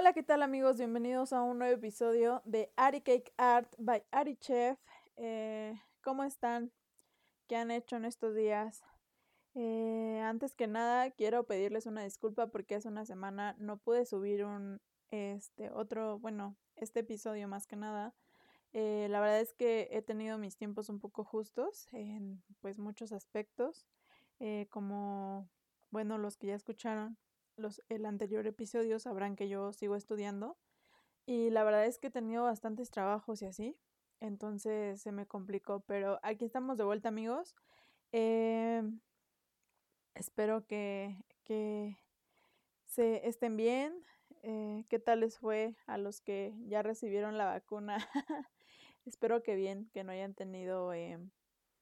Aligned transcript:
Hola, 0.00 0.12
¿qué 0.12 0.22
tal 0.22 0.44
amigos? 0.44 0.76
Bienvenidos 0.76 1.32
a 1.32 1.42
un 1.42 1.58
nuevo 1.58 1.74
episodio 1.74 2.40
de 2.44 2.70
Ari 2.76 3.00
Cake 3.00 3.32
Art 3.36 3.74
by 3.78 4.04
Ari 4.12 4.36
Chef. 4.36 4.78
Eh, 5.16 5.74
¿Cómo 6.04 6.22
están? 6.22 6.70
¿Qué 7.48 7.56
han 7.56 7.72
hecho 7.72 7.96
en 7.96 8.04
estos 8.04 8.32
días? 8.36 8.84
Eh, 9.56 10.20
antes 10.22 10.54
que 10.54 10.68
nada, 10.68 11.10
quiero 11.10 11.48
pedirles 11.48 11.86
una 11.86 12.04
disculpa 12.04 12.46
porque 12.46 12.76
hace 12.76 12.86
una 12.86 13.06
semana 13.06 13.56
no 13.58 13.76
pude 13.76 14.06
subir 14.06 14.44
un, 14.44 14.80
este, 15.10 15.68
otro, 15.72 16.20
bueno, 16.20 16.54
este 16.76 17.00
episodio 17.00 17.48
más 17.48 17.66
que 17.66 17.74
nada. 17.74 18.14
Eh, 18.72 19.08
la 19.10 19.18
verdad 19.18 19.40
es 19.40 19.52
que 19.52 19.88
he 19.90 20.00
tenido 20.00 20.38
mis 20.38 20.56
tiempos 20.56 20.90
un 20.90 21.00
poco 21.00 21.24
justos 21.24 21.88
en, 21.90 22.40
pues, 22.60 22.78
muchos 22.78 23.10
aspectos, 23.10 23.84
como, 24.70 25.48
bueno, 25.90 26.18
los 26.18 26.36
que 26.36 26.46
ya 26.46 26.54
escucharon 26.54 27.18
los, 27.58 27.82
el 27.88 28.06
anterior 28.06 28.46
episodio 28.46 28.98
sabrán 28.98 29.36
que 29.36 29.48
yo 29.48 29.72
sigo 29.72 29.96
estudiando 29.96 30.56
y 31.26 31.50
la 31.50 31.64
verdad 31.64 31.84
es 31.84 31.98
que 31.98 32.06
he 32.06 32.10
tenido 32.10 32.44
bastantes 32.44 32.90
trabajos 32.90 33.42
y 33.42 33.46
así, 33.46 33.76
entonces 34.20 35.00
se 35.00 35.12
me 35.12 35.26
complicó, 35.26 35.80
pero 35.80 36.18
aquí 36.22 36.44
estamos 36.44 36.78
de 36.78 36.84
vuelta 36.84 37.08
amigos. 37.08 37.54
Eh, 38.12 38.82
espero 40.14 40.66
que, 40.66 41.16
que, 41.44 41.98
se 42.86 43.28
estén 43.28 43.56
bien. 43.56 44.02
Eh, 44.42 44.84
¿Qué 44.88 44.98
tal 44.98 45.20
les 45.20 45.38
fue 45.38 45.76
a 45.86 45.98
los 45.98 46.20
que 46.20 46.54
ya 46.66 46.82
recibieron 46.82 47.36
la 47.36 47.44
vacuna? 47.44 47.98
espero 49.04 49.42
que 49.42 49.54
bien, 49.54 49.90
que 49.92 50.04
no 50.04 50.12
hayan 50.12 50.34
tenido 50.34 50.92
eh, 50.94 51.18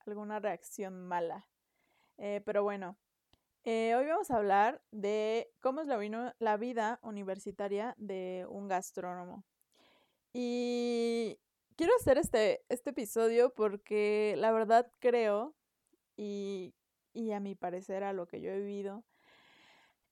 alguna 0.07 0.41
reacción 0.41 1.07
mala. 1.07 1.47
pero 2.17 2.63
bueno, 2.65 2.97
eh, 3.67 3.97
hoy 3.97 4.07
vamos 4.07 4.31
a 4.31 4.37
hablar 4.37 4.81
de 4.93 5.51
cómo 5.61 5.81
es 5.81 5.89
la, 5.89 6.37
la 6.39 6.57
vida 6.57 7.01
universitaria 7.03 7.97
de 7.99 8.47
un 8.49 8.69
gastrónomo. 8.69 9.45
Y 10.33 11.37
quiero 11.75 11.93
hacer 12.01 12.17
este, 12.17 12.65
este 12.69 12.91
episodio 12.91 13.53
porque 13.53 14.37
la 14.39 14.53
verdad 14.53 14.87
creo, 15.01 15.57
y, 16.17 16.75
y 17.13 17.33
a 17.33 17.41
mi 17.41 17.57
parecer 17.57 18.05
a 18.05 18.13
lo 18.13 18.29
que 18.29 18.41
yo 18.41 18.53
he 18.53 18.61
vivido, 18.61 19.03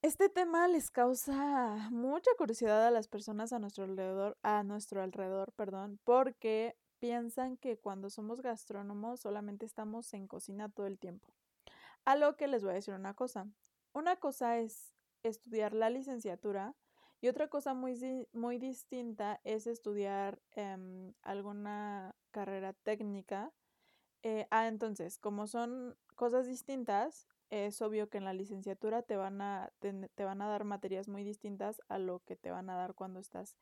este 0.03 0.29
tema 0.29 0.67
les 0.67 0.91
causa 0.91 1.89
mucha 1.93 2.33
curiosidad 2.37 2.85
a 2.85 2.91
las 2.91 3.07
personas 3.07 3.53
a 3.53 3.61
nuestro 3.61 3.85
alrededor, 3.85 4.37
a 4.43 4.65
nuestro 4.65 5.01
alrededor, 5.01 5.53
perdón, 5.53 6.01
porque 6.03 6.75
piensan 6.99 7.57
que 7.57 7.79
cuando 7.79 8.11
somos 8.11 8.41
gastrónomos 8.41 9.21
solamente 9.21 9.65
estamos 9.65 10.13
en 10.13 10.27
cocina 10.27 10.69
todo 10.69 10.89
el 10.89 10.99
tiempo. 10.99 11.33
A 12.05 12.17
lo 12.17 12.37
que 12.37 12.49
les 12.49 12.63
voy 12.63 12.73
a 12.73 12.75
decir 12.75 12.95
una 12.95 13.15
cosa. 13.15 13.47
Una 13.93 14.17
cosa 14.17 14.59
es 14.59 14.93
estudiar 15.23 15.73
la 15.73 15.91
licenciatura 15.91 16.75
y 17.21 17.29
otra 17.29 17.49
cosa 17.49 17.73
muy, 17.73 18.29
muy 18.33 18.59
distinta 18.59 19.41
es 19.45 19.67
estudiar 19.67 20.43
em, 20.51 21.15
alguna 21.23 22.15
carrera 22.31 22.75
técnica. 22.75 23.53
Eh, 24.23 24.47
ah, 24.51 24.69
entonces, 24.69 25.19
como 25.19 25.47
son 25.47 25.97
cosas 26.17 26.47
distintas, 26.47 27.27
es 27.51 27.81
obvio 27.83 28.11
que 28.11 28.19
en 28.19 28.25
la 28.25 28.33
licenciatura 28.33 29.03
te 29.03 29.17
van, 29.17 29.41
a, 29.41 29.73
te, 29.79 30.25
van 30.25 30.43
a 30.43 30.49
dar 30.49 30.65
materias 30.65 31.09
muy 31.09 31.25
distintas 31.25 31.81
a 31.89 31.99
lo 31.99 32.21
que 32.21 32.37
te 32.37 32.51
van 32.51 32.69
a 32.69 32.77
dar 32.77 32.95
cuando 32.95 33.21
estás 33.21 33.57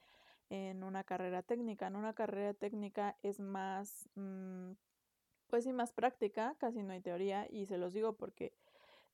en 0.50 0.82
una 0.82 1.04
carrera 1.04 1.42
técnica. 1.42 1.86
En 1.86 1.96
una 1.96 2.14
carrera 2.14 2.54
técnica 2.54 3.16
es 3.22 3.38
más, 3.38 4.08
mm, 4.14 4.72
pues 5.52 5.64
sí, 5.64 5.74
más 5.74 5.92
práctica, 5.92 6.56
casi 6.58 6.82
no 6.82 6.94
hay 6.94 7.02
teoría 7.02 7.46
y 7.50 7.66
se 7.66 7.76
los 7.76 7.92
digo 7.92 8.14
porque 8.14 8.54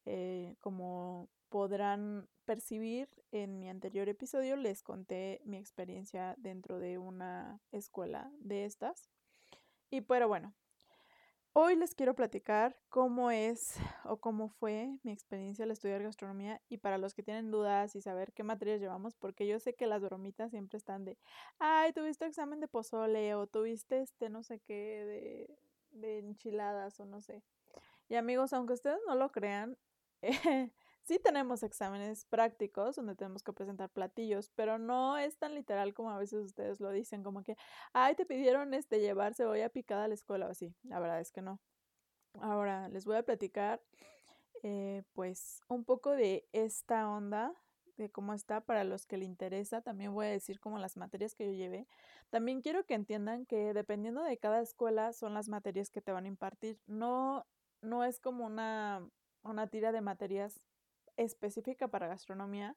eh, 0.04 0.54
como 0.60 1.28
podrán 1.48 2.28
percibir 2.44 3.08
en 3.32 3.58
mi 3.58 3.68
anterior 3.68 4.08
episodio 4.08 4.54
les 4.54 4.84
conté 4.84 5.40
mi 5.44 5.56
experiencia 5.56 6.36
dentro 6.38 6.78
de 6.78 6.96
una 6.96 7.60
escuela 7.72 8.30
de 8.38 8.66
estas. 8.66 9.10
Y 9.90 10.02
pero 10.02 10.28
bueno, 10.28 10.54
hoy 11.54 11.74
les 11.74 11.96
quiero 11.96 12.14
platicar 12.14 12.78
cómo 12.88 13.32
es 13.32 13.74
o 14.04 14.18
cómo 14.18 14.48
fue 14.48 14.96
mi 15.02 15.10
experiencia 15.10 15.64
al 15.64 15.72
estudiar 15.72 16.04
gastronomía 16.04 16.62
y 16.68 16.78
para 16.78 16.98
los 16.98 17.14
que 17.14 17.24
tienen 17.24 17.50
dudas 17.50 17.96
y 17.96 18.00
saber 18.00 18.32
qué 18.32 18.44
materias 18.44 18.80
llevamos, 18.80 19.16
porque 19.16 19.48
yo 19.48 19.58
sé 19.58 19.74
que 19.74 19.88
las 19.88 20.02
bromitas 20.02 20.52
siempre 20.52 20.76
están 20.76 21.04
de, 21.04 21.18
ay, 21.58 21.92
tuviste 21.92 22.26
examen 22.26 22.60
de 22.60 22.68
pozole 22.68 23.34
o 23.34 23.48
tuviste 23.48 24.02
este 24.02 24.28
no 24.28 24.44
sé 24.44 24.60
qué 24.60 25.04
de 25.04 25.67
de 26.00 26.18
enchiladas 26.18 26.98
o 27.00 27.04
no 27.04 27.20
sé. 27.20 27.42
Y 28.08 28.14
amigos, 28.14 28.52
aunque 28.52 28.74
ustedes 28.74 28.98
no 29.06 29.14
lo 29.14 29.30
crean, 29.30 29.76
sí 31.04 31.18
tenemos 31.18 31.62
exámenes 31.62 32.24
prácticos 32.26 32.96
donde 32.96 33.14
tenemos 33.14 33.42
que 33.42 33.52
presentar 33.52 33.90
platillos, 33.90 34.50
pero 34.54 34.78
no 34.78 35.18
es 35.18 35.38
tan 35.38 35.54
literal 35.54 35.94
como 35.94 36.10
a 36.10 36.18
veces 36.18 36.44
ustedes 36.44 36.80
lo 36.80 36.90
dicen, 36.90 37.22
como 37.22 37.42
que, 37.42 37.56
ay, 37.92 38.14
te 38.14 38.26
pidieron 38.26 38.74
este 38.74 39.00
llevar 39.00 39.34
cebolla 39.34 39.68
picada 39.68 40.04
a 40.04 40.08
la 40.08 40.14
escuela 40.14 40.46
o 40.46 40.50
así. 40.50 40.74
La 40.84 41.00
verdad 41.00 41.20
es 41.20 41.32
que 41.32 41.42
no. 41.42 41.60
Ahora 42.40 42.88
les 42.88 43.04
voy 43.04 43.16
a 43.16 43.22
platicar 43.22 43.82
eh, 44.62 45.02
pues 45.12 45.62
un 45.68 45.84
poco 45.84 46.12
de 46.12 46.48
esta 46.52 47.08
onda 47.08 47.54
de 47.98 48.10
cómo 48.10 48.32
está 48.32 48.60
para 48.60 48.84
los 48.84 49.06
que 49.06 49.18
le 49.18 49.24
interesa. 49.24 49.82
También 49.82 50.14
voy 50.14 50.26
a 50.26 50.30
decir 50.30 50.60
como 50.60 50.78
las 50.78 50.96
materias 50.96 51.34
que 51.34 51.46
yo 51.46 51.52
llevé. 51.52 51.86
También 52.30 52.62
quiero 52.62 52.84
que 52.86 52.94
entiendan 52.94 53.46
que 53.46 53.74
dependiendo 53.74 54.22
de 54.22 54.38
cada 54.38 54.60
escuela 54.60 55.12
son 55.12 55.34
las 55.34 55.48
materias 55.48 55.90
que 55.90 56.00
te 56.00 56.12
van 56.12 56.24
a 56.24 56.28
impartir. 56.28 56.80
No, 56.86 57.46
no 57.82 58.04
es 58.04 58.20
como 58.20 58.46
una, 58.46 59.06
una 59.42 59.66
tira 59.66 59.92
de 59.92 60.00
materias 60.00 60.60
específica 61.16 61.88
para 61.88 62.08
gastronomía, 62.08 62.76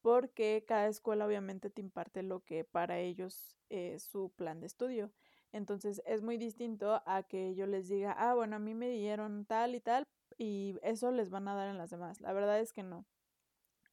porque 0.00 0.64
cada 0.66 0.86
escuela 0.88 1.26
obviamente 1.26 1.70
te 1.70 1.80
imparte 1.80 2.22
lo 2.22 2.40
que 2.40 2.64
para 2.64 2.98
ellos 3.00 3.56
es 3.70 4.02
su 4.04 4.30
plan 4.36 4.60
de 4.60 4.66
estudio. 4.66 5.12
Entonces 5.52 6.02
es 6.04 6.22
muy 6.22 6.36
distinto 6.36 7.02
a 7.06 7.22
que 7.22 7.54
yo 7.54 7.66
les 7.66 7.88
diga, 7.88 8.12
ah, 8.12 8.34
bueno, 8.34 8.56
a 8.56 8.58
mí 8.58 8.74
me 8.74 8.90
dieron 8.90 9.44
tal 9.46 9.74
y 9.74 9.80
tal, 9.80 10.04
y 10.36 10.76
eso 10.82 11.10
les 11.12 11.30
van 11.30 11.48
a 11.48 11.54
dar 11.54 11.68
en 11.68 11.78
las 11.78 11.90
demás. 11.90 12.20
La 12.20 12.32
verdad 12.32 12.60
es 12.60 12.72
que 12.72 12.82
no. 12.82 13.06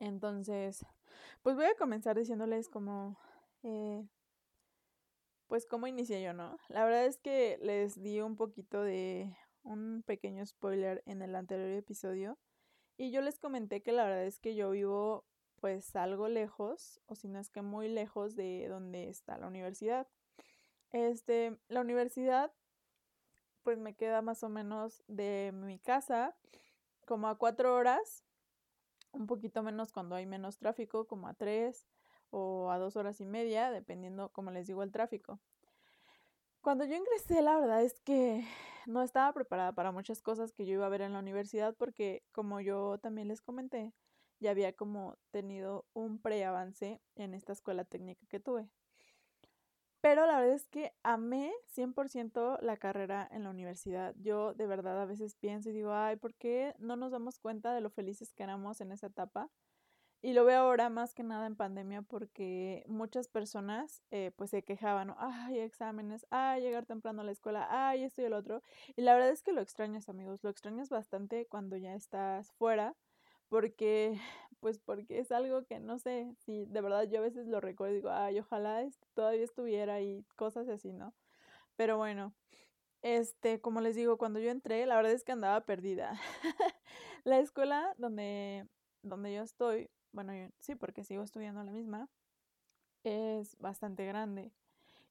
Entonces, 0.01 0.83
pues 1.43 1.55
voy 1.55 1.65
a 1.65 1.75
comenzar 1.75 2.17
diciéndoles 2.17 2.69
como, 2.69 3.19
eh, 3.61 4.03
pues 5.45 5.67
cómo 5.67 5.85
inicié 5.85 6.23
yo, 6.23 6.33
¿no? 6.33 6.57
La 6.69 6.83
verdad 6.83 7.05
es 7.05 7.19
que 7.19 7.59
les 7.61 8.01
di 8.01 8.19
un 8.19 8.35
poquito 8.35 8.81
de 8.81 9.37
un 9.61 10.01
pequeño 10.03 10.43
spoiler 10.43 11.03
en 11.05 11.21
el 11.21 11.35
anterior 11.35 11.69
episodio 11.69 12.39
y 12.97 13.11
yo 13.11 13.21
les 13.21 13.37
comenté 13.37 13.83
que 13.83 13.91
la 13.91 14.05
verdad 14.05 14.25
es 14.25 14.39
que 14.39 14.55
yo 14.55 14.71
vivo 14.71 15.23
pues 15.59 15.95
algo 15.95 16.27
lejos, 16.27 16.99
o 17.05 17.13
si 17.13 17.27
no 17.27 17.37
es 17.37 17.51
que 17.51 17.61
muy 17.61 17.87
lejos 17.87 18.35
de 18.35 18.67
donde 18.67 19.07
está 19.07 19.37
la 19.37 19.45
universidad. 19.45 20.07
Este, 20.89 21.59
la 21.67 21.81
universidad 21.81 22.51
pues 23.61 23.77
me 23.77 23.93
queda 23.93 24.23
más 24.23 24.41
o 24.41 24.49
menos 24.49 25.03
de 25.05 25.51
mi 25.53 25.77
casa 25.77 26.35
como 27.05 27.27
a 27.27 27.37
cuatro 27.37 27.75
horas 27.75 28.25
un 29.11 29.27
poquito 29.27 29.63
menos 29.63 29.91
cuando 29.91 30.15
hay 30.15 30.25
menos 30.25 30.57
tráfico, 30.57 31.05
como 31.05 31.27
a 31.27 31.33
tres 31.33 31.87
o 32.29 32.71
a 32.71 32.77
dos 32.77 32.95
horas 32.95 33.19
y 33.21 33.25
media, 33.25 33.71
dependiendo, 33.71 34.29
como 34.29 34.51
les 34.51 34.67
digo, 34.67 34.83
el 34.83 34.91
tráfico. 34.91 35.39
Cuando 36.61 36.85
yo 36.85 36.95
ingresé, 36.95 37.41
la 37.41 37.57
verdad 37.57 37.83
es 37.83 37.99
que 38.01 38.45
no 38.85 39.01
estaba 39.01 39.33
preparada 39.33 39.73
para 39.73 39.91
muchas 39.91 40.21
cosas 40.21 40.51
que 40.51 40.65
yo 40.65 40.73
iba 40.73 40.85
a 40.85 40.89
ver 40.89 41.01
en 41.01 41.13
la 41.13 41.19
universidad 41.19 41.75
porque, 41.75 42.23
como 42.31 42.61
yo 42.61 42.99
también 42.99 43.27
les 43.27 43.41
comenté, 43.41 43.93
ya 44.39 44.51
había 44.51 44.73
como 44.73 45.17
tenido 45.31 45.85
un 45.93 46.19
preavance 46.21 47.01
en 47.15 47.33
esta 47.33 47.53
escuela 47.53 47.83
técnica 47.83 48.25
que 48.27 48.39
tuve. 48.39 48.69
Pero 50.01 50.25
la 50.25 50.39
verdad 50.39 50.55
es 50.55 50.65
que 50.67 50.93
amé 51.03 51.53
100% 51.67 52.57
la 52.61 52.77
carrera 52.77 53.27
en 53.31 53.43
la 53.43 53.51
universidad. 53.51 54.15
Yo 54.19 54.53
de 54.53 54.65
verdad 54.65 54.99
a 54.99 55.05
veces 55.05 55.35
pienso 55.35 55.69
y 55.69 55.73
digo, 55.73 55.93
ay, 55.93 56.15
¿por 56.15 56.33
qué 56.33 56.75
no 56.79 56.95
nos 56.95 57.11
damos 57.11 57.39
cuenta 57.39 57.73
de 57.73 57.81
lo 57.81 57.91
felices 57.91 58.33
que 58.33 58.43
éramos 58.43 58.81
en 58.81 58.91
esa 58.91 59.07
etapa? 59.07 59.49
Y 60.23 60.33
lo 60.33 60.45
veo 60.45 60.61
ahora 60.61 60.89
más 60.89 61.13
que 61.15 61.23
nada 61.23 61.47
en 61.47 61.55
pandemia 61.55 62.03
porque 62.03 62.83
muchas 62.87 63.27
personas 63.27 64.03
eh, 64.11 64.31
pues 64.35 64.51
se 64.51 64.63
quejaban, 64.63 65.15
ay, 65.17 65.59
exámenes, 65.59 66.27
ay, 66.29 66.61
llegar 66.61 66.85
temprano 66.85 67.21
a 67.21 67.25
la 67.25 67.31
escuela, 67.31 67.67
ay, 67.69 68.03
esto 68.03 68.21
y 68.21 68.25
el 68.25 68.33
otro. 68.33 68.61
Y 68.95 69.01
la 69.01 69.13
verdad 69.15 69.29
es 69.29 69.41
que 69.43 69.51
lo 69.53 69.61
extrañas, 69.61 70.09
amigos, 70.09 70.43
lo 70.43 70.49
extrañas 70.51 70.89
bastante 70.89 71.47
cuando 71.47 71.77
ya 71.77 71.95
estás 71.95 72.51
fuera 72.53 72.95
porque, 73.51 74.17
pues 74.61 74.79
porque 74.79 75.19
es 75.19 75.31
algo 75.31 75.65
que 75.65 75.79
no 75.79 75.99
sé, 75.99 76.33
si 76.45 76.65
de 76.65 76.81
verdad 76.81 77.03
yo 77.09 77.19
a 77.19 77.23
veces 77.23 77.47
lo 77.47 77.59
recuerdo 77.59 77.93
y 77.93 77.97
digo, 77.97 78.11
ay, 78.11 78.39
ojalá 78.39 78.87
todavía 79.13 79.43
estuviera 79.43 80.01
y 80.01 80.23
cosas 80.37 80.69
así, 80.69 80.93
¿no? 80.93 81.13
Pero 81.75 81.97
bueno, 81.97 82.33
este, 83.01 83.59
como 83.59 83.81
les 83.81 83.95
digo, 83.95 84.17
cuando 84.17 84.39
yo 84.39 84.51
entré, 84.51 84.85
la 84.85 84.95
verdad 84.95 85.13
es 85.13 85.23
que 85.23 85.31
andaba 85.31 85.65
perdida. 85.65 86.13
la 87.23 87.39
escuela 87.39 87.95
donde, 87.97 88.67
donde 89.01 89.33
yo 89.33 89.41
estoy, 89.41 89.89
bueno, 90.11 90.33
sí, 90.59 90.75
porque 90.75 91.03
sigo 91.03 91.23
estudiando 91.23 91.63
la 91.63 91.71
misma, 91.71 92.07
es 93.03 93.57
bastante 93.57 94.05
grande. 94.05 94.51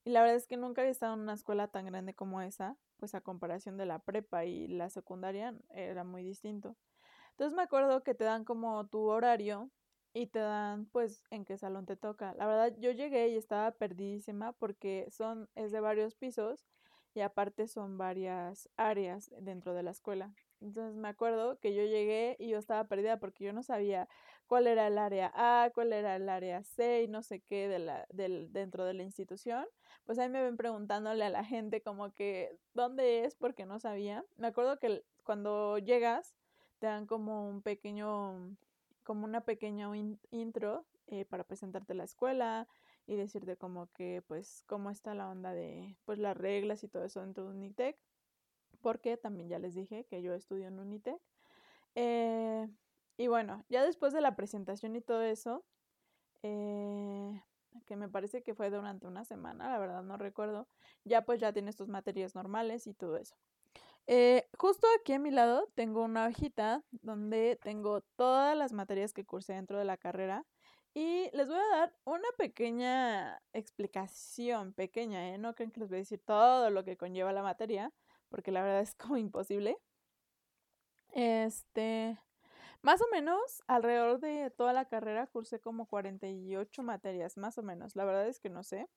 Y 0.05 0.11
la 0.11 0.21
verdad 0.21 0.37
es 0.37 0.47
que 0.47 0.57
nunca 0.57 0.83
había 0.83 0.93
estado 0.93 1.15
en 1.15 1.21
una 1.21 1.35
escuela 1.35 1.69
tan 1.69 1.87
grande 1.87 2.15
como 2.15 2.41
esa, 2.41 2.77
pues 2.99 3.15
a 3.17 3.21
comparación 3.21 3.77
de 3.77 3.87
la 3.87 3.99
prepa 3.99 4.45
y 4.45 4.69
la 4.69 4.91
secundaria 4.91 5.55
era 5.71 6.05
muy 6.05 6.23
distinto. 6.23 6.77
Entonces 7.41 7.57
me 7.57 7.63
acuerdo 7.63 8.03
que 8.03 8.15
te 8.15 8.25
dan 8.25 8.45
como 8.45 8.87
tu 8.89 9.01
horario 9.09 9.71
y 10.13 10.27
te 10.27 10.41
dan 10.41 10.85
pues 10.93 11.25
en 11.31 11.47
qué 11.47 11.57
salón 11.57 11.87
te 11.87 11.97
toca. 11.97 12.35
La 12.35 12.47
verdad 12.47 12.75
yo 12.77 12.91
llegué 12.91 13.29
y 13.29 13.37
estaba 13.37 13.71
perdidísima 13.71 14.53
porque 14.53 15.07
son 15.11 15.49
es 15.55 15.73
de 15.73 15.81
varios 15.81 16.15
pisos 16.15 16.67
y 17.15 17.21
aparte 17.23 17.67
son 17.67 17.97
varias 17.97 18.69
áreas 18.77 19.31
dentro 19.41 19.73
de 19.73 19.83
la 19.83 19.93
escuela. 19.93 20.35
Entonces 20.61 20.95
me 20.97 21.09
acuerdo 21.09 21.59
que 21.61 21.75
yo 21.75 21.83
llegué 21.83 22.37
y 22.39 22.49
yo 22.49 22.59
estaba 22.59 22.85
perdida 22.85 23.19
porque 23.19 23.45
yo 23.45 23.55
no 23.55 23.63
sabía 23.63 24.07
cuál 24.47 24.67
era 24.67 24.87
el 24.87 24.99
área 24.99 25.33
A, 25.35 25.71
cuál 25.73 25.95
era 25.95 26.17
el 26.17 26.29
área 26.29 26.63
C 26.63 27.05
y 27.05 27.09
no 27.09 27.23
sé 27.23 27.41
qué 27.41 27.69
de 27.69 27.79
la, 27.79 28.05
del, 28.11 28.53
dentro 28.53 28.85
de 28.85 28.93
la 28.93 29.03
institución. 29.03 29.65
Pues 30.05 30.19
ahí 30.19 30.29
me 30.29 30.43
ven 30.43 30.59
preguntándole 30.59 31.25
a 31.25 31.31
la 31.31 31.43
gente 31.47 31.81
como 31.81 32.13
que 32.13 32.59
dónde 32.75 33.25
es 33.25 33.35
porque 33.35 33.65
no 33.65 33.81
sabía. 33.81 34.27
Me 34.37 34.49
acuerdo 34.49 34.79
que 34.79 35.03
cuando 35.25 35.79
llegas 35.79 36.35
te 36.81 36.89
dan 36.89 37.07
como 37.07 37.49
un 37.49 37.63
pequeño, 37.63 38.57
como 39.05 39.25
una 39.25 39.43
pequeña 39.43 39.89
intro 40.31 40.85
eh, 41.07 41.25
para 41.25 41.45
presentarte 41.45 41.95
la 41.95 42.05
escuela 42.05 42.67
y 43.07 43.15
decirte 43.15 43.57
como 43.57 43.87
que 43.93 44.23
pues 44.27 44.65
cómo 44.67 44.91
está 44.91 45.15
la 45.15 45.29
onda 45.29 45.53
de 45.53 45.97
pues 46.05 46.19
las 46.19 46.37
reglas 46.37 46.83
y 46.83 46.89
todo 46.89 47.05
eso 47.05 47.21
dentro 47.21 47.45
de 47.45 47.51
Unitec 47.51 47.97
porque 48.81 49.17
también 49.17 49.49
ya 49.49 49.59
les 49.59 49.75
dije 49.75 50.05
que 50.05 50.23
yo 50.23 50.35
estudio 50.35 50.69
en 50.69 50.79
Unitec. 50.79 51.21
Eh, 51.95 52.69
y 53.17 53.27
bueno, 53.29 53.65
ya 53.69 53.85
después 53.85 54.13
de 54.13 54.21
la 54.21 54.37
presentación 54.37 54.97
y 54.97 55.01
todo 55.01 55.23
eso, 55.23 55.65
eh, 56.43 57.43
que 57.87 57.97
me 57.97 58.09
parece 58.09 58.43
que 58.43 58.55
fue 58.55 58.71
durante 58.71 59.07
una 59.07 59.25
semana, 59.25 59.69
la 59.69 59.79
verdad 59.79 60.03
no 60.03 60.17
recuerdo, 60.17 60.69
ya 61.05 61.23
pues 61.23 61.41
ya 61.41 61.53
tienes 61.53 61.77
tus 61.77 61.89
materias 61.89 62.35
normales 62.35 62.87
y 62.87 62.95
todo 62.95 63.17
eso. 63.17 63.37
Eh, 64.07 64.49
justo 64.59 64.87
aquí 64.99 65.13
a 65.13 65.19
mi 65.19 65.31
lado 65.31 65.69
tengo 65.75 66.03
una 66.03 66.27
hojita 66.27 66.83
donde 66.91 67.59
tengo 67.63 68.01
todas 68.17 68.57
las 68.57 68.73
materias 68.73 69.13
que 69.13 69.25
cursé 69.25 69.53
dentro 69.53 69.79
de 69.79 69.85
la 69.85 69.97
carrera 69.97 70.45
y 70.95 71.31
les 71.33 71.49
voy 71.49 71.59
a 71.59 71.77
dar 71.77 71.95
una 72.05 72.29
pequeña 72.37 73.41
explicación, 73.53 74.73
pequeña, 74.73 75.31
¿eh? 75.31 75.39
No 75.39 75.55
creen 75.55 75.71
que 75.71 75.81
les 75.81 75.89
voy 75.89 75.99
a 75.99 76.01
decir 76.01 76.21
todo 76.25 76.71
lo 76.71 76.85
que 76.85 76.97
conlleva 76.97 77.33
la 77.33 77.43
materia, 77.43 77.93
porque 78.29 78.51
la 78.51 78.63
verdad 78.63 78.81
es 78.81 78.95
como 78.97 79.17
imposible. 79.17 79.79
Este, 81.13 82.19
más 82.83 83.01
o 83.03 83.07
menos, 83.13 83.63
alrededor 83.67 84.21
de 84.21 84.51
toda 84.51 84.73
la 84.73 84.87
carrera 84.87 85.27
cursé 85.27 85.61
como 85.61 85.87
48 85.87 86.83
materias, 86.83 87.37
más 87.37 87.59
o 87.59 87.63
menos, 87.63 87.95
la 87.95 88.05
verdad 88.05 88.27
es 88.29 88.41
que 88.41 88.51
no 88.51 88.63
sé. 88.65 88.89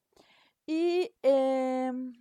Y 0.65 1.13
em, 1.23 2.13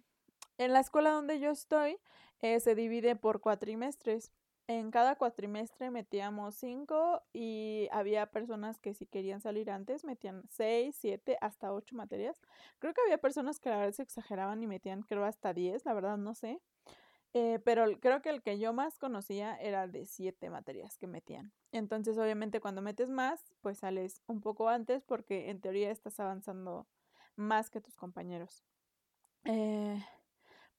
en 0.58 0.72
la 0.72 0.80
escuela 0.80 1.10
donde 1.10 1.40
yo 1.40 1.50
estoy 1.50 1.98
eh, 2.42 2.60
se 2.60 2.74
divide 2.74 3.16
por 3.16 3.40
cuatrimestres. 3.40 4.32
En 4.68 4.90
cada 4.90 5.16
cuatrimestre 5.16 5.90
metíamos 5.90 6.54
cinco 6.54 7.22
y 7.32 7.88
había 7.90 8.26
personas 8.26 8.78
que 8.78 8.94
si 8.94 9.06
querían 9.06 9.40
salir 9.40 9.70
antes 9.70 10.04
metían 10.04 10.44
seis, 10.48 10.96
siete, 10.98 11.36
hasta 11.40 11.72
ocho 11.72 11.96
materias. 11.96 12.40
Creo 12.78 12.94
que 12.94 13.00
había 13.00 13.18
personas 13.18 13.58
que 13.58 13.70
la 13.70 13.78
verdad 13.78 13.92
se 13.92 14.02
exageraban 14.02 14.62
y 14.62 14.68
metían 14.68 15.02
creo 15.02 15.24
hasta 15.24 15.52
diez, 15.52 15.84
la 15.84 15.94
verdad 15.94 16.16
no 16.16 16.34
sé. 16.34 16.60
Eh, 17.34 17.60
pero 17.64 17.86
creo 17.98 18.20
que 18.20 18.28
el 18.28 18.42
que 18.42 18.58
yo 18.58 18.72
más 18.72 18.98
conocía 18.98 19.56
era 19.56 19.88
de 19.88 20.04
siete 20.04 20.50
materias 20.50 20.98
que 20.98 21.06
metían. 21.06 21.52
Entonces, 21.72 22.18
obviamente, 22.18 22.60
cuando 22.60 22.82
metes 22.82 23.08
más, 23.08 23.54
pues 23.62 23.78
sales 23.78 24.20
un 24.26 24.40
poco 24.42 24.68
antes 24.68 25.02
porque 25.02 25.48
en 25.48 25.60
teoría 25.60 25.90
estás 25.90 26.20
avanzando 26.20 26.86
más 27.34 27.70
que 27.70 27.80
tus 27.80 27.96
compañeros. 27.96 28.64
Eh, 29.44 30.04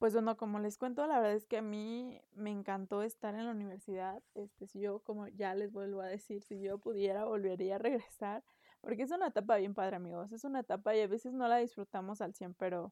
pues 0.04 0.12
bueno, 0.12 0.36
como 0.36 0.60
les 0.60 0.78
cuento, 0.78 1.08
la 1.08 1.22
verdad 1.22 1.38
es 1.38 1.46
que 1.46 1.60
a 1.60 1.62
mí 1.62 2.20
me 2.36 2.52
encantó 2.52 3.04
estar 3.04 3.36
en 3.36 3.46
la 3.46 3.52
universidad. 3.52 4.22
Este, 4.36 4.68
si 4.68 4.82
yo, 4.82 5.00
como 5.00 5.30
ya 5.30 5.56
les 5.56 5.72
vuelvo 5.72 6.02
a 6.02 6.08
decir, 6.08 6.42
si 6.44 6.60
yo 6.60 6.78
pudiera, 6.78 7.24
volvería 7.24 7.76
a 7.76 7.78
regresar. 7.78 8.44
Porque 8.82 9.04
es 9.04 9.12
una 9.12 9.28
etapa 9.28 9.56
bien 9.56 9.74
padre, 9.74 9.96
amigos. 9.96 10.34
Es 10.34 10.44
una 10.44 10.60
etapa 10.60 10.94
y 10.94 11.00
a 11.00 11.08
veces 11.08 11.32
no 11.32 11.48
la 11.48 11.56
disfrutamos 11.56 12.20
al 12.20 12.34
100, 12.34 12.54
pero 12.56 12.92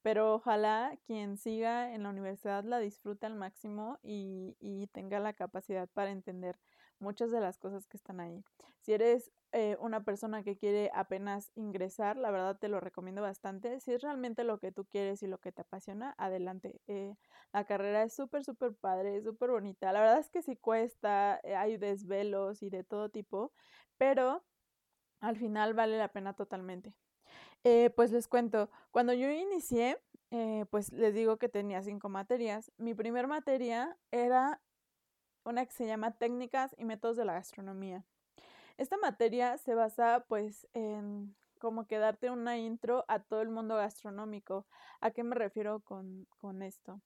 pero 0.00 0.36
ojalá 0.36 0.96
quien 1.04 1.36
siga 1.36 1.92
en 1.92 2.04
la 2.04 2.08
universidad 2.08 2.64
la 2.64 2.78
disfrute 2.78 3.26
al 3.26 3.34
máximo 3.34 3.98
y, 4.02 4.88
tenga 4.92 5.20
la 5.20 5.34
capacidad 5.34 5.86
para 5.90 6.12
entender 6.12 6.58
muchas 6.98 7.30
de 7.30 7.40
las 7.40 7.58
cosas 7.58 7.86
que 7.86 7.98
están 7.98 8.20
ahí. 8.20 8.42
Si 8.80 8.92
eres 8.92 9.30
eh, 9.52 9.76
una 9.80 10.04
persona 10.04 10.42
que 10.42 10.56
quiere 10.56 10.90
apenas 10.94 11.50
ingresar, 11.54 12.16
la 12.16 12.30
verdad 12.30 12.58
te 12.58 12.68
lo 12.68 12.80
recomiendo 12.80 13.22
bastante. 13.22 13.80
Si 13.80 13.92
es 13.92 14.02
realmente 14.02 14.44
lo 14.44 14.58
que 14.58 14.72
tú 14.72 14.84
quieres 14.86 15.22
y 15.22 15.26
lo 15.26 15.38
que 15.38 15.52
te 15.52 15.62
apasiona, 15.62 16.14
adelante. 16.18 16.80
Eh, 16.86 17.16
la 17.52 17.64
carrera 17.64 18.02
es 18.02 18.14
súper, 18.14 18.44
súper 18.44 18.74
padre, 18.74 19.22
súper 19.22 19.50
bonita. 19.50 19.92
La 19.92 20.00
verdad 20.00 20.18
es 20.18 20.30
que 20.30 20.42
sí 20.42 20.56
cuesta, 20.56 21.40
eh, 21.44 21.56
hay 21.56 21.76
desvelos 21.78 22.62
y 22.62 22.70
de 22.70 22.84
todo 22.84 23.08
tipo, 23.08 23.52
pero 23.96 24.44
al 25.20 25.36
final 25.36 25.74
vale 25.74 25.98
la 25.98 26.08
pena 26.08 26.34
totalmente. 26.34 26.94
Pues 27.96 28.12
les 28.12 28.28
cuento, 28.28 28.70
cuando 28.90 29.12
yo 29.12 29.30
inicié, 29.30 29.98
pues 30.70 30.90
les 30.92 31.12
digo 31.12 31.36
que 31.36 31.50
tenía 31.50 31.82
cinco 31.82 32.08
materias. 32.08 32.72
Mi 32.78 32.94
primer 32.94 33.26
materia 33.26 33.98
era 34.10 34.62
una 35.44 35.66
que 35.66 35.72
se 35.72 35.86
llama 35.86 36.16
Técnicas 36.16 36.74
y 36.78 36.86
Métodos 36.86 37.18
de 37.18 37.26
la 37.26 37.34
Gastronomía. 37.34 38.06
Esta 38.78 38.96
materia 38.96 39.58
se 39.58 39.74
basa 39.74 40.24
pues 40.28 40.66
en 40.72 41.36
como 41.58 41.86
que 41.86 41.98
darte 41.98 42.30
una 42.30 42.56
intro 42.56 43.04
a 43.08 43.18
todo 43.18 43.42
el 43.42 43.50
mundo 43.50 43.76
gastronómico. 43.76 44.66
¿A 45.00 45.10
qué 45.10 45.22
me 45.24 45.34
refiero 45.34 45.80
con, 45.80 46.26
con 46.38 46.62
esto? 46.62 47.02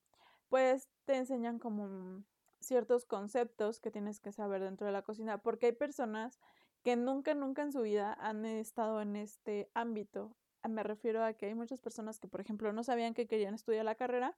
Pues 0.49 0.89
te 1.05 1.17
enseñan 1.17 1.59
como 1.59 2.23
ciertos 2.61 3.07
conceptos 3.07 3.81
que 3.81 3.91
tienes 3.91 4.21
que 4.21 4.31
saber 4.31 4.63
dentro 4.63 4.87
de 4.87 4.93
la 4.93 5.03
cocina, 5.03 5.39
porque 5.39 5.67
hay 5.67 5.73
personas 5.73 6.39
que 6.85 6.95
nunca, 6.95 7.35
nunca 7.35 7.63
en 7.63 7.73
su 7.73 7.81
vida 7.81 8.17
han 8.21 8.45
estado 8.45 9.01
en 9.01 9.17
este 9.17 9.69
ámbito 9.75 10.37
me 10.69 10.83
refiero 10.83 11.25
a 11.25 11.33
que 11.33 11.47
hay 11.47 11.55
muchas 11.55 11.81
personas 11.81 12.19
que, 12.19 12.29
por 12.29 12.41
ejemplo, 12.41 12.73
no 12.73 12.85
sabían 12.85 13.15
que 13.15 13.27
querían 13.27 13.55
estudiar 13.55 13.85
la 13.85 13.95
carrera 13.95 14.37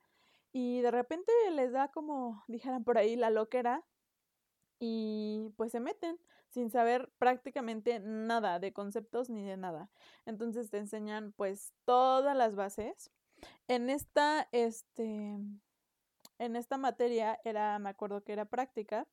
y 0.53 0.81
de 0.81 0.91
repente 0.91 1.33
les 1.53 1.73
da 1.73 1.89
como, 1.89 2.45
dijeran 2.49 2.85
por 2.85 2.99
ahí, 2.99 3.17
la 3.17 3.31
loquera 3.31 3.85
y 4.79 5.51
pues 5.57 5.73
se 5.73 5.81
meten 5.81 6.19
sin 6.49 6.71
saber 6.71 7.11
prácticamente 7.19 8.01
nada 8.01 8.59
de 8.61 8.73
conceptos 8.73 9.31
ni 9.31 9.45
de 9.45 9.57
nada. 9.57 9.91
Entonces 10.27 10.71
te 10.71 10.79
enseñan 10.79 11.33
pues 11.33 11.73
todas 11.85 12.37
las 12.37 12.55
bases. 12.55 13.11
En 13.69 13.91
esta, 13.91 14.49
este, 14.53 15.37
en 16.39 16.57
esta 16.57 16.79
materia 16.79 17.39
era, 17.45 17.79
me 17.79 17.91
acuerdo 17.91 18.23
que 18.23 18.33
era 18.33 18.45
práctica 18.45 19.07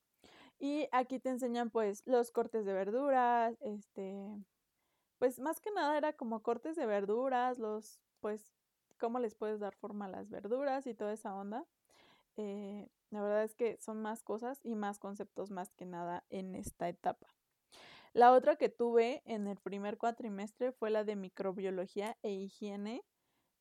y 0.58 0.88
aquí 0.92 1.18
te 1.18 1.30
enseñan 1.30 1.70
pues 1.70 2.02
los 2.06 2.30
cortes 2.30 2.64
de 2.64 2.72
verduras, 2.72 3.56
este, 3.60 4.28
pues 5.18 5.40
más 5.40 5.60
que 5.60 5.70
nada 5.72 5.96
era 5.96 6.12
como 6.12 6.42
cortes 6.42 6.76
de 6.76 6.86
verduras, 6.86 7.58
los, 7.58 8.00
pues, 8.20 8.52
cómo 8.98 9.18
les 9.18 9.34
puedes 9.34 9.58
dar 9.58 9.74
forma 9.74 10.06
a 10.06 10.08
las 10.08 10.30
verduras 10.30 10.86
y 10.86 10.94
toda 10.94 11.12
esa 11.12 11.34
onda. 11.34 11.66
Eh, 12.36 12.88
la 13.12 13.20
verdad 13.20 13.44
es 13.44 13.54
que 13.54 13.76
son 13.78 14.00
más 14.00 14.22
cosas 14.22 14.58
y 14.64 14.74
más 14.74 14.98
conceptos 14.98 15.50
más 15.50 15.70
que 15.74 15.84
nada 15.84 16.24
en 16.30 16.54
esta 16.54 16.88
etapa. 16.88 17.28
La 18.14 18.32
otra 18.32 18.56
que 18.56 18.70
tuve 18.70 19.22
en 19.26 19.46
el 19.46 19.58
primer 19.58 19.98
cuatrimestre 19.98 20.72
fue 20.72 20.90
la 20.90 21.04
de 21.04 21.14
microbiología 21.14 22.16
e 22.22 22.32
higiene 22.32 23.04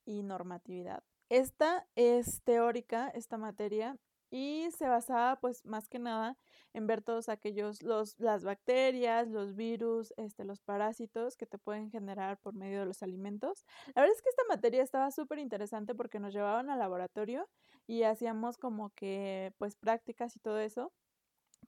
y 0.05 0.23
normatividad. 0.23 1.03
Esta 1.29 1.85
es 1.95 2.41
teórica, 2.43 3.09
esta 3.09 3.37
materia, 3.37 3.97
y 4.31 4.69
se 4.71 4.87
basaba 4.87 5.39
pues 5.39 5.65
más 5.65 5.87
que 5.89 5.99
nada 5.99 6.37
en 6.73 6.87
ver 6.87 7.01
todos 7.03 7.29
aquellos, 7.29 7.83
los, 7.83 8.17
las 8.19 8.43
bacterias, 8.43 9.27
los 9.27 9.55
virus, 9.55 10.13
este, 10.17 10.45
los 10.45 10.61
parásitos 10.61 11.35
que 11.35 11.45
te 11.45 11.57
pueden 11.57 11.91
generar 11.91 12.39
por 12.39 12.55
medio 12.55 12.79
de 12.79 12.85
los 12.85 13.03
alimentos. 13.03 13.65
La 13.93 14.01
verdad 14.01 14.15
es 14.15 14.21
que 14.21 14.29
esta 14.29 14.43
materia 14.49 14.81
estaba 14.81 15.11
súper 15.11 15.39
interesante 15.39 15.93
porque 15.93 16.19
nos 16.19 16.33
llevaban 16.33 16.69
al 16.69 16.79
laboratorio 16.79 17.49
y 17.87 18.03
hacíamos 18.03 18.57
como 18.57 18.91
que 18.91 19.53
pues 19.57 19.75
prácticas 19.75 20.35
y 20.35 20.39
todo 20.39 20.59
eso 20.59 20.93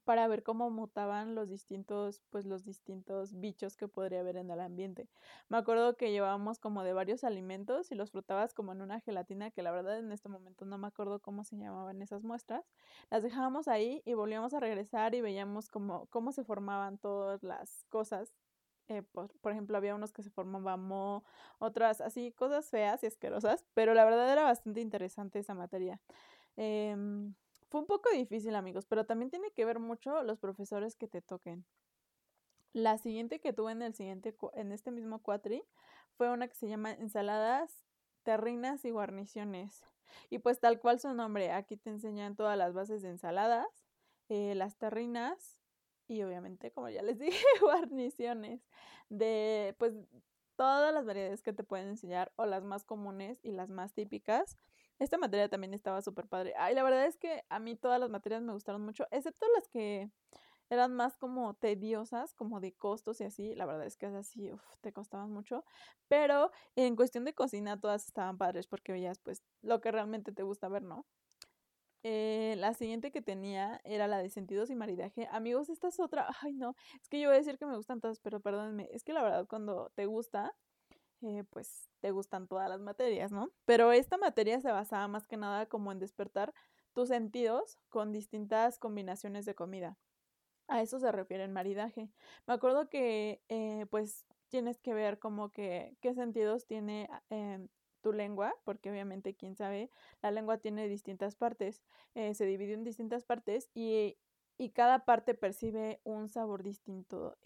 para 0.04 0.26
ver 0.28 0.42
cómo 0.42 0.70
mutaban 0.70 1.34
los 1.34 1.48
distintos, 1.48 2.20
pues 2.30 2.44
los 2.44 2.64
distintos 2.64 3.38
bichos 3.40 3.76
que 3.76 3.88
podría 3.88 4.20
haber 4.20 4.36
en 4.36 4.50
el 4.50 4.60
ambiente. 4.60 5.08
Me 5.48 5.56
acuerdo 5.56 5.96
que 5.96 6.10
llevábamos 6.10 6.58
como 6.58 6.82
de 6.82 6.92
varios 6.92 7.24
alimentos 7.24 7.90
y 7.92 7.94
los 7.94 8.10
frotabas 8.10 8.54
como 8.54 8.72
en 8.72 8.82
una 8.82 9.00
gelatina 9.00 9.50
que 9.50 9.62
la 9.62 9.72
verdad 9.72 9.98
en 9.98 10.12
este 10.12 10.28
momento 10.28 10.64
no 10.64 10.78
me 10.78 10.88
acuerdo 10.88 11.20
cómo 11.20 11.44
se 11.44 11.56
llamaban 11.56 12.02
esas 12.02 12.24
muestras. 12.24 12.64
Las 13.10 13.22
dejábamos 13.22 13.68
ahí 13.68 14.02
y 14.04 14.14
volvíamos 14.14 14.52
a 14.54 14.60
regresar 14.60 15.14
y 15.14 15.20
veíamos 15.20 15.68
cómo, 15.68 16.06
cómo 16.10 16.32
se 16.32 16.44
formaban 16.44 16.98
todas 16.98 17.42
las 17.42 17.84
cosas 17.88 18.34
eh, 18.88 19.02
por, 19.02 19.30
ejemplo, 19.50 19.78
había 19.78 19.94
unos 19.94 20.12
que 20.12 20.22
se 20.22 20.28
formaban 20.28 20.82
mo, 20.82 21.24
otras 21.58 22.02
así, 22.02 22.32
cosas 22.32 22.68
feas 22.68 23.02
y 23.02 23.06
asquerosas, 23.06 23.64
pero 23.72 23.94
la 23.94 24.04
verdad 24.04 24.30
era 24.30 24.42
bastante 24.42 24.82
interesante 24.82 25.38
esa 25.38 25.54
materia. 25.54 26.00
Eh, 26.56 26.94
fue 27.74 27.80
un 27.80 27.88
poco 27.88 28.08
difícil, 28.10 28.54
amigos, 28.54 28.86
pero 28.86 29.04
también 29.04 29.30
tiene 29.30 29.50
que 29.50 29.64
ver 29.64 29.80
mucho 29.80 30.22
los 30.22 30.38
profesores 30.38 30.94
que 30.94 31.08
te 31.08 31.20
toquen. 31.20 31.66
La 32.72 32.98
siguiente 32.98 33.40
que 33.40 33.52
tuve 33.52 33.72
en 33.72 33.82
el 33.82 33.94
siguiente 33.94 34.32
en 34.54 34.70
este 34.70 34.92
mismo 34.92 35.20
cuatri 35.20 35.64
fue 36.16 36.30
una 36.30 36.46
que 36.46 36.54
se 36.54 36.68
llama 36.68 36.92
ensaladas, 36.92 37.84
terrinas 38.22 38.84
y 38.84 38.92
guarniciones. 38.92 39.84
Y 40.30 40.38
pues 40.38 40.60
tal 40.60 40.78
cual 40.78 41.00
su 41.00 41.12
nombre, 41.14 41.50
aquí 41.50 41.76
te 41.76 41.90
enseñan 41.90 42.36
todas 42.36 42.56
las 42.56 42.74
bases 42.74 43.02
de 43.02 43.08
ensaladas, 43.08 43.66
eh, 44.28 44.54
las 44.54 44.76
terrinas, 44.76 45.58
y 46.06 46.22
obviamente, 46.22 46.70
como 46.70 46.90
ya 46.90 47.02
les 47.02 47.18
dije, 47.18 47.44
guarniciones 47.60 48.60
de 49.08 49.74
pues 49.80 49.94
todas 50.54 50.94
las 50.94 51.04
variedades 51.04 51.42
que 51.42 51.52
te 51.52 51.64
pueden 51.64 51.88
enseñar 51.88 52.30
o 52.36 52.46
las 52.46 52.62
más 52.62 52.84
comunes 52.84 53.40
y 53.42 53.50
las 53.50 53.68
más 53.68 53.94
típicas. 53.94 54.60
Esta 54.98 55.18
materia 55.18 55.48
también 55.48 55.74
estaba 55.74 56.02
súper 56.02 56.28
padre. 56.28 56.54
Ay, 56.56 56.74
la 56.74 56.82
verdad 56.82 57.06
es 57.06 57.16
que 57.16 57.44
a 57.48 57.58
mí 57.58 57.76
todas 57.76 58.00
las 58.00 58.10
materias 58.10 58.42
me 58.42 58.52
gustaron 58.52 58.82
mucho, 58.82 59.06
excepto 59.10 59.46
las 59.54 59.68
que 59.68 60.10
eran 60.70 60.94
más 60.94 61.16
como 61.18 61.54
tediosas, 61.54 62.34
como 62.34 62.60
de 62.60 62.74
costos 62.74 63.20
y 63.20 63.24
así. 63.24 63.54
La 63.54 63.66
verdad 63.66 63.86
es 63.86 63.96
que 63.96 64.06
es 64.06 64.14
así, 64.14 64.50
te 64.80 64.92
costaban 64.92 65.30
mucho. 65.32 65.64
Pero 66.08 66.50
en 66.76 66.96
cuestión 66.96 67.24
de 67.24 67.34
cocina 67.34 67.80
todas 67.80 68.06
estaban 68.06 68.38
padres 68.38 68.66
porque 68.68 68.92
veías 68.92 69.18
pues 69.18 69.42
lo 69.62 69.80
que 69.80 69.92
realmente 69.92 70.32
te 70.32 70.42
gusta 70.42 70.68
ver, 70.68 70.82
¿no? 70.82 71.06
Eh, 72.02 72.54
la 72.58 72.74
siguiente 72.74 73.10
que 73.10 73.22
tenía 73.22 73.80
era 73.84 74.06
la 74.08 74.18
de 74.18 74.28
sentidos 74.30 74.68
y 74.70 74.74
maridaje. 74.76 75.26
Amigos, 75.32 75.70
esta 75.70 75.88
es 75.88 75.98
otra. 76.00 76.28
Ay, 76.42 76.52
no. 76.54 76.76
Es 77.02 77.08
que 77.08 77.18
yo 77.20 77.28
voy 77.28 77.36
a 77.36 77.38
decir 77.38 77.58
que 77.58 77.66
me 77.66 77.76
gustan 77.76 78.00
todas, 78.00 78.20
pero 78.20 78.40
perdónenme. 78.40 78.88
Es 78.92 79.04
que 79.04 79.12
la 79.14 79.22
verdad, 79.22 79.46
cuando 79.48 79.90
te 79.94 80.06
gusta, 80.06 80.54
eh, 81.24 81.44
pues 81.50 81.90
te 82.00 82.10
gustan 82.10 82.46
todas 82.48 82.68
las 82.68 82.80
materias, 82.80 83.32
¿no? 83.32 83.50
Pero 83.64 83.92
esta 83.92 84.18
materia 84.18 84.60
se 84.60 84.70
basaba 84.70 85.08
más 85.08 85.26
que 85.26 85.36
nada 85.36 85.66
como 85.66 85.90
en 85.90 85.98
despertar 85.98 86.52
tus 86.92 87.08
sentidos 87.08 87.78
con 87.88 88.12
distintas 88.12 88.78
combinaciones 88.78 89.44
de 89.44 89.54
comida. 89.54 89.96
A 90.68 90.80
eso 90.80 90.98
se 90.98 91.12
refiere 91.12 91.44
el 91.44 91.50
maridaje. 91.50 92.08
Me 92.46 92.54
acuerdo 92.54 92.88
que, 92.88 93.42
eh, 93.48 93.86
pues, 93.90 94.26
tienes 94.48 94.78
que 94.78 94.94
ver 94.94 95.18
como 95.18 95.50
que 95.50 95.96
qué 96.00 96.14
sentidos 96.14 96.66
tiene 96.66 97.08
eh, 97.30 97.66
tu 98.00 98.12
lengua, 98.12 98.54
porque 98.64 98.90
obviamente, 98.90 99.34
quién 99.34 99.56
sabe, 99.56 99.90
la 100.22 100.30
lengua 100.30 100.58
tiene 100.58 100.88
distintas 100.88 101.36
partes, 101.36 101.82
eh, 102.14 102.34
se 102.34 102.46
divide 102.46 102.74
en 102.74 102.84
distintas 102.84 103.24
partes 103.24 103.70
y, 103.74 104.16
y, 104.56 104.70
cada 104.70 105.04
parte 105.04 105.34
percibe 105.34 106.00
un 106.04 106.28
sabor 106.28 106.62
distinto 106.62 107.36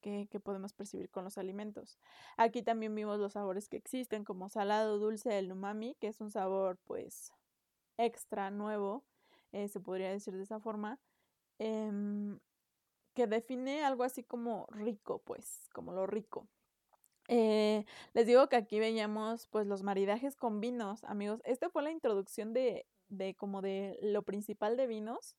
que, 0.00 0.28
que, 0.28 0.40
podemos 0.40 0.72
percibir 0.72 1.10
con 1.10 1.24
los 1.24 1.38
alimentos. 1.38 1.98
Aquí 2.36 2.62
también 2.62 2.94
vimos 2.94 3.18
los 3.18 3.32
sabores 3.32 3.68
que 3.68 3.76
existen, 3.76 4.24
como 4.24 4.48
salado, 4.48 4.98
dulce, 4.98 5.38
el 5.38 5.50
umami, 5.50 5.96
que 6.00 6.08
es 6.08 6.20
un 6.20 6.30
sabor 6.30 6.78
pues 6.84 7.32
extra, 7.96 8.50
nuevo, 8.50 9.04
se 9.52 9.80
podría 9.80 10.10
decir 10.10 10.36
de 10.36 10.44
esa 10.44 10.60
forma. 10.60 10.98
Em, 11.58 12.38
que 13.14 13.26
define 13.26 13.84
algo 13.84 14.04
así 14.04 14.22
como 14.22 14.66
rico, 14.70 15.20
pues, 15.24 15.68
como 15.72 15.92
lo 15.92 16.06
rico. 16.06 16.48
Eh, 17.28 17.84
les 18.12 18.26
digo 18.26 18.48
que 18.48 18.56
aquí 18.56 18.80
veíamos 18.80 19.46
pues 19.48 19.66
los 19.66 19.82
maridajes 19.82 20.36
con 20.36 20.60
vinos, 20.60 21.04
amigos. 21.04 21.40
Esta 21.44 21.70
fue 21.70 21.82
la 21.82 21.90
introducción 21.90 22.52
de, 22.52 22.86
de 23.08 23.34
como 23.34 23.62
de 23.62 23.98
lo 24.02 24.22
principal 24.22 24.76
de 24.76 24.86
vinos, 24.86 25.36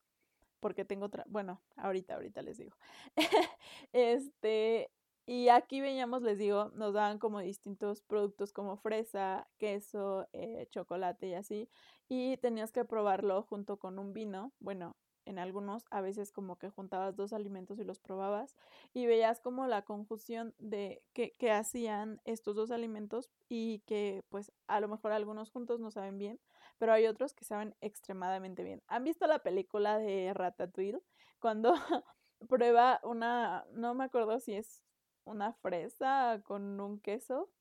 porque 0.62 0.86
tengo 0.86 1.08
otra, 1.08 1.26
bueno, 1.28 1.62
ahorita, 1.76 2.16
ahorita 2.16 2.42
les 2.42 2.58
digo. 2.58 2.78
este, 3.92 4.90
y 5.26 5.50
aquí 5.50 5.82
veíamos, 5.82 6.22
les 6.22 6.38
digo, 6.38 6.72
nos 6.76 6.94
daban 6.94 7.20
como 7.20 7.42
distintos 7.42 8.02
productos 8.02 8.54
como 8.54 8.78
fresa, 8.78 9.48
queso, 9.58 10.28
eh, 10.34 10.68
chocolate 10.72 11.28
y 11.28 11.34
así. 11.34 11.70
Y 12.08 12.38
tenías 12.38 12.72
que 12.72 12.86
probarlo 12.86 13.44
junto 13.44 13.78
con 13.78 14.00
un 14.00 14.14
vino. 14.14 14.54
Bueno, 14.60 14.96
en 15.26 15.40
algunos 15.40 15.86
a 15.92 16.02
veces 16.02 16.32
como 16.32 16.58
que 16.58 16.70
juntabas 16.70 17.16
dos 17.16 17.34
alimentos 17.34 17.80
y 17.80 17.84
los 17.84 18.00
probabas 18.00 18.56
y 18.94 19.06
veías 19.06 19.40
como 19.40 19.68
la 19.68 19.84
confusión 19.84 20.54
de 20.60 21.04
que, 21.14 21.34
que 21.38 21.52
hacían 21.52 22.22
estos 22.26 22.56
dos 22.56 22.72
alimentos 22.72 23.30
y 23.48 23.80
que 23.86 24.24
pues 24.30 24.52
a 24.68 24.80
lo 24.80 24.88
mejor 24.88 25.12
algunos 25.12 25.52
juntos 25.52 25.80
no 25.80 25.92
saben 25.92 26.18
bien, 26.18 26.40
pero 26.82 26.94
hay 26.94 27.06
otros 27.06 27.36
que 27.36 27.46
saben 27.46 27.76
extremadamente 27.80 28.64
bien. 28.64 28.82
¿Han 28.88 29.04
visto 29.04 29.28
la 29.28 29.38
película 29.38 30.00
de 30.00 30.34
Ratatouille? 30.34 31.00
Cuando 31.40 31.76
prueba 32.50 33.00
una, 33.04 33.68
no 33.74 33.94
me 33.94 34.06
acuerdo 34.06 34.40
si 34.40 34.56
es 34.56 34.84
una 35.24 35.54
fresa 35.54 36.42
con 36.44 36.82
un 36.82 37.00
queso 37.00 37.52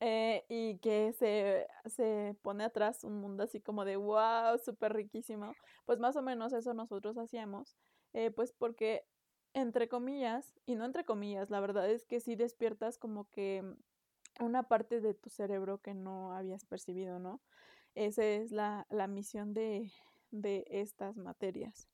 eh, 0.00 0.46
y 0.48 0.78
que 0.78 1.12
se, 1.12 1.68
se 1.90 2.38
pone 2.40 2.64
atrás 2.64 3.04
un 3.04 3.20
mundo 3.20 3.42
así 3.42 3.60
como 3.60 3.84
de 3.84 3.96
wow, 3.96 4.56
súper 4.56 4.94
riquísimo. 4.94 5.52
Pues 5.84 5.98
más 5.98 6.16
o 6.16 6.22
menos 6.22 6.54
eso 6.54 6.72
nosotros 6.72 7.18
hacíamos, 7.18 7.76
eh, 8.14 8.30
pues 8.30 8.54
porque 8.54 9.04
entre 9.52 9.90
comillas, 9.90 10.58
y 10.64 10.74
no 10.74 10.86
entre 10.86 11.04
comillas, 11.04 11.50
la 11.50 11.60
verdad 11.60 11.90
es 11.90 12.06
que 12.06 12.20
sí 12.20 12.34
despiertas 12.34 12.96
como 12.96 13.28
que 13.28 13.62
una 14.40 14.62
parte 14.62 15.02
de 15.02 15.12
tu 15.12 15.28
cerebro 15.28 15.82
que 15.82 15.92
no 15.92 16.32
habías 16.32 16.64
percibido, 16.64 17.18
¿no? 17.18 17.42
Esa 17.98 18.24
es 18.24 18.52
la, 18.52 18.86
la 18.90 19.08
misión 19.08 19.54
de, 19.54 19.90
de 20.30 20.64
estas 20.70 21.16
materias. 21.16 21.88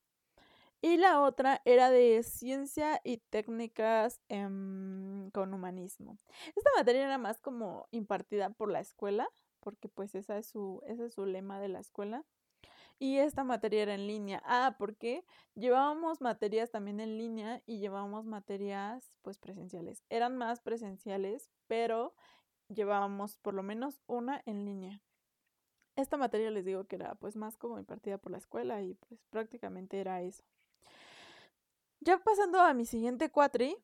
Y 0.82 0.98
la 0.98 1.22
otra 1.22 1.62
era 1.64 1.90
de 1.90 2.22
ciencia 2.22 3.00
y 3.04 3.16
técnicas 3.30 4.20
em, 4.28 5.30
con 5.30 5.54
humanismo. 5.54 6.18
Esta 6.54 6.68
materia 6.76 7.06
era 7.06 7.16
más 7.16 7.38
como 7.38 7.88
impartida 7.90 8.50
por 8.50 8.70
la 8.70 8.80
escuela, 8.80 9.30
porque 9.60 9.88
pues 9.88 10.14
esa 10.14 10.36
es 10.36 10.46
su, 10.46 10.82
ese 10.86 11.06
es 11.06 11.14
su 11.14 11.24
lema 11.24 11.58
de 11.58 11.68
la 11.68 11.80
escuela. 11.80 12.22
Y 12.98 13.16
esta 13.16 13.42
materia 13.42 13.84
era 13.84 13.94
en 13.94 14.06
línea. 14.06 14.42
Ah, 14.44 14.76
porque 14.78 15.24
llevábamos 15.54 16.20
materias 16.20 16.70
también 16.70 17.00
en 17.00 17.16
línea 17.16 17.62
y 17.64 17.78
llevábamos 17.78 18.26
materias 18.26 19.10
pues 19.22 19.38
presenciales. 19.38 20.04
Eran 20.10 20.36
más 20.36 20.60
presenciales, 20.60 21.50
pero 21.66 22.14
llevábamos 22.68 23.38
por 23.38 23.54
lo 23.54 23.62
menos 23.62 24.02
una 24.06 24.42
en 24.44 24.66
línea. 24.66 25.00
Esta 25.96 26.16
materia 26.16 26.50
les 26.50 26.64
digo 26.64 26.84
que 26.84 26.96
era 26.96 27.14
pues 27.14 27.36
más 27.36 27.56
como 27.56 27.78
impartida 27.78 28.18
por 28.18 28.32
la 28.32 28.38
escuela 28.38 28.82
y 28.82 28.94
pues 28.94 29.20
prácticamente 29.30 30.00
era 30.00 30.22
eso. 30.22 30.42
Ya 32.00 32.18
pasando 32.18 32.60
a 32.60 32.74
mi 32.74 32.84
siguiente 32.84 33.30
cuatri, 33.30 33.76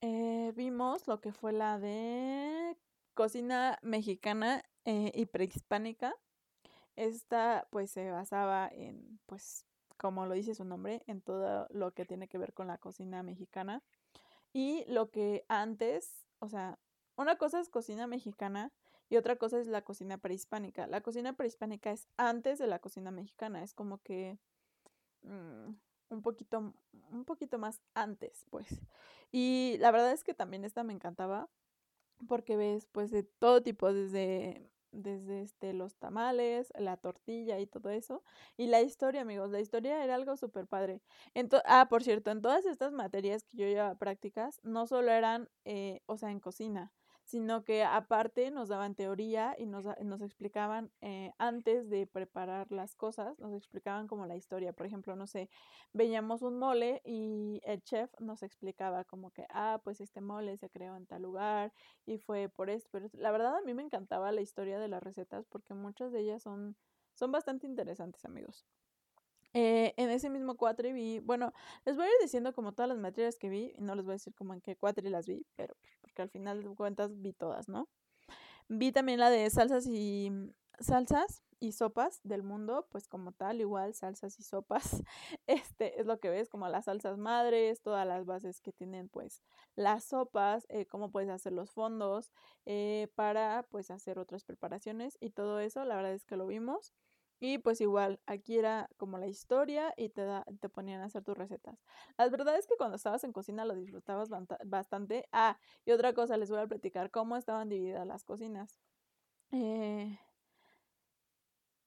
eh, 0.00 0.52
vimos 0.54 1.06
lo 1.06 1.20
que 1.20 1.32
fue 1.32 1.52
la 1.52 1.78
de 1.78 2.76
cocina 3.14 3.78
mexicana 3.82 4.64
eh, 4.84 5.10
y 5.14 5.26
prehispánica. 5.26 6.14
Esta 6.94 7.66
pues 7.70 7.90
se 7.90 8.10
basaba 8.10 8.68
en, 8.72 9.20
pues, 9.26 9.66
como 9.96 10.26
lo 10.26 10.34
dice 10.34 10.54
su 10.54 10.64
nombre, 10.64 11.02
en 11.06 11.20
todo 11.20 11.66
lo 11.70 11.92
que 11.92 12.06
tiene 12.06 12.28
que 12.28 12.38
ver 12.38 12.54
con 12.54 12.68
la 12.68 12.78
cocina 12.78 13.22
mexicana. 13.22 13.82
Y 14.52 14.84
lo 14.86 15.10
que 15.10 15.44
antes, 15.48 16.26
o 16.38 16.48
sea, 16.48 16.78
una 17.16 17.36
cosa 17.36 17.60
es 17.60 17.68
cocina 17.68 18.06
mexicana 18.06 18.72
y 19.08 19.16
otra 19.16 19.36
cosa 19.36 19.58
es 19.58 19.66
la 19.66 19.82
cocina 19.82 20.18
prehispánica. 20.18 20.86
La 20.86 21.00
cocina 21.00 21.34
prehispánica 21.34 21.90
es 21.90 22.08
antes 22.16 22.58
de 22.58 22.66
la 22.66 22.78
cocina 22.78 23.10
mexicana, 23.10 23.62
es 23.62 23.74
como 23.74 23.98
que... 23.98 24.38
Mm, 25.22 25.74
un 26.08 26.22
poquito, 26.22 26.74
un 27.10 27.24
poquito 27.24 27.58
más 27.58 27.80
antes, 27.94 28.46
pues. 28.50 28.68
Y 29.32 29.76
la 29.80 29.90
verdad 29.90 30.12
es 30.12 30.24
que 30.24 30.34
también 30.34 30.64
esta 30.64 30.84
me 30.84 30.92
encantaba 30.92 31.48
porque 32.28 32.56
ves 32.56 32.86
pues 32.92 33.10
de 33.10 33.22
todo 33.24 33.62
tipo, 33.62 33.92
desde, 33.92 34.70
desde 34.92 35.42
este, 35.42 35.72
los 35.74 35.96
tamales, 35.96 36.72
la 36.78 36.96
tortilla 36.96 37.58
y 37.58 37.66
todo 37.66 37.90
eso. 37.90 38.22
Y 38.56 38.68
la 38.68 38.80
historia, 38.82 39.22
amigos, 39.22 39.50
la 39.50 39.60
historia 39.60 40.02
era 40.02 40.14
algo 40.14 40.36
súper 40.36 40.66
padre. 40.66 41.02
ah, 41.66 41.86
por 41.90 42.02
cierto, 42.02 42.30
en 42.30 42.40
todas 42.42 42.66
estas 42.66 42.92
materias 42.92 43.44
que 43.44 43.58
yo 43.58 43.66
llevaba 43.66 43.96
prácticas, 43.96 44.60
no 44.62 44.86
solo 44.86 45.10
eran, 45.10 45.48
eh, 45.64 46.02
o 46.06 46.16
sea, 46.16 46.30
en 46.30 46.40
cocina, 46.40 46.92
sino 47.26 47.64
que 47.64 47.82
aparte 47.84 48.50
nos 48.52 48.68
daban 48.68 48.94
teoría 48.94 49.56
y 49.58 49.66
nos, 49.66 49.84
nos 50.04 50.22
explicaban 50.22 50.92
eh, 51.00 51.32
antes 51.38 51.90
de 51.90 52.06
preparar 52.06 52.70
las 52.70 52.94
cosas, 52.94 53.38
nos 53.40 53.52
explicaban 53.52 54.06
como 54.06 54.26
la 54.26 54.36
historia. 54.36 54.72
Por 54.72 54.86
ejemplo, 54.86 55.16
no 55.16 55.26
sé, 55.26 55.50
veíamos 55.92 56.42
un 56.42 56.56
mole 56.58 57.02
y 57.04 57.60
el 57.64 57.82
chef 57.82 58.12
nos 58.20 58.44
explicaba 58.44 59.04
como 59.04 59.32
que, 59.32 59.44
ah, 59.50 59.80
pues 59.82 60.00
este 60.00 60.20
mole 60.20 60.56
se 60.56 60.70
creó 60.70 60.96
en 60.96 61.06
tal 61.06 61.22
lugar 61.22 61.72
y 62.06 62.18
fue 62.18 62.48
por 62.48 62.70
esto. 62.70 62.88
Pero 62.92 63.08
la 63.12 63.32
verdad 63.32 63.56
a 63.56 63.62
mí 63.62 63.74
me 63.74 63.82
encantaba 63.82 64.30
la 64.30 64.40
historia 64.40 64.78
de 64.78 64.88
las 64.88 65.02
recetas 65.02 65.46
porque 65.46 65.74
muchas 65.74 66.12
de 66.12 66.20
ellas 66.20 66.42
son, 66.44 66.76
son 67.14 67.32
bastante 67.32 67.66
interesantes, 67.66 68.24
amigos. 68.24 68.66
Eh, 69.58 69.94
en 69.96 70.10
ese 70.10 70.28
mismo 70.28 70.56
cuatri 70.56 70.92
vi, 70.92 71.18
bueno, 71.20 71.52
les 71.86 71.96
voy 71.96 72.04
a 72.04 72.08
ir 72.08 72.14
diciendo 72.20 72.52
como 72.52 72.72
todas 72.74 72.90
las 72.90 72.98
materias 72.98 73.38
que 73.38 73.48
vi, 73.48 73.72
no 73.78 73.94
les 73.94 74.04
voy 74.04 74.12
a 74.12 74.16
decir 74.16 74.34
como 74.34 74.52
en 74.52 74.60
qué 74.60 74.76
cuatri 74.76 75.08
las 75.08 75.26
vi, 75.26 75.46
pero 75.56 75.74
porque 76.16 76.22
al 76.22 76.30
final 76.30 76.62
de 76.62 76.74
cuentas 76.74 77.20
vi 77.20 77.34
todas, 77.34 77.68
¿no? 77.68 77.88
Vi 78.68 78.90
también 78.90 79.20
la 79.20 79.28
de 79.28 79.48
salsas 79.50 79.86
y 79.86 80.32
salsas 80.80 81.42
y 81.60 81.72
sopas 81.72 82.20
del 82.22 82.42
mundo, 82.42 82.86
pues 82.90 83.06
como 83.06 83.32
tal, 83.32 83.60
igual 83.60 83.94
salsas 83.94 84.38
y 84.38 84.42
sopas, 84.42 85.02
este 85.46 86.00
es 86.00 86.06
lo 86.06 86.18
que 86.18 86.30
ves, 86.30 86.48
como 86.48 86.68
las 86.68 86.86
salsas 86.86 87.18
madres, 87.18 87.82
todas 87.82 88.06
las 88.06 88.24
bases 88.24 88.60
que 88.62 88.72
tienen 88.72 89.08
pues 89.10 89.42
las 89.74 90.04
sopas, 90.04 90.66
eh, 90.70 90.86
cómo 90.86 91.10
puedes 91.10 91.28
hacer 91.28 91.52
los 91.52 91.70
fondos 91.70 92.32
eh, 92.64 93.08
para 93.14 93.66
pues 93.70 93.90
hacer 93.90 94.18
otras 94.18 94.44
preparaciones 94.44 95.18
y 95.20 95.30
todo 95.30 95.60
eso, 95.60 95.84
la 95.84 95.96
verdad 95.96 96.14
es 96.14 96.24
que 96.24 96.36
lo 96.36 96.46
vimos. 96.46 96.94
Y 97.38 97.58
pues 97.58 97.80
igual, 97.80 98.20
aquí 98.26 98.58
era 98.58 98.88
como 98.96 99.18
la 99.18 99.26
historia 99.26 99.92
y 99.96 100.08
te, 100.10 100.24
da, 100.24 100.44
te 100.60 100.68
ponían 100.68 101.00
a 101.02 101.06
hacer 101.06 101.22
tus 101.22 101.36
recetas. 101.36 101.84
La 102.18 102.28
verdad 102.28 102.56
es 102.56 102.66
que 102.66 102.76
cuando 102.76 102.96
estabas 102.96 103.24
en 103.24 103.32
cocina 103.32 103.64
lo 103.64 103.74
disfrutabas 103.74 104.30
bastante. 104.64 105.28
Ah, 105.32 105.58
y 105.84 105.92
otra 105.92 106.14
cosa, 106.14 106.36
les 106.38 106.50
voy 106.50 106.60
a 106.60 106.66
platicar 106.66 107.10
cómo 107.10 107.36
estaban 107.36 107.68
divididas 107.68 108.06
las 108.06 108.24
cocinas. 108.24 108.78
Eh, 109.50 110.18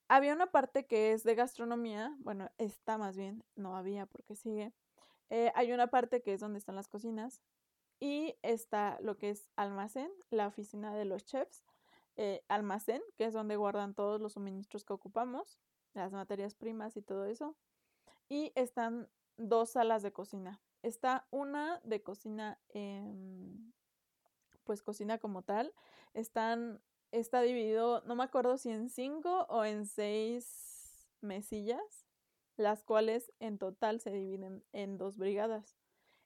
había 0.08 0.34
una 0.34 0.51
parte 0.51 0.86
que 0.88 1.12
es 1.13 1.24
de 1.24 1.36
gastronomía, 1.36 2.15
bueno, 2.20 2.50
está 2.58 2.98
más 2.98 3.15
bien, 3.18 3.44
no 3.56 3.75
había 3.77 4.06
porque 4.06 4.36
sigue, 4.36 4.74
Eh, 5.34 5.53
hay 5.56 5.72
una 5.74 5.88
parte 5.89 6.22
que 6.24 6.34
es 6.36 6.41
donde 6.41 6.60
están 6.60 6.75
las 6.75 6.89
cocinas 6.89 7.41
y 8.01 8.38
está 8.44 9.00
lo 9.01 9.18
que 9.18 9.32
es 9.32 9.50
almacén, 9.58 10.12
la 10.32 10.48
oficina 10.48 10.94
de 10.96 11.06
los 11.06 11.25
chefs, 11.25 11.63
eh, 12.21 12.43
almacén, 12.49 13.01
que 13.15 13.23
es 13.23 13.33
donde 13.33 13.55
guardan 13.55 13.93
todos 13.93 14.19
los 14.19 14.33
suministros 14.33 14.83
que 14.83 14.91
ocupamos, 14.91 15.57
las 15.93 16.11
materias 16.11 16.53
primas 16.53 16.97
y 16.97 17.01
todo 17.01 17.23
eso. 17.23 17.55
Y 18.27 18.51
están 18.55 19.07
dos 19.38 19.69
salas 19.69 20.03
de 20.03 20.11
cocina. 20.11 20.61
Está 20.83 21.29
una 21.31 21.79
de 21.85 22.03
cocina, 22.03 22.59
pues 24.65 24.83
cocina 24.83 25.17
como 25.17 25.43
tal. 25.43 25.73
Están, 26.13 26.81
está 27.13 27.39
dividido, 27.39 28.01
no 28.01 28.15
me 28.15 28.25
acuerdo 28.25 28.57
si 28.57 28.69
en 28.69 28.89
cinco 28.89 29.45
o 29.47 29.63
en 29.63 29.85
seis 29.85 31.07
mesillas, 31.21 32.05
las 32.57 32.83
cuales 32.83 33.31
en 33.39 33.57
total 33.57 34.01
se 34.01 34.11
dividen 34.11 34.65
en 34.73 34.97
dos 34.97 35.15
brigadas. 35.17 35.77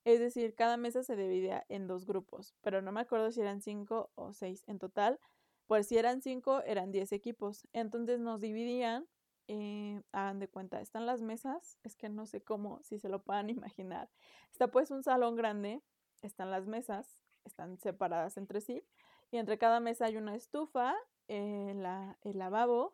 Es 0.05 0.19
decir, 0.19 0.55
cada 0.55 0.75
mesa 0.75 1.03
se 1.03 1.15
dividía 1.15 1.67
en 1.69 1.85
dos 1.85 2.07
grupos, 2.07 2.55
pero 2.61 2.81
no 2.81 2.91
me 2.91 3.01
acuerdo 3.01 3.31
si 3.31 3.41
eran 3.41 3.61
cinco 3.61 4.09
o 4.15 4.33
seis 4.33 4.63
en 4.65 4.79
total. 4.79 5.19
Pues 5.67 5.87
si 5.87 5.97
eran 5.97 6.21
cinco, 6.21 6.61
eran 6.63 6.91
diez 6.91 7.11
equipos. 7.11 7.67
Entonces 7.73 8.19
nos 8.19 8.41
dividían, 8.41 9.07
eh, 9.47 10.01
hagan 10.11 10.39
de 10.39 10.47
cuenta, 10.47 10.81
están 10.81 11.05
las 11.05 11.21
mesas, 11.21 11.77
es 11.83 11.95
que 11.95 12.09
no 12.09 12.25
sé 12.25 12.41
cómo, 12.41 12.81
si 12.83 12.99
se 12.99 13.09
lo 13.09 13.23
puedan 13.23 13.49
imaginar. 13.49 14.09
Está 14.51 14.67
pues 14.67 14.91
un 14.91 15.03
salón 15.03 15.35
grande, 15.35 15.81
están 16.21 16.51
las 16.51 16.67
mesas, 16.67 17.19
están 17.45 17.77
separadas 17.79 18.37
entre 18.37 18.61
sí, 18.61 18.83
y 19.31 19.37
entre 19.37 19.57
cada 19.57 19.79
mesa 19.79 20.05
hay 20.05 20.17
una 20.17 20.35
estufa, 20.35 20.95
eh, 21.27 21.73
la, 21.75 22.17
el 22.21 22.37
lavabo, 22.37 22.93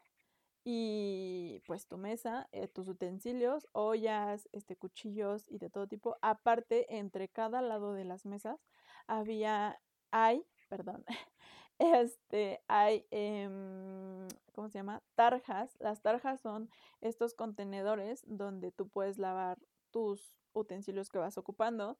y 0.63 1.61
pues 1.65 1.87
tu 1.87 1.97
mesa, 1.97 2.47
eh, 2.51 2.67
tus 2.67 2.87
utensilios, 2.87 3.67
ollas, 3.71 4.47
este, 4.51 4.75
cuchillos 4.75 5.45
y 5.49 5.57
de 5.57 5.69
todo 5.69 5.87
tipo. 5.87 6.17
Aparte, 6.21 6.97
entre 6.97 7.29
cada 7.29 7.61
lado 7.61 7.93
de 7.93 8.05
las 8.05 8.25
mesas 8.25 8.59
había, 9.07 9.81
hay, 10.11 10.45
perdón, 10.67 11.05
este, 11.79 12.61
hay, 12.67 13.05
em, 13.11 14.27
¿cómo 14.53 14.69
se 14.69 14.79
llama? 14.79 15.01
Tarjas. 15.15 15.75
Las 15.79 16.01
tarjas 16.01 16.41
son 16.41 16.69
estos 17.01 17.33
contenedores 17.33 18.23
donde 18.27 18.71
tú 18.71 18.89
puedes 18.89 19.17
lavar 19.17 19.57
tus 19.91 20.37
utensilios 20.53 21.09
que 21.09 21.17
vas 21.19 21.37
ocupando. 21.37 21.97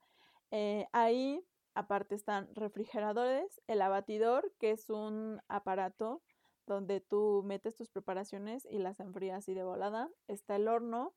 Eh, 0.50 0.86
ahí, 0.92 1.44
aparte, 1.74 2.14
están 2.14 2.54
refrigeradores, 2.54 3.60
el 3.66 3.82
abatidor, 3.82 4.52
que 4.58 4.72
es 4.72 4.90
un 4.90 5.40
aparato 5.48 6.22
donde 6.66 7.00
tú 7.00 7.42
metes 7.44 7.74
tus 7.76 7.90
preparaciones 7.90 8.66
y 8.70 8.78
las 8.78 9.00
enfrías 9.00 9.38
así 9.38 9.54
de 9.54 9.64
volada. 9.64 10.08
Está 10.28 10.56
el 10.56 10.68
horno 10.68 11.14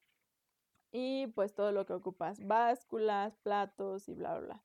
y 0.92 1.28
pues 1.28 1.54
todo 1.54 1.72
lo 1.72 1.86
que 1.86 1.94
ocupas, 1.94 2.46
básculas, 2.46 3.36
platos 3.38 4.08
y 4.08 4.14
bla, 4.14 4.38
bla, 4.38 4.46
bla. 4.46 4.64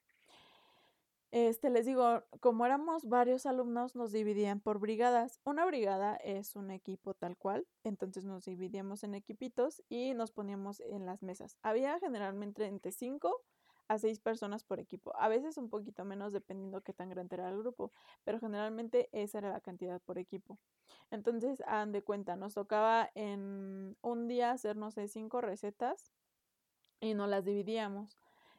Este, 1.30 1.68
les 1.68 1.84
digo, 1.84 2.24
como 2.40 2.64
éramos 2.64 3.04
varios 3.04 3.44
alumnos, 3.44 3.94
nos 3.94 4.12
dividían 4.12 4.60
por 4.60 4.78
brigadas. 4.78 5.40
Una 5.44 5.66
brigada 5.66 6.16
es 6.16 6.56
un 6.56 6.70
equipo 6.70 7.12
tal 7.12 7.36
cual, 7.36 7.66
entonces 7.84 8.24
nos 8.24 8.46
dividíamos 8.46 9.04
en 9.04 9.14
equipitos 9.14 9.82
y 9.90 10.14
nos 10.14 10.32
poníamos 10.32 10.80
en 10.80 11.04
las 11.04 11.22
mesas. 11.22 11.58
Había 11.62 11.98
generalmente 11.98 12.64
entre 12.64 12.92
cinco 12.92 13.42
a 13.88 13.98
seis 13.98 14.20
personas 14.20 14.64
por 14.64 14.80
equipo. 14.80 15.14
A 15.16 15.28
veces 15.28 15.58
un 15.58 15.68
poquito 15.68 16.04
menos 16.04 16.32
dependiendo 16.32 16.82
qué 16.82 16.92
tan 16.92 17.10
grande 17.10 17.36
era 17.36 17.48
el 17.50 17.58
grupo, 17.58 17.90
pero 18.24 18.38
generalmente 18.38 19.08
esa 19.12 19.38
era 19.38 19.52
la 19.52 19.60
cantidad 19.60 20.00
por 20.00 20.18
equipo. 20.18 20.58
Entonces, 21.10 21.62
hagan 21.66 21.92
de 21.92 22.02
cuenta, 22.02 22.36
nos 22.36 22.54
tocaba 22.54 23.10
en 23.14 23.96
un 24.02 24.28
día 24.28 24.52
hacer, 24.52 24.76
no 24.76 24.90
sé, 24.90 25.08
cinco 25.08 25.40
recetas 25.40 26.12
y 27.00 27.14
nos 27.14 27.28
las 27.28 27.44
dividíamos. 27.44 28.16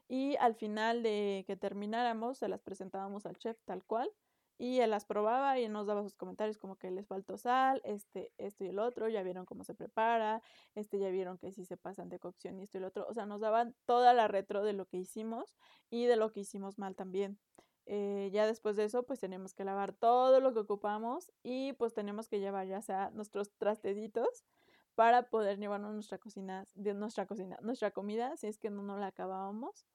Y 0.09 0.35
al 0.37 0.55
final 0.55 1.03
de 1.03 1.45
que 1.47 1.55
termináramos, 1.55 2.39
se 2.39 2.49
las 2.49 2.61
presentábamos 2.61 3.25
al 3.25 3.37
chef 3.37 3.57
tal 3.63 3.85
cual 3.85 4.11
y 4.59 4.81
él 4.81 4.89
las 4.89 5.05
probaba 5.05 5.57
y 5.57 5.69
nos 5.69 5.87
daba 5.87 6.03
sus 6.03 6.15
comentarios 6.15 6.57
como 6.57 6.75
que 6.75 6.91
les 6.91 7.07
faltó 7.07 7.37
sal, 7.37 7.81
este, 7.85 8.33
esto 8.37 8.65
y 8.65 8.67
el 8.67 8.79
otro, 8.79 9.07
ya 9.07 9.23
vieron 9.23 9.45
cómo 9.45 9.63
se 9.63 9.73
prepara, 9.73 10.41
este, 10.75 10.99
ya 10.99 11.09
vieron 11.09 11.37
que 11.37 11.53
sí 11.53 11.63
se 11.63 11.77
pasan 11.77 12.09
de 12.09 12.19
cocción 12.19 12.59
y 12.59 12.63
esto 12.63 12.77
y 12.77 12.79
el 12.79 12.83
otro, 12.83 13.07
o 13.09 13.13
sea, 13.13 13.25
nos 13.25 13.39
daban 13.39 13.73
toda 13.85 14.13
la 14.13 14.27
retro 14.27 14.61
de 14.63 14.73
lo 14.73 14.85
que 14.85 14.97
hicimos 14.97 15.55
y 15.89 16.05
de 16.05 16.17
lo 16.17 16.33
que 16.33 16.41
hicimos 16.41 16.77
mal 16.77 16.95
también. 16.95 17.39
Eh, 17.85 18.29
ya 18.33 18.45
después 18.45 18.75
de 18.75 18.83
eso, 18.83 19.03
pues 19.03 19.21
tenemos 19.21 19.53
que 19.53 19.63
lavar 19.63 19.93
todo 19.93 20.41
lo 20.41 20.53
que 20.53 20.59
ocupamos 20.59 21.31
y 21.41 21.73
pues 21.73 21.93
tenemos 21.93 22.27
que 22.27 22.39
llevar 22.39 22.67
ya 22.67 22.81
sea 22.81 23.11
nuestros 23.11 23.51
trasteditos 23.57 24.45
para 24.93 25.29
poder 25.29 25.57
llevarnos 25.57 25.93
nuestra 25.93 26.17
cocina, 26.17 26.65
de 26.75 26.93
nuestra 26.93 27.25
cocina, 27.25 27.57
nuestra 27.61 27.91
comida, 27.91 28.35
si 28.35 28.47
es 28.47 28.59
que 28.59 28.69
no 28.69 28.83
nos 28.83 28.99
la 28.99 29.07
acabábamos 29.07 29.85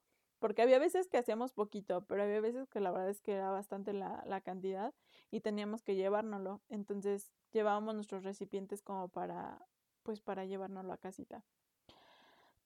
porque 0.44 0.61
había 0.61 0.78
veces 0.78 1.09
que 1.09 1.16
hacíamos 1.16 1.54
poquito, 1.54 2.04
pero 2.04 2.22
había 2.22 2.38
veces 2.38 2.68
que 2.68 2.78
la 2.78 2.90
verdad 2.90 3.09
es 3.09 3.22
que 3.22 3.33
era 3.33 3.50
bastante 3.50 3.94
la, 3.94 4.42
cantidad 4.44 4.92
y 5.30 5.40
teníamos 5.40 5.83
que 5.83 5.96
llevárnoslo. 5.96 6.61
Entonces 6.68 7.33
llevábamos 7.50 7.94
nuestros 7.94 8.24
recipientes 8.24 8.83
como 8.83 9.09
para, 9.09 9.66
pues 10.02 10.20
para 10.20 10.44
llevárnoslo 10.44 10.92
a 10.92 10.98
casita. 10.98 11.42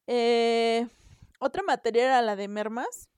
Eh, 0.09 0.89
otra 1.39 1.63
materia 1.63 2.07
era 2.07 2.21
la 2.21 2.35
de 2.35 2.49
mermas 2.49 3.11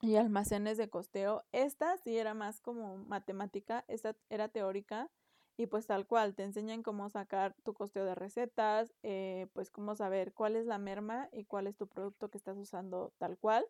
y 0.00 0.16
almacenes 0.16 0.78
de 0.78 0.90
costeo. 0.90 1.44
Esta 1.52 1.96
sí 1.98 2.18
era 2.18 2.34
más 2.34 2.60
como 2.60 2.96
matemática, 2.96 3.84
esta 3.86 4.16
era 4.30 4.48
teórica 4.48 5.12
y 5.56 5.68
pues 5.68 5.86
tal 5.86 6.08
cual, 6.08 6.34
te 6.34 6.42
enseñan 6.42 6.82
cómo 6.82 7.08
sacar 7.08 7.54
tu 7.62 7.72
costeo 7.72 8.04
de 8.04 8.16
recetas, 8.16 8.92
eh, 9.04 9.46
pues 9.52 9.70
cómo 9.70 9.94
saber 9.94 10.32
cuál 10.32 10.56
es 10.56 10.66
la 10.66 10.78
merma 10.78 11.28
y 11.30 11.44
cuál 11.44 11.68
es 11.68 11.76
tu 11.76 11.86
producto 11.86 12.30
que 12.30 12.38
estás 12.38 12.58
usando 12.58 13.12
tal 13.18 13.38
cual. 13.38 13.64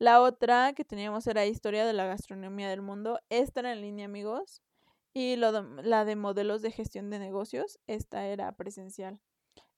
La 0.00 0.20
otra 0.20 0.72
que 0.72 0.84
teníamos 0.84 1.26
era 1.28 1.46
Historia 1.46 1.86
de 1.86 1.92
la 1.92 2.06
Gastronomía 2.06 2.68
del 2.68 2.82
Mundo. 2.82 3.20
Esta 3.28 3.60
era 3.60 3.72
en 3.72 3.80
línea, 3.80 4.06
amigos. 4.06 4.60
Y 5.12 5.36
la 5.36 6.04
de 6.04 6.16
modelos 6.16 6.62
de 6.62 6.72
gestión 6.72 7.10
de 7.10 7.20
negocios, 7.20 7.78
esta 7.86 8.26
era 8.26 8.50
presencial. 8.56 9.20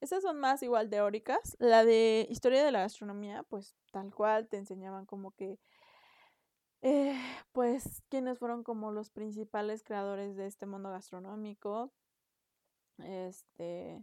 Estas 0.01 0.23
son 0.23 0.39
más 0.41 0.63
igual 0.63 0.89
teóricas. 0.89 1.57
La 1.61 1.85
de 1.85 2.27
Historia 2.31 2.65
de 2.65 2.73
la 2.73 2.81
Gastronomía, 2.81 3.43
pues 3.43 3.77
tal 3.93 4.15
cual, 4.15 4.49
te 4.49 4.57
enseñaban 4.57 5.05
como 5.05 5.33
que, 5.33 5.59
eh, 6.81 7.15
pues, 7.53 8.03
quiénes 8.09 8.39
fueron 8.39 8.63
como 8.65 8.93
los 8.93 9.11
principales 9.11 9.83
creadores 9.83 10.37
de 10.37 10.47
este 10.47 10.65
mundo 10.65 10.89
gastronómico. 10.91 11.93
Este, 12.99 14.03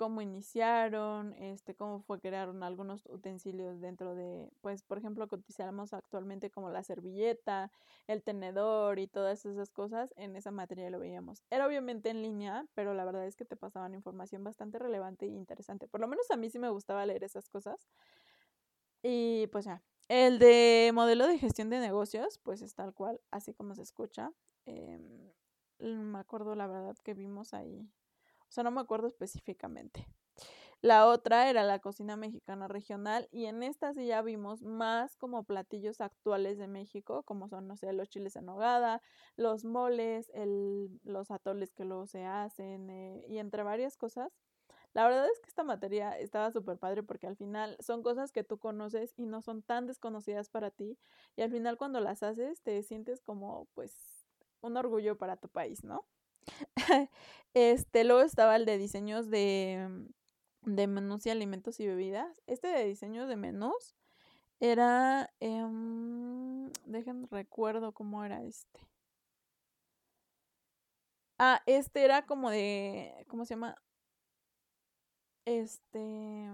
cómo 0.00 0.22
iniciaron, 0.22 1.34
este, 1.34 1.74
cómo 1.74 2.00
fue 2.00 2.20
crearon 2.20 2.62
algunos 2.62 3.04
utensilios 3.04 3.82
dentro 3.82 4.14
de, 4.14 4.50
pues, 4.62 4.82
por 4.82 4.96
ejemplo, 4.96 5.28
que 5.28 5.34
utilizamos 5.34 5.92
actualmente 5.92 6.50
como 6.50 6.70
la 6.70 6.82
servilleta, 6.82 7.70
el 8.06 8.22
tenedor 8.22 8.98
y 8.98 9.08
todas 9.08 9.44
esas 9.44 9.70
cosas, 9.70 10.14
en 10.16 10.36
esa 10.36 10.52
materia 10.52 10.88
lo 10.88 11.00
veíamos. 11.00 11.42
Era 11.50 11.66
obviamente 11.66 12.08
en 12.08 12.22
línea, 12.22 12.64
pero 12.72 12.94
la 12.94 13.04
verdad 13.04 13.26
es 13.26 13.36
que 13.36 13.44
te 13.44 13.56
pasaban 13.56 13.92
información 13.92 14.42
bastante 14.42 14.78
relevante 14.78 15.26
e 15.26 15.28
interesante. 15.28 15.86
Por 15.86 16.00
lo 16.00 16.08
menos 16.08 16.30
a 16.30 16.38
mí 16.38 16.48
sí 16.48 16.58
me 16.58 16.70
gustaba 16.70 17.04
leer 17.04 17.22
esas 17.22 17.50
cosas. 17.50 17.86
Y 19.02 19.48
pues 19.48 19.66
ya, 19.66 19.82
el 20.08 20.38
de 20.38 20.92
modelo 20.94 21.26
de 21.26 21.36
gestión 21.36 21.68
de 21.68 21.78
negocios, 21.78 22.38
pues 22.38 22.62
es 22.62 22.74
tal 22.74 22.94
cual, 22.94 23.20
así 23.30 23.52
como 23.52 23.74
se 23.74 23.82
escucha. 23.82 24.32
Em, 24.64 25.30
me 25.78 26.18
acuerdo 26.18 26.54
la 26.54 26.66
verdad 26.66 26.96
que 27.04 27.12
vimos 27.12 27.52
ahí 27.52 27.86
o 28.50 28.52
sea, 28.52 28.64
no 28.64 28.72
me 28.72 28.80
acuerdo 28.80 29.06
específicamente. 29.06 30.08
La 30.82 31.06
otra 31.06 31.48
era 31.50 31.62
la 31.62 31.78
cocina 31.78 32.16
mexicana 32.16 32.66
regional 32.66 33.28
y 33.30 33.44
en 33.44 33.62
esta 33.62 33.92
sí 33.94 34.06
ya 34.06 34.22
vimos 34.22 34.62
más 34.62 35.14
como 35.16 35.44
platillos 35.44 36.00
actuales 36.00 36.58
de 36.58 36.66
México, 36.66 37.22
como 37.22 37.48
son, 37.48 37.68
no 37.68 37.76
sé, 37.76 37.92
los 37.92 38.08
chiles 38.08 38.34
en 38.36 38.46
nogada, 38.46 39.02
los 39.36 39.64
moles, 39.64 40.30
el, 40.34 40.90
los 41.04 41.30
atoles 41.30 41.72
que 41.74 41.84
luego 41.84 42.06
se 42.06 42.24
hacen 42.24 42.90
eh, 42.90 43.24
y 43.28 43.38
entre 43.38 43.62
varias 43.62 43.96
cosas. 43.96 44.32
La 44.92 45.04
verdad 45.04 45.26
es 45.30 45.38
que 45.40 45.48
esta 45.48 45.62
materia 45.62 46.18
estaba 46.18 46.50
súper 46.50 46.78
padre 46.78 47.04
porque 47.04 47.28
al 47.28 47.36
final 47.36 47.76
son 47.80 48.02
cosas 48.02 48.32
que 48.32 48.42
tú 48.42 48.58
conoces 48.58 49.14
y 49.16 49.26
no 49.26 49.42
son 49.42 49.62
tan 49.62 49.86
desconocidas 49.86 50.48
para 50.48 50.70
ti 50.72 50.98
y 51.36 51.42
al 51.42 51.52
final 51.52 51.76
cuando 51.76 52.00
las 52.00 52.24
haces 52.24 52.62
te 52.62 52.82
sientes 52.82 53.20
como 53.20 53.68
pues 53.74 53.94
un 54.62 54.76
orgullo 54.76 55.16
para 55.16 55.36
tu 55.36 55.48
país, 55.48 55.84
¿no? 55.84 56.06
este, 57.54 58.04
luego 58.04 58.22
estaba 58.22 58.56
el 58.56 58.64
de 58.64 58.78
diseños 58.78 59.30
de, 59.30 59.88
mm, 60.64 60.74
de 60.74 60.86
menús 60.86 61.26
y 61.26 61.30
alimentos 61.30 61.80
y 61.80 61.86
bebidas. 61.86 62.40
Este 62.46 62.68
de 62.68 62.84
diseños 62.84 63.28
de 63.28 63.36
menús 63.36 63.96
era, 64.60 65.32
eh, 65.40 65.64
dejen 66.86 67.28
recuerdo 67.30 67.92
cómo 67.92 68.24
era 68.24 68.42
este. 68.44 68.80
Ah, 71.38 71.62
este 71.66 72.04
era 72.04 72.26
como 72.26 72.50
de, 72.50 73.24
¿cómo 73.28 73.46
se 73.46 73.54
llama? 73.54 73.76
Este, 75.46 76.50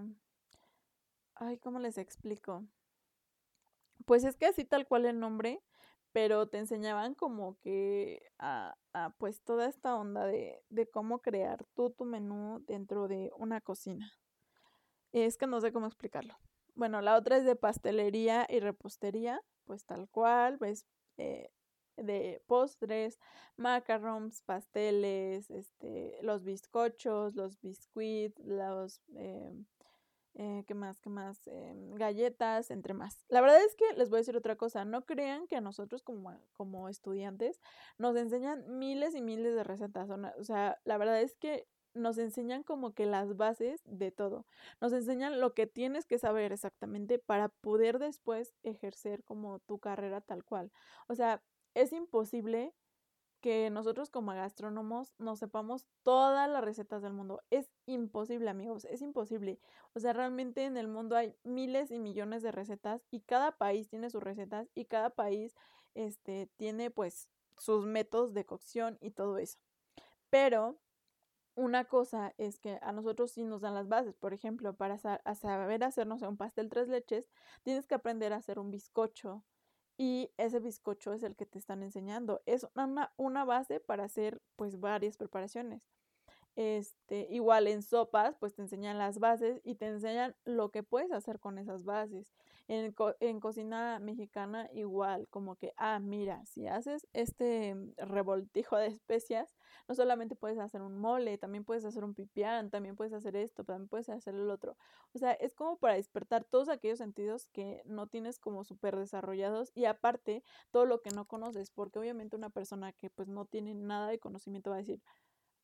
ay, 1.34 1.58
¿cómo 1.58 1.78
les 1.80 1.98
explico? 1.98 2.64
Pues 4.04 4.24
es 4.24 4.36
que 4.36 4.46
así 4.46 4.64
tal 4.64 4.86
cual 4.86 5.04
el 5.06 5.18
nombre 5.18 5.60
pero 6.16 6.48
te 6.48 6.56
enseñaban 6.56 7.14
como 7.14 7.58
que 7.58 8.22
a, 8.38 8.74
pues 9.18 9.42
toda 9.42 9.68
esta 9.68 9.94
onda 9.96 10.24
de, 10.24 10.62
de, 10.70 10.88
cómo 10.88 11.18
crear 11.20 11.62
tú 11.74 11.90
tu 11.90 12.06
menú 12.06 12.64
dentro 12.66 13.06
de 13.06 13.30
una 13.36 13.60
cocina. 13.60 14.10
Es 15.12 15.36
que 15.36 15.46
no 15.46 15.60
sé 15.60 15.74
cómo 15.74 15.84
explicarlo. 15.84 16.34
bueno, 16.74 17.02
la 17.02 17.16
otra 17.18 17.36
es 17.36 17.44
de 17.44 17.54
pastelería 17.54 18.46
y 18.48 18.60
repostería, 18.60 19.42
pues 19.66 19.84
tal 19.84 20.08
cual, 20.08 20.56
pues 20.56 20.86
eh, 21.18 21.50
de 21.98 22.42
postres, 22.46 23.18
macarons, 23.58 24.40
pasteles, 24.40 25.50
este, 25.50 26.18
los 26.22 26.44
bizcochos, 26.44 27.34
los 27.34 27.60
biscuits, 27.60 28.42
los, 28.42 29.02
eh, 29.16 29.52
eh, 30.38 30.64
¿qué 30.66 30.74
más? 30.74 31.00
¿Qué 31.00 31.08
más? 31.08 31.46
Em, 31.46 31.94
galletas, 31.94 32.70
entre 32.70 32.94
más. 32.94 33.24
La 33.28 33.40
verdad 33.40 33.62
es 33.64 33.74
que 33.74 33.84
les 33.96 34.10
voy 34.10 34.18
a 34.18 34.20
decir 34.20 34.36
otra 34.36 34.56
cosa, 34.56 34.84
no 34.84 35.04
crean 35.06 35.46
que 35.46 35.56
a 35.56 35.60
nosotros 35.60 36.02
como, 36.02 36.38
como 36.52 36.88
estudiantes 36.88 37.60
nos 37.98 38.16
enseñan 38.16 38.78
miles 38.78 39.14
y 39.14 39.22
miles 39.22 39.54
de 39.54 39.64
recetas, 39.64 40.10
o 40.10 40.44
sea, 40.44 40.78
la 40.84 40.98
verdad 40.98 41.20
es 41.22 41.34
que 41.36 41.66
nos 41.94 42.18
enseñan 42.18 42.62
como 42.62 42.92
que 42.92 43.06
las 43.06 43.36
bases 43.38 43.80
de 43.86 44.10
todo. 44.10 44.44
Nos 44.82 44.92
enseñan 44.92 45.40
lo 45.40 45.54
que 45.54 45.66
tienes 45.66 46.04
que 46.04 46.18
saber 46.18 46.52
exactamente 46.52 47.18
para 47.18 47.48
poder 47.48 47.98
después 47.98 48.54
ejercer 48.62 49.24
como 49.24 49.60
tu 49.60 49.78
carrera 49.78 50.20
tal 50.20 50.44
cual. 50.44 50.70
O 51.08 51.14
sea, 51.14 51.42
es 51.74 51.92
imposible 51.92 52.74
que 53.46 53.70
nosotros 53.70 54.10
como 54.10 54.32
gastrónomos 54.32 55.14
nos 55.18 55.38
sepamos 55.38 55.86
todas 56.02 56.50
las 56.50 56.64
recetas 56.64 57.00
del 57.00 57.12
mundo. 57.12 57.44
Es 57.50 57.70
imposible, 57.86 58.50
amigos, 58.50 58.84
es 58.86 59.02
imposible. 59.02 59.60
O 59.94 60.00
sea, 60.00 60.12
realmente 60.12 60.64
en 60.64 60.76
el 60.76 60.88
mundo 60.88 61.14
hay 61.14 61.36
miles 61.44 61.92
y 61.92 62.00
millones 62.00 62.42
de 62.42 62.50
recetas 62.50 63.06
y 63.08 63.20
cada 63.20 63.52
país 63.52 63.88
tiene 63.88 64.10
sus 64.10 64.20
recetas 64.20 64.68
y 64.74 64.86
cada 64.86 65.10
país 65.10 65.54
este 65.94 66.50
tiene 66.56 66.90
pues 66.90 67.28
sus 67.56 67.86
métodos 67.86 68.34
de 68.34 68.44
cocción 68.44 68.98
y 69.00 69.12
todo 69.12 69.38
eso. 69.38 69.60
Pero 70.28 70.80
una 71.54 71.84
cosa 71.84 72.34
es 72.38 72.58
que 72.58 72.80
a 72.82 72.90
nosotros 72.90 73.30
sí 73.30 73.44
nos 73.44 73.60
dan 73.60 73.74
las 73.74 73.86
bases. 73.86 74.16
Por 74.16 74.34
ejemplo, 74.34 74.74
para 74.74 74.98
saber 74.98 75.84
hacernos 75.84 76.20
un 76.22 76.36
pastel 76.36 76.68
tres 76.68 76.88
leches, 76.88 77.30
tienes 77.62 77.86
que 77.86 77.94
aprender 77.94 78.32
a 78.32 78.38
hacer 78.38 78.58
un 78.58 78.72
bizcocho, 78.72 79.44
y 79.96 80.30
ese 80.36 80.60
bizcocho 80.60 81.12
es 81.12 81.22
el 81.22 81.36
que 81.36 81.46
te 81.46 81.58
están 81.58 81.82
enseñando. 81.82 82.42
Es 82.46 82.66
una, 82.74 83.12
una 83.16 83.44
base 83.44 83.80
para 83.80 84.04
hacer 84.04 84.42
pues 84.56 84.78
varias 84.80 85.16
preparaciones. 85.16 85.82
Este, 86.56 87.26
igual 87.30 87.66
en 87.66 87.82
sopas, 87.82 88.34
pues 88.38 88.54
te 88.54 88.62
enseñan 88.62 88.98
las 88.98 89.18
bases 89.18 89.60
y 89.62 89.74
te 89.74 89.86
enseñan 89.86 90.34
lo 90.44 90.70
que 90.70 90.82
puedes 90.82 91.12
hacer 91.12 91.38
con 91.38 91.58
esas 91.58 91.84
bases. 91.84 92.34
En, 92.68 92.94
en, 93.20 93.40
cocina 93.40 94.00
mexicana 94.00 94.68
igual, 94.72 95.28
como 95.30 95.54
que, 95.54 95.72
ah, 95.76 96.00
mira, 96.00 96.44
si 96.46 96.66
haces 96.66 97.06
este 97.12 97.76
revoltijo 97.96 98.76
de 98.76 98.88
especias, 98.88 99.54
no 99.88 99.94
solamente 99.94 100.34
puedes 100.34 100.58
hacer 100.58 100.82
un 100.82 100.98
mole, 100.98 101.38
también 101.38 101.64
puedes 101.64 101.84
hacer 101.84 102.02
un 102.02 102.14
pipián, 102.14 102.70
también 102.70 102.96
puedes 102.96 103.12
hacer 103.12 103.36
esto, 103.36 103.62
también 103.62 103.88
puedes 103.88 104.08
hacer 104.08 104.34
el 104.34 104.50
otro. 104.50 104.76
O 105.14 105.18
sea, 105.18 105.32
es 105.32 105.54
como 105.54 105.76
para 105.78 105.94
despertar 105.94 106.44
todos 106.44 106.68
aquellos 106.68 106.98
sentidos 106.98 107.48
que 107.52 107.82
no 107.86 108.08
tienes 108.08 108.38
como 108.40 108.64
súper 108.64 108.96
desarrollados 108.96 109.70
y 109.74 109.84
aparte 109.84 110.42
todo 110.72 110.86
lo 110.86 111.00
que 111.02 111.10
no 111.10 111.26
conoces, 111.26 111.70
porque 111.70 111.98
obviamente 112.00 112.36
una 112.36 112.50
persona 112.50 112.92
que 112.92 113.10
pues 113.10 113.28
no 113.28 113.44
tiene 113.44 113.74
nada 113.74 114.08
de 114.08 114.18
conocimiento 114.18 114.70
va 114.70 114.76
a 114.76 114.80
decir, 114.80 115.00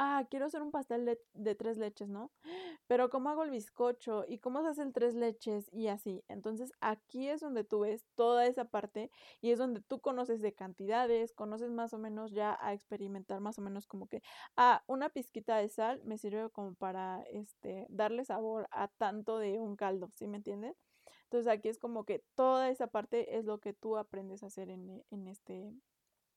ah, 0.02 0.26
quiero 0.28 0.46
hacer 0.46 0.62
un 0.62 0.72
pastel 0.72 1.04
de, 1.34 1.54
tres 1.54 1.78
leches, 1.78 2.08
¿no? 2.08 2.32
Pero 2.88 3.08
¿cómo 3.08 3.30
hago 3.30 3.44
el 3.44 3.50
bizcocho? 3.50 4.24
¿Y 4.26 4.38
cómo 4.38 4.60
se 4.62 4.68
hace 4.68 4.82
el 4.82 4.92
tres 4.92 5.14
leches? 5.14 5.72
Y 5.72 5.86
así. 5.86 6.24
Entonces 6.28 6.72
aquí 6.80 7.28
es 7.28 7.40
donde 7.40 7.62
tú 7.62 7.80
ves 7.80 8.04
toda 8.16 8.46
esa 8.46 8.64
parte 8.64 9.10
y 9.40 9.52
es 9.52 9.58
donde 9.58 9.80
tú 9.80 10.00
conoces 10.00 10.42
de 10.42 10.52
cantidades, 10.54 11.32
conoces 11.32 11.70
más 11.70 11.94
o 11.94 11.98
menos 11.98 12.32
ya 12.32 12.58
a 12.60 12.74
experimentar 12.74 13.40
más 13.40 13.58
o 13.58 13.62
menos 13.62 13.86
como 13.86 14.08
que, 14.08 14.22
ah, 14.56 14.82
una 14.88 15.08
pizquita 15.10 15.56
de 15.58 15.68
sal 15.68 16.02
me 16.04 16.18
sirve 16.18 16.50
como 16.50 16.74
para, 16.74 17.22
este, 17.30 17.86
darle 17.88 18.24
sabor 18.24 18.68
a 18.72 18.88
tanto 18.88 19.38
de 19.38 19.60
un 19.60 19.76
caldo, 19.76 20.10
¿sí 20.16 20.26
me 20.26 20.38
entiendes? 20.38 20.76
Entonces 21.24 21.50
aquí 21.52 21.68
es 21.68 21.78
como 21.78 22.04
que 22.04 22.24
toda 22.34 22.70
esa 22.70 22.88
parte 22.88 23.38
es 23.38 23.44
lo 23.44 23.58
que 23.58 23.72
tú 23.72 23.96
aprendes 23.96 24.42
a 24.42 24.46
hacer 24.46 24.68
en, 24.68 25.04
en 25.10 25.28
este 25.28 25.72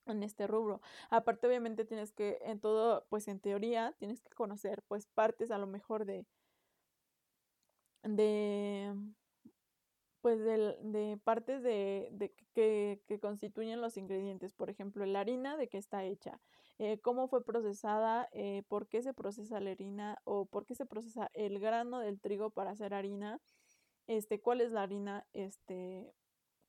en 0.05 0.23
este 0.23 0.47
rubro. 0.47 0.81
Aparte, 1.09 1.47
obviamente 1.47 1.85
tienes 1.85 2.11
que, 2.11 2.39
en 2.43 2.59
todo, 2.59 3.05
pues 3.09 3.27
en 3.27 3.39
teoría, 3.39 3.93
tienes 3.99 4.21
que 4.21 4.33
conocer, 4.35 4.83
pues, 4.87 5.07
partes 5.07 5.51
a 5.51 5.57
lo 5.57 5.67
mejor 5.67 6.05
de, 6.05 6.25
de, 8.03 8.93
pues, 10.21 10.39
de, 10.39 10.77
de 10.81 11.17
partes 11.23 11.63
de, 11.63 12.09
de 12.11 12.33
que, 12.53 13.01
que, 13.07 13.19
constituyen 13.19 13.81
los 13.81 13.97
ingredientes. 13.97 14.53
Por 14.53 14.69
ejemplo, 14.69 15.05
la 15.05 15.21
harina, 15.21 15.57
de 15.57 15.67
qué 15.67 15.77
está 15.77 16.03
hecha, 16.03 16.39
eh, 16.79 16.99
cómo 16.99 17.27
fue 17.27 17.43
procesada, 17.43 18.29
eh, 18.31 18.63
por 18.67 18.87
qué 18.87 19.01
se 19.01 19.13
procesa 19.13 19.59
la 19.59 19.71
harina 19.71 20.19
o 20.23 20.45
por 20.45 20.65
qué 20.65 20.75
se 20.75 20.85
procesa 20.85 21.29
el 21.33 21.59
grano 21.59 21.99
del 21.99 22.19
trigo 22.19 22.49
para 22.49 22.71
hacer 22.71 22.93
harina, 22.93 23.39
este, 24.07 24.41
cuál 24.41 24.61
es 24.61 24.71
la 24.71 24.83
harina, 24.83 25.25
este, 25.33 26.13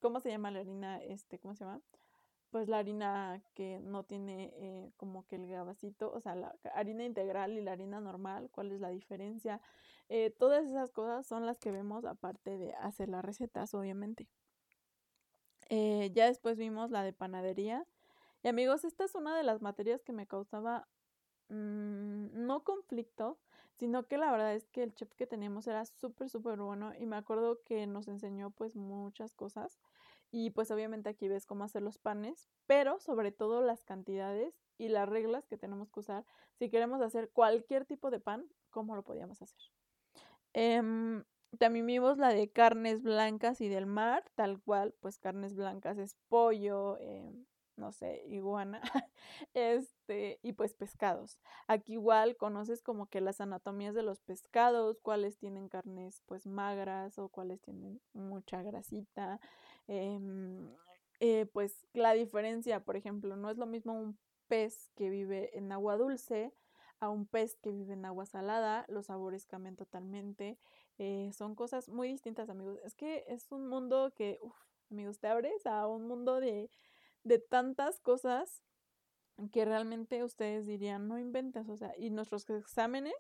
cómo 0.01 0.21
se 0.21 0.31
llama 0.31 0.51
la 0.51 0.61
harina, 0.61 1.03
este, 1.03 1.39
¿cómo 1.39 1.55
se 1.55 1.65
llama? 1.65 1.81
Pues 2.51 2.69
la 2.69 2.79
harina 2.79 3.43
que 3.55 3.81
no 3.81 4.05
tiene 4.05 4.53
eh, 4.55 4.93
como 4.97 5.27
que 5.27 5.37
el 5.37 5.49
gabacito, 5.49 6.13
o 6.13 6.21
sea, 6.21 6.35
la 6.35 6.55
harina 6.75 7.05
integral 7.05 7.53
y 7.53 7.61
la 7.61 7.73
harina 7.73 8.01
normal, 8.01 8.49
cuál 8.51 8.73
es 8.73 8.81
la 8.81 8.89
diferencia. 8.91 9.61
Eh, 10.09 10.31
todas 10.31 10.65
esas 10.67 10.93
cosas 10.93 11.27
son 11.27 11.47
las 11.47 11.59
que 11.59 11.71
vemos 11.73 12.05
aparte 12.05 12.57
de 12.59 12.75
hacer 12.75 13.09
las 13.09 13.25
recetas, 13.25 13.75
obviamente. 13.75 14.29
Eh, 15.69 16.11
ya 16.15 16.27
después 16.27 16.57
vimos 16.59 16.91
la 16.91 17.03
de 17.03 17.13
panadería. 17.13 17.87
Y 18.43 18.49
amigos, 18.49 18.85
esta 18.85 19.05
es 19.05 19.15
una 19.15 19.37
de 19.37 19.43
las 19.43 19.63
materias 19.63 20.03
que 20.03 20.13
me 20.13 20.27
causaba 20.27 20.89
mm, 21.49 22.29
no 22.47 22.63
conflicto, 22.65 23.39
sino 23.75 24.07
que 24.07 24.19
la 24.19 24.31
verdad 24.31 24.55
es 24.55 24.67
que 24.69 24.83
el 24.83 24.95
chef 24.95 25.13
que 25.15 25.27
teníamos 25.27 25.67
era 25.67 25.85
súper, 25.85 26.31
súper 26.31 26.59
bueno 26.61 26.93
y 26.99 27.07
me 27.07 27.17
acuerdo 27.17 27.63
que 27.65 27.87
nos 27.87 28.09
enseñó 28.09 28.51
pues 28.51 28.77
muchas 28.77 29.35
cosas. 29.35 29.79
Y 30.39 30.51
pues 30.51 30.71
obviamente 30.71 31.09
aquí 31.09 31.29
ves 31.29 31.47
cómo 31.47 31.65
hacer 31.65 31.81
los 31.81 31.97
panes, 31.97 32.51
pero 32.67 33.01
sobre 33.01 33.33
todo 33.33 33.63
las 33.63 33.85
cantidades 33.85 34.53
y 34.77 34.89
las 34.89 35.09
reglas 35.09 35.47
que 35.47 35.57
tenemos 35.57 35.91
que 35.91 36.01
usar 36.01 36.27
si 36.59 36.69
queremos 36.69 37.01
hacer 37.01 37.31
cualquier 37.31 37.87
tipo 37.87 38.11
de 38.11 38.21
pan, 38.21 38.47
cómo 38.69 38.95
lo 38.97 39.03
podíamos 39.03 39.41
hacer. 39.41 39.59
Em, 40.53 41.25
también 41.59 41.87
vimos 41.87 42.19
la 42.19 42.35
de 42.35 42.51
carnes 42.51 43.03
blancas 43.03 43.63
y 43.63 43.71
del 43.71 43.87
mar, 43.87 44.25
tal 44.35 44.61
cual, 44.61 44.95
pues 45.01 45.19
carnes 45.19 45.55
blancas 45.57 45.97
es 45.97 46.19
pollo, 46.29 46.99
em, 46.99 47.47
no 47.77 47.93
sé, 47.93 48.23
iguana, 48.27 48.83
este, 49.55 50.39
y 50.43 50.53
pues 50.53 50.75
pescados. 50.75 51.39
Aquí 51.67 51.95
igual 51.95 52.37
conoces 52.37 52.83
como 52.83 53.07
que 53.07 53.23
las 53.23 53.41
anatomías 53.41 53.95
de 53.95 54.03
los 54.03 54.21
pescados, 54.21 55.01
cuáles 55.01 55.39
tienen 55.39 55.71
carnes 55.71 56.23
pues 56.27 56.47
magras 56.47 57.19
o 57.19 57.31
cuáles 57.31 57.63
tienen 57.63 58.03
mucha 58.13 58.63
grasita, 58.63 59.41
Em, 59.89 60.69
eh, 61.21 61.47
pues 61.53 61.87
la 61.93 62.13
diferencia, 62.13 62.81
por 62.81 62.97
ejemplo, 62.97 63.37
no 63.37 63.51
es 63.51 63.57
lo 63.57 63.67
mismo 63.67 63.93
un 63.95 64.19
pez 64.49 64.91
que 64.97 65.11
vive 65.11 65.57
en 65.57 65.73
agua 65.73 65.97
dulce 65.97 66.53
a 67.01 67.09
un 67.11 67.27
pez 67.27 67.57
que 67.57 67.71
vive 67.71 67.93
en 67.93 68.05
agua 68.05 68.27
salada, 68.27 68.87
los 68.89 69.07
sabores 69.07 69.45
cambian 69.47 69.77
totalmente, 69.77 70.59
eh, 70.99 71.31
son 71.35 71.55
cosas 71.55 71.89
muy 71.89 72.09
distintas, 72.09 72.49
amigos. 72.49 72.79
Es 72.85 72.95
que 72.95 73.25
es 73.29 73.53
un 73.53 73.69
mundo 73.69 74.13
que, 74.15 74.39
amigos, 74.91 75.19
te 75.19 75.29
abres 75.29 75.67
a 75.67 75.87
un 75.87 76.07
mundo 76.07 76.41
de, 76.41 76.71
de 77.23 77.39
tantas 77.39 78.01
cosas 78.01 78.63
que 79.53 79.67
realmente 79.67 80.25
ustedes 80.25 80.67
dirían, 80.67 81.09
no 81.09 81.19
inventas, 81.19 81.69
o 81.69 81.77
sea, 81.77 81.93
y 81.99 82.09
nuestros 82.11 82.49
exámenes 82.49 83.15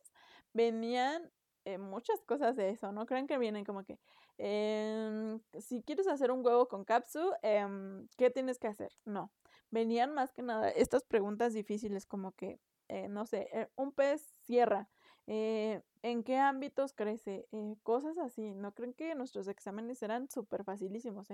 venían 0.54 1.30
eh, 1.66 1.78
muchas 1.78 2.22
cosas 2.24 2.56
de 2.56 2.70
eso, 2.70 2.92
no 2.92 3.06
crean 3.06 3.26
que 3.26 3.38
vienen 3.38 3.64
como 3.64 3.84
que, 3.84 3.98
Em, 4.38 5.40
si 5.58 5.82
quieres 5.82 6.06
hacer 6.08 6.30
un 6.30 6.44
huevo 6.44 6.68
con 6.68 6.84
capsu, 6.84 7.32
em, 7.42 8.06
¿qué 8.16 8.30
tienes 8.30 8.58
que 8.58 8.68
hacer? 8.68 8.92
No. 9.04 9.32
Venían 9.70 10.12
más 10.14 10.32
que 10.32 10.42
nada 10.42 10.68
estas 10.70 11.04
preguntas 11.04 11.54
difíciles 11.54 12.06
como 12.06 12.32
que, 12.32 12.60
eh, 12.88 13.08
no 13.08 13.26
sé, 13.26 13.48
eh, 13.52 13.68
un 13.76 13.92
pez 13.92 14.22
cierra. 14.44 14.88
¿En 15.26 16.22
qué 16.22 16.36
ámbitos 16.38 16.92
crece? 16.92 17.48
cosas 17.82 18.16
así. 18.18 18.54
¿No 18.54 18.72
creen 18.72 18.94
que 18.94 19.14
nuestros 19.16 19.48
exámenes 19.48 20.02
eran 20.02 20.28
súper 20.30 20.62
facilísimos? 20.64 21.28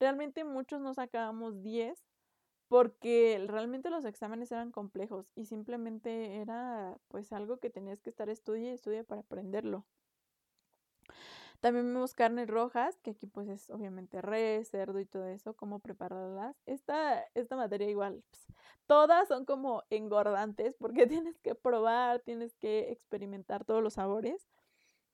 Realmente 0.00 0.44
muchos 0.44 0.80
no 0.80 0.94
sacábamos 0.94 1.60
10 1.62 2.02
porque 2.74 3.40
realmente 3.46 3.88
los 3.88 4.04
exámenes 4.04 4.50
eran 4.50 4.72
complejos 4.72 5.30
y 5.36 5.44
simplemente 5.44 6.38
era 6.38 6.98
pues 7.06 7.32
algo 7.32 7.58
que 7.58 7.70
tenías 7.70 8.00
que 8.00 8.10
estar 8.10 8.28
estudia 8.28 8.72
y 8.72 8.74
estudia 8.74 9.04
para 9.04 9.20
aprenderlo. 9.20 9.86
También 11.60 11.86
vemos 11.86 12.14
carnes 12.14 12.48
rojas, 12.48 12.98
que 12.98 13.12
aquí 13.12 13.28
pues 13.28 13.48
es 13.48 13.70
obviamente 13.70 14.20
res, 14.22 14.70
cerdo 14.70 14.98
y 14.98 15.06
todo 15.06 15.28
eso, 15.28 15.54
cómo 15.54 15.78
prepararlas. 15.78 16.56
Esta, 16.66 17.20
esta 17.34 17.54
materia 17.54 17.88
igual, 17.88 18.24
todas 18.88 19.28
son 19.28 19.44
como 19.44 19.84
engordantes 19.90 20.74
porque 20.74 21.06
tienes 21.06 21.38
que 21.38 21.54
probar, 21.54 22.22
tienes 22.22 22.56
que 22.56 22.90
experimentar 22.90 23.64
todos 23.64 23.84
los 23.84 23.94
sabores. 23.94 24.48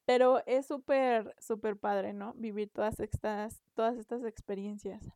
Pero 0.07 0.43
es 0.47 0.65
súper, 0.65 1.37
súper 1.39 1.77
padre, 1.77 2.15
¿no? 2.15 2.33
Vivir 2.37 2.71
todas 2.71 3.01
estas, 3.01 3.63
todas 3.75 3.99
estas 3.99 4.25
experiencias. 4.25 5.13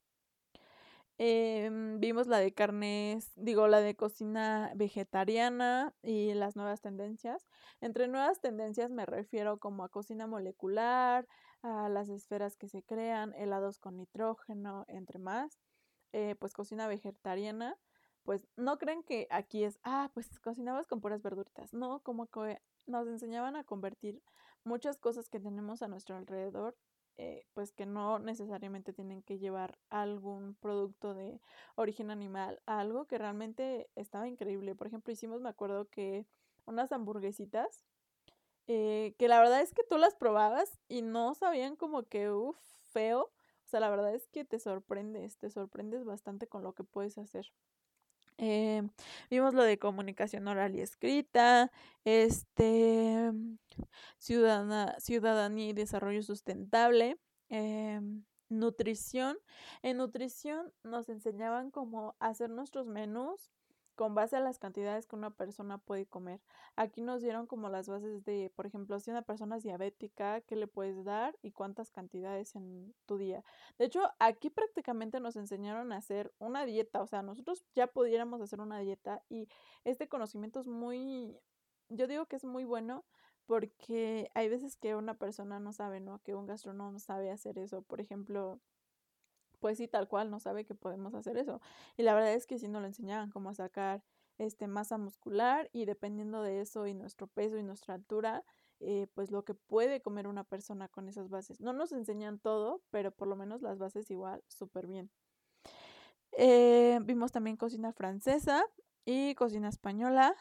Em, 1.19 2.01
vimos 2.01 2.27
la 2.27 2.39
de 2.39 2.53
carnes, 2.53 3.31
digo, 3.37 3.69
la 3.69 3.81
de 3.81 3.95
cocina 3.95 4.73
vegetariana 4.75 5.95
y 6.03 6.35
las 6.35 6.57
nuevas 6.57 6.81
tendencias. 6.81 7.47
Entre 7.81 8.09
nuevas 8.09 8.41
tendencias 8.41 8.91
me 8.91 9.07
refiero 9.07 9.59
como 9.59 9.85
a 9.85 9.89
cocina 9.91 10.27
molecular, 10.27 11.29
a 11.63 11.89
las 11.89 12.09
esferas 12.09 12.57
que 12.57 12.69
se 12.69 12.83
crean, 12.83 13.33
helados 13.35 13.79
con 13.79 13.97
nitrógeno, 13.97 14.85
entre 14.89 15.19
más. 15.21 15.61
Eh, 16.13 16.35
pues 16.39 16.53
cocina 16.53 16.89
vegetariana, 16.89 17.77
pues 18.25 18.47
no 18.57 18.79
creen 18.79 19.03
que 19.05 19.27
aquí 19.31 19.65
es, 19.65 19.79
ah, 19.85 20.11
pues 20.15 20.29
cocinabas 20.41 20.87
con 20.87 21.01
puras 21.01 21.23
verduritas. 21.23 21.73
No, 21.73 22.01
como 22.03 22.27
que 22.27 22.61
nos 22.87 23.07
enseñaban 23.09 23.57
a 23.57 23.65
convertir 23.65 24.23
muchas 24.65 24.99
cosas 24.99 25.29
que 25.29 25.41
tenemos 25.41 25.83
a 25.83 25.89
nuestro 25.89 26.17
alrededor 26.17 26.77
eh, 27.17 27.47
pues 27.55 27.73
que 27.73 27.87
no 27.87 28.19
necesariamente 28.19 28.93
tienen 28.93 29.23
que 29.23 29.39
llevar 29.39 29.79
algún 29.91 30.55
producto 30.57 31.15
de 31.15 31.41
origen 31.77 32.11
animal 32.11 32.61
algo 32.67 33.07
que 33.07 33.19
realmente 33.19 33.89
estaba 33.97 34.29
increíble. 34.29 34.75
Por 34.75 34.87
ejemplo, 34.89 35.13
hicimos, 35.13 35.41
me 35.41 35.49
acuerdo 35.49 35.89
que 35.91 36.27
unas 36.67 36.93
hamburguesitas, 36.93 37.85
eh, 38.67 39.15
que 39.19 39.29
la 39.29 39.39
verdad 39.41 39.61
es 39.63 39.73
que 39.75 39.85
tú 39.85 39.99
las 39.99 40.15
probabas 40.17 40.81
y 40.89 41.03
no 41.03 41.35
sabían 41.35 41.77
como 41.77 42.05
que, 42.05 42.31
uff, 42.31 42.59
feo. 42.93 43.23
O 43.67 43.69
sea, 43.69 43.81
la 43.81 43.91
verdad 43.91 44.15
es 44.15 44.29
que 44.29 44.45
te 44.45 44.59
sorprendes, 44.59 45.39
te 45.39 45.51
sorprendes 45.51 46.05
bastante 46.05 46.47
con 46.49 46.63
lo 46.63 46.75
que 46.75 46.85
puedes 46.85 47.19
hacer. 47.19 47.53
Eh, 48.39 48.83
vimos 49.31 49.55
lo 49.55 49.63
de 49.63 49.79
comunicación 49.79 50.49
oral 50.49 50.75
y 50.75 50.81
escrita, 50.81 51.71
este, 52.05 53.33
ciudadana, 54.19 54.97
ciudadanía 54.99 55.69
y 55.69 55.73
desarrollo 55.73 56.23
sustentable, 56.23 57.19
eh, 57.51 58.01
nutrición. 58.49 59.39
En 59.83 59.99
nutrición 59.99 60.73
nos 60.83 61.09
enseñaban 61.09 61.71
cómo 61.71 62.17
hacer 62.19 62.51
nuestros 62.51 62.87
menús 62.87 63.51
con 63.95 64.15
base 64.15 64.37
a 64.37 64.41
las 64.41 64.59
cantidades 64.59 65.07
que 65.07 65.17
una 65.17 65.31
persona 65.31 65.79
puede 65.79 66.07
comer. 66.07 66.41
Aquí 66.77 67.01
nos 67.01 67.23
dieron 67.23 67.47
como 67.47 67.69
las 67.69 67.89
bases 67.89 68.25
de, 68.25 68.51
por 68.55 68.67
ejemplo, 68.67 68.99
si 69.01 69.11
una 69.11 69.23
persona 69.23 69.57
es 69.57 69.63
diabética, 69.63 70.41
qué 70.43 70.57
le 70.57 70.67
puedes 70.67 71.05
dar 71.05 71.37
y 71.43 71.53
cuántas 71.53 71.91
cantidades 71.91 72.57
en 72.57 72.95
tu 73.07 73.19
día. 73.19 73.45
De 73.79 73.87
hecho, 73.87 74.03
aquí 74.19 74.51
prácticamente 74.51 75.21
nos 75.21 75.37
enseñaron 75.37 75.93
a 75.93 75.99
hacer 75.99 76.33
una 76.39 76.65
dieta, 76.65 77.03
o 77.03 77.07
sea, 77.07 77.23
nosotros 77.23 77.65
ya 77.75 77.87
pudiéramos 77.87 78.41
hacer 78.41 78.61
una 78.61 78.79
dieta 78.79 79.23
y 79.29 79.49
este 79.85 80.09
conocimiento 80.09 80.61
es 80.61 80.67
muy, 80.67 81.39
yo 81.89 82.07
digo 82.07 82.27
que 82.27 82.37
es 82.37 82.45
muy 82.45 82.65
bueno 82.65 83.05
porque 83.47 84.31
hay 84.35 84.49
veces 84.49 84.77
que 84.77 84.97
una 84.97 85.15
persona 85.15 85.61
no 85.61 85.73
sabe, 85.73 86.01
¿no? 86.01 86.21
Que 86.23 86.35
un 86.35 86.47
gastrónomo 86.47 86.99
sabe 86.99 87.31
hacer 87.31 87.59
eso. 87.59 87.83
Por 87.83 88.01
ejemplo, 88.01 88.61
pues 89.65 89.79
sí, 89.79 89.89
tal 89.89 90.09
cual, 90.09 90.31
no 90.31 90.41
sabe 90.41 90.67
que 90.67 90.75
podemos 90.75 91.15
hacer 91.15 91.39
eso. 91.39 91.59
Y 91.97 92.03
la 92.03 92.13
verdad 92.13 92.35
es 92.35 92.47
que 92.47 92.59
si 92.59 92.69
no 92.69 92.83
lo 92.83 92.87
enseñaban 92.87 93.31
cómo 93.31 93.55
sacar 93.55 94.05
este, 94.37 94.67
masa 94.67 94.99
muscular 94.99 95.71
y 95.73 95.87
dependiendo 95.87 96.43
de 96.43 96.61
eso 96.61 96.87
y 96.87 96.93
nuestro 96.93 97.29
peso 97.29 97.57
y 97.57 97.63
nuestra 97.63 97.95
altura, 97.95 98.45
eh, 98.81 99.07
pues 99.15 99.31
lo 99.31 99.43
que 99.47 99.55
puede 99.55 100.03
comer 100.03 100.27
una 100.27 100.45
persona 100.45 100.89
con 100.89 101.09
esas 101.09 101.31
bases. 101.31 101.63
No 101.63 101.73
nos 101.73 101.93
enseñan 101.93 102.39
todo, 102.39 102.83
pero 102.91 103.11
por 103.11 103.27
lo 103.27 103.37
menos 103.37 103.63
las 103.63 103.79
bases 103.79 104.11
igual 104.11 104.45
súper 104.49 104.87
bien. 104.87 105.11
Eh, 106.33 106.99
vimos 107.03 107.33
también 107.33 107.57
cocina 107.57 107.95
francesa 107.95 108.67
y 109.07 109.35
cocina 109.35 109.71
española. 109.71 110.37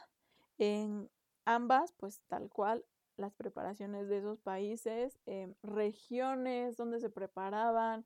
En 0.57 1.09
ambas, 1.45 1.93
pues 1.93 2.19
tal 2.27 2.49
cual, 2.49 2.83
las 3.15 3.33
preparaciones 3.35 4.09
de 4.09 4.17
esos 4.17 4.41
países, 4.41 5.17
em, 5.25 5.55
regiones 5.63 6.75
donde 6.75 6.99
se 6.99 7.09
preparaban, 7.09 8.05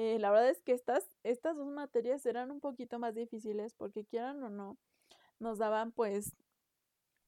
eh, 0.00 0.16
la 0.20 0.30
verdad 0.30 0.48
es 0.50 0.62
que 0.62 0.70
estas, 0.70 1.10
estas 1.24 1.56
dos 1.56 1.66
materias 1.66 2.24
eran 2.24 2.52
un 2.52 2.60
poquito 2.60 3.00
más 3.00 3.16
difíciles 3.16 3.74
porque 3.74 4.04
quieran 4.04 4.40
o 4.44 4.48
no, 4.48 4.78
nos 5.40 5.58
daban 5.58 5.90
pues 5.90 6.36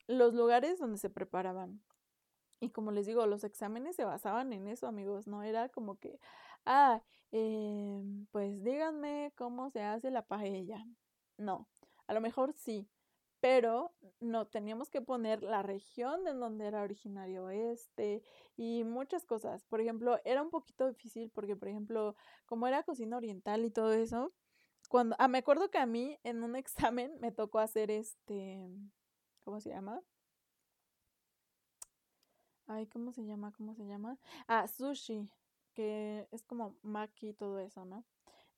los 0.07 0.35
lugares 0.35 0.79
donde 0.79 0.97
se 0.97 1.11
preparaban. 1.11 1.83
Y 2.61 2.71
como 2.71 2.93
les 2.93 3.07
digo, 3.07 3.27
los 3.27 3.43
exámenes 3.43 3.97
se 3.97 4.05
basaban 4.05 4.53
en 4.53 4.69
eso, 4.69 4.87
amigos, 4.87 5.27
no 5.27 5.43
era 5.43 5.69
como 5.69 5.99
que, 5.99 6.21
ah, 6.65 7.03
em, 7.33 8.27
pues 8.27 8.63
díganme 8.63 9.33
cómo 9.37 9.71
se 9.71 9.83
hace 9.83 10.13
la 10.13 10.23
paella. 10.23 10.87
No, 11.39 11.67
a 12.07 12.15
lo 12.15 12.21
mejor 12.21 12.53
sí, 12.53 12.89
pero 13.41 13.93
no 14.21 14.47
teníamos 14.47 14.91
que 14.91 15.01
poner 15.01 15.43
la 15.43 15.63
región 15.63 16.25
de 16.25 16.35
donde 16.35 16.67
era 16.67 16.83
originario 16.83 17.49
este 17.51 18.23
y 18.57 18.85
muchas 18.85 19.25
cosas. 19.25 19.65
Por 19.65 19.81
ejemplo, 19.81 20.19
era 20.25 20.43
un 20.43 20.51
poquito 20.51 20.89
difícil 20.89 21.31
porque, 21.31 21.57
por 21.57 21.69
ejemplo, 21.69 22.17
como 22.47 22.67
era 22.67 22.83
cocina 22.83 23.17
oriental 23.17 23.65
y 23.65 23.71
todo 23.71 23.93
eso, 23.93 24.33
cuando, 24.89 25.17
ah, 25.19 25.29
me 25.29 25.39
acuerdo 25.39 25.71
que 25.71 25.79
a 25.79 25.87
mí 25.87 26.19
en 26.23 26.43
un 26.43 26.57
examen 26.97 27.19
me 27.21 27.33
tocó 27.33 27.59
hacer 27.59 27.91
este, 27.91 28.69
¿cómo 29.45 29.61
se 29.61 29.71
llama? 29.71 30.03
Ay, 32.67 32.87
¿cómo 32.87 33.13
se 33.13 33.25
llama? 33.25 33.53
¿Cómo 33.57 33.75
se 33.75 33.87
llama? 33.87 34.19
Ah, 34.47 34.69
sushi, 34.69 35.29
que 35.75 36.29
es 36.31 36.45
como 36.45 36.77
maki 36.83 37.31
y 37.31 37.35
todo 37.35 37.59
eso, 37.59 37.85
¿no? 37.85 38.05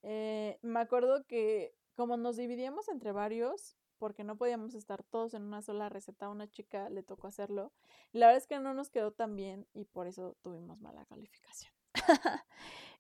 Eh, 0.03 0.59
me 0.63 0.81
acuerdo 0.81 1.25
que 1.27 1.75
como 1.95 2.17
nos 2.17 2.37
dividíamos 2.37 2.89
entre 2.89 3.13
varios, 3.13 3.77
porque 4.03 4.25
no 4.25 4.37
podíamos 4.37 4.75
estar 4.75 5.05
todos 5.05 5.33
en 5.33 5.45
una 5.45 5.63
sola 5.63 5.89
receta. 5.89 6.27
A 6.27 6.31
una 6.31 6.51
chica 6.51 6.91
le 6.91 7.05
tocó 7.05 7.29
hacerlo. 7.29 7.73
Y 8.13 8.19
la 8.19 8.27
verdad 8.27 8.43
es 8.43 8.49
que 8.49 8.59
no 8.59 8.75
nos 8.75 8.91
quedó 8.91 9.13
tan 9.13 9.37
bien 9.37 9.69
y 9.75 9.85
por 9.85 10.09
eso 10.09 10.37
tuvimos 10.43 10.81
mala 10.81 11.05
calificación. 11.05 11.73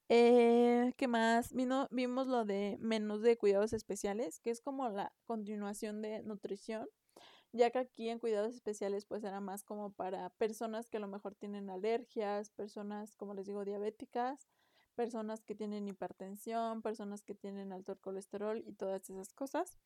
eh, 0.08 0.92
¿Qué 0.96 1.08
más? 1.08 1.52
Vimos 1.52 2.28
lo 2.28 2.44
de 2.44 2.76
menús 2.78 3.20
de 3.20 3.36
cuidados 3.36 3.72
especiales, 3.72 4.38
que 4.38 4.50
es 4.50 4.60
como 4.60 4.88
la 4.90 5.12
continuación 5.24 6.02
de 6.02 6.22
nutrición, 6.22 6.88
ya 7.50 7.70
que 7.70 7.80
aquí 7.80 8.08
en 8.08 8.20
cuidados 8.20 8.54
especiales 8.54 9.04
pues 9.04 9.24
era 9.24 9.40
más 9.40 9.64
como 9.64 9.90
para 9.90 10.30
personas 10.30 10.88
que 10.88 10.98
a 10.98 11.00
lo 11.00 11.08
mejor 11.08 11.34
tienen 11.34 11.68
alergias, 11.68 12.50
personas, 12.50 13.16
como 13.16 13.34
les 13.34 13.46
digo, 13.48 13.64
diabéticas, 13.64 14.46
personas 14.94 15.42
que 15.42 15.56
tienen 15.56 15.88
hipertensión, 15.88 16.80
personas 16.80 17.24
que 17.24 17.34
tienen 17.34 17.72
alto 17.72 17.98
colesterol 17.98 18.62
y 18.64 18.72
todas 18.74 19.10
esas 19.10 19.32
cosas. 19.32 19.80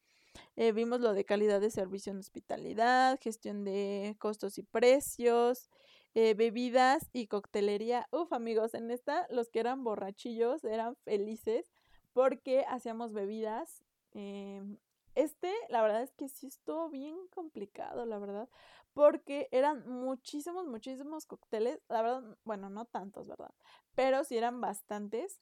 Eh, 0.56 0.72
vimos 0.72 1.00
lo 1.00 1.12
de 1.12 1.24
calidad 1.24 1.60
de 1.60 1.70
servicio 1.70 2.12
en 2.12 2.18
hospitalidad, 2.18 3.18
gestión 3.20 3.64
de 3.64 4.16
costos 4.18 4.58
y 4.58 4.62
precios, 4.62 5.70
eh, 6.14 6.34
bebidas 6.34 7.08
y 7.12 7.26
coctelería. 7.26 8.08
Uf, 8.10 8.32
amigos, 8.32 8.74
en 8.74 8.90
esta 8.90 9.26
los 9.30 9.50
que 9.50 9.60
eran 9.60 9.84
borrachillos 9.84 10.64
eran 10.64 10.96
felices 11.04 11.70
porque 12.12 12.64
hacíamos 12.68 13.12
bebidas. 13.12 13.84
Em, 14.12 14.78
este, 15.14 15.52
la 15.68 15.82
verdad 15.82 16.02
es 16.02 16.12
que 16.14 16.28
sí 16.28 16.46
estuvo 16.46 16.88
bien 16.88 17.16
complicado, 17.28 18.06
la 18.06 18.18
verdad, 18.18 18.48
porque 18.94 19.48
eran 19.50 19.86
muchísimos, 19.88 20.66
muchísimos 20.66 21.26
cócteles, 21.26 21.80
la 21.88 22.02
verdad, 22.02 22.38
bueno, 22.44 22.70
no 22.70 22.86
tantos, 22.86 23.28
¿verdad? 23.28 23.52
Pero 23.94 24.24
sí 24.24 24.36
eran 24.38 24.60
bastantes. 24.60 25.40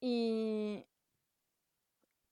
Y 0.00 0.86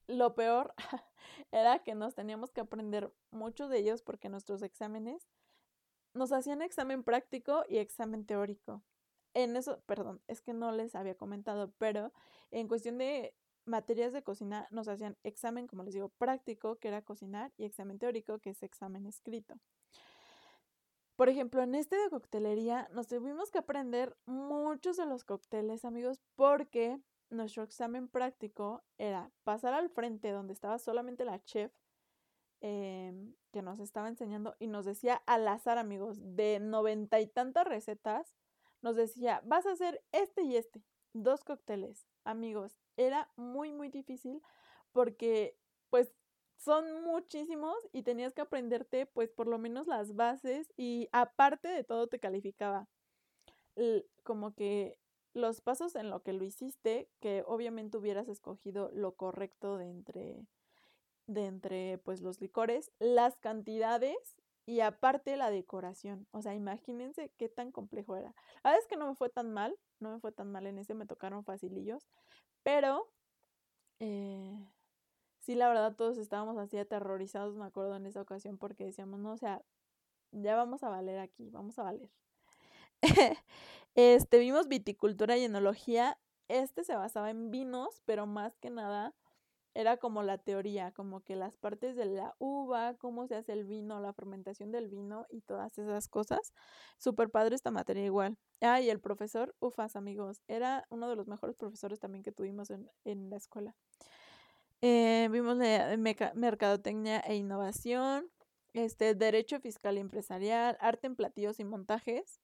lo 0.06 0.34
peor 0.34 0.74
era 1.52 1.78
que 1.80 1.94
nos 1.94 2.14
teníamos 2.14 2.50
que 2.50 2.60
aprender 2.60 3.12
muchos 3.30 3.70
de 3.70 3.78
ellos 3.78 4.02
porque 4.02 4.28
nuestros 4.28 4.62
exámenes 4.62 5.28
nos 6.14 6.32
hacían 6.32 6.62
examen 6.62 7.02
práctico 7.02 7.64
y 7.68 7.78
examen 7.78 8.24
teórico. 8.24 8.82
En 9.34 9.56
eso, 9.56 9.82
perdón, 9.86 10.22
es 10.28 10.40
que 10.40 10.54
no 10.54 10.72
les 10.72 10.94
había 10.94 11.14
comentado, 11.14 11.72
pero 11.78 12.12
en 12.50 12.68
cuestión 12.68 12.96
de 12.96 13.34
materias 13.66 14.12
de 14.12 14.22
cocina 14.22 14.66
nos 14.70 14.88
hacían 14.88 15.18
examen, 15.24 15.66
como 15.66 15.82
les 15.82 15.92
digo, 15.92 16.08
práctico, 16.08 16.76
que 16.76 16.88
era 16.88 17.02
cocinar, 17.02 17.52
y 17.58 17.64
examen 17.64 17.98
teórico, 17.98 18.38
que 18.38 18.50
es 18.50 18.62
examen 18.62 19.06
escrito. 19.06 19.56
Por 21.16 21.28
ejemplo, 21.28 21.62
en 21.62 21.74
este 21.74 21.96
de 21.96 22.10
coctelería 22.10 22.88
nos 22.92 23.08
tuvimos 23.08 23.50
que 23.50 23.58
aprender 23.58 24.16
muchos 24.26 24.96
de 24.96 25.06
los 25.06 25.24
cócteles, 25.24 25.84
amigos, 25.84 26.20
porque 26.36 27.00
nuestro 27.30 27.62
examen 27.62 28.08
práctico 28.08 28.84
era 28.98 29.30
pasar 29.44 29.74
al 29.74 29.90
frente 29.90 30.30
donde 30.30 30.52
estaba 30.52 30.78
solamente 30.78 31.24
la 31.24 31.42
chef 31.42 31.72
em, 32.60 33.34
que 33.52 33.62
nos 33.62 33.80
estaba 33.80 34.08
enseñando 34.08 34.56
y 34.58 34.66
nos 34.66 34.84
decía 34.84 35.22
al 35.26 35.46
azar, 35.48 35.78
amigos, 35.78 36.18
de 36.20 36.60
noventa 36.60 37.20
y 37.20 37.26
tantas 37.26 37.66
recetas, 37.66 38.34
nos 38.82 38.96
decía, 38.96 39.42
vas 39.44 39.66
a 39.66 39.72
hacer 39.72 40.02
este 40.12 40.42
y 40.42 40.56
este, 40.56 40.82
dos 41.12 41.44
cócteles. 41.44 42.06
Amigos, 42.24 42.78
era 42.96 43.30
muy, 43.36 43.72
muy 43.72 43.88
difícil 43.88 44.42
porque 44.92 45.58
pues 45.90 46.12
son 46.56 47.02
muchísimos 47.04 47.76
y 47.92 48.02
tenías 48.02 48.32
que 48.32 48.40
aprenderte 48.40 49.06
pues 49.06 49.30
por 49.30 49.46
lo 49.46 49.58
menos 49.58 49.86
las 49.86 50.14
bases 50.14 50.72
y 50.76 51.08
aparte 51.12 51.68
de 51.68 51.84
todo 51.84 52.08
te 52.08 52.18
calificaba. 52.18 52.88
como 54.22 54.54
que 54.54 54.98
los 55.36 55.60
pasos 55.60 55.94
en 55.96 56.10
lo 56.10 56.22
que 56.22 56.32
lo 56.32 56.44
hiciste, 56.44 57.10
que 57.20 57.44
obviamente 57.46 57.98
hubieras 57.98 58.28
escogido 58.28 58.90
lo 58.94 59.14
correcto 59.16 59.78
de 59.78 59.90
entre, 59.90 60.46
de 61.26 61.46
entre 61.46 61.98
pues 61.98 62.20
los 62.22 62.40
licores, 62.40 62.92
las 62.98 63.36
cantidades 63.38 64.16
y 64.66 64.80
aparte 64.80 65.36
la 65.36 65.50
decoración. 65.50 66.26
O 66.32 66.42
sea, 66.42 66.54
imagínense 66.54 67.32
qué 67.36 67.48
tan 67.48 67.72
complejo 67.72 68.16
era. 68.16 68.34
A 68.62 68.72
veces 68.72 68.86
que 68.88 68.96
no 68.96 69.08
me 69.08 69.14
fue 69.16 69.30
tan 69.30 69.52
mal, 69.52 69.76
no 70.00 70.12
me 70.12 70.20
fue 70.20 70.32
tan 70.32 70.52
mal 70.52 70.66
en 70.66 70.78
ese, 70.78 70.94
me 70.94 71.06
tocaron 71.06 71.44
facilillos, 71.44 72.06
pero 72.62 73.08
Eh, 74.00 74.66
sí, 75.40 75.54
la 75.54 75.68
verdad, 75.68 75.94
todos 75.96 76.18
estábamos 76.18 76.58
así 76.58 76.78
aterrorizados, 76.78 77.56
me 77.56 77.66
acuerdo 77.66 77.96
en 77.96 78.06
esa 78.06 78.22
ocasión, 78.22 78.58
porque 78.58 78.84
decíamos, 78.86 79.20
no, 79.20 79.32
o 79.32 79.36
sea, 79.38 79.62
ya 80.32 80.56
vamos 80.56 80.82
a 80.84 80.90
valer 80.90 81.20
aquí, 81.20 81.50
vamos 81.50 81.78
a 81.78 81.84
valer. 81.84 82.10
Este, 83.94 84.38
vimos 84.38 84.68
viticultura 84.68 85.36
y 85.36 85.44
enología. 85.44 86.18
Este 86.48 86.84
se 86.84 86.94
basaba 86.94 87.30
en 87.30 87.50
vinos, 87.50 88.02
pero 88.04 88.26
más 88.26 88.56
que 88.58 88.70
nada 88.70 89.14
era 89.76 89.98
como 89.98 90.22
la 90.22 90.38
teoría, 90.38 90.90
como 90.92 91.20
que 91.20 91.36
las 91.36 91.58
partes 91.58 91.96
de 91.96 92.06
la 92.06 92.34
uva, 92.38 92.94
cómo 92.94 93.26
se 93.26 93.34
hace 93.34 93.52
el 93.52 93.64
vino, 93.64 94.00
la 94.00 94.14
fermentación 94.14 94.72
del 94.72 94.88
vino 94.88 95.26
y 95.28 95.42
todas 95.42 95.76
esas 95.76 96.08
cosas. 96.08 96.54
Súper 96.96 97.30
padre 97.30 97.56
esta 97.56 97.70
materia 97.70 98.04
igual. 98.04 98.38
Ah, 98.62 98.80
y 98.80 98.88
el 98.88 99.00
profesor, 99.00 99.54
ufas 99.60 99.94
amigos, 99.94 100.40
era 100.48 100.86
uno 100.88 101.10
de 101.10 101.16
los 101.16 101.28
mejores 101.28 101.56
profesores 101.56 102.00
también 102.00 102.22
que 102.22 102.32
tuvimos 102.32 102.70
en, 102.70 102.90
en 103.04 103.28
la 103.28 103.36
escuela. 103.36 103.76
Eh, 104.80 105.28
vimos 105.30 105.58
mercadotecnia 106.34 107.20
e 107.20 107.34
innovación, 107.34 108.30
este, 108.72 109.14
derecho 109.14 109.60
fiscal 109.60 109.96
y 109.98 110.00
empresarial, 110.00 110.78
arte 110.80 111.06
en 111.06 111.16
platillos 111.16 111.60
y 111.60 111.64
montajes, 111.64 112.40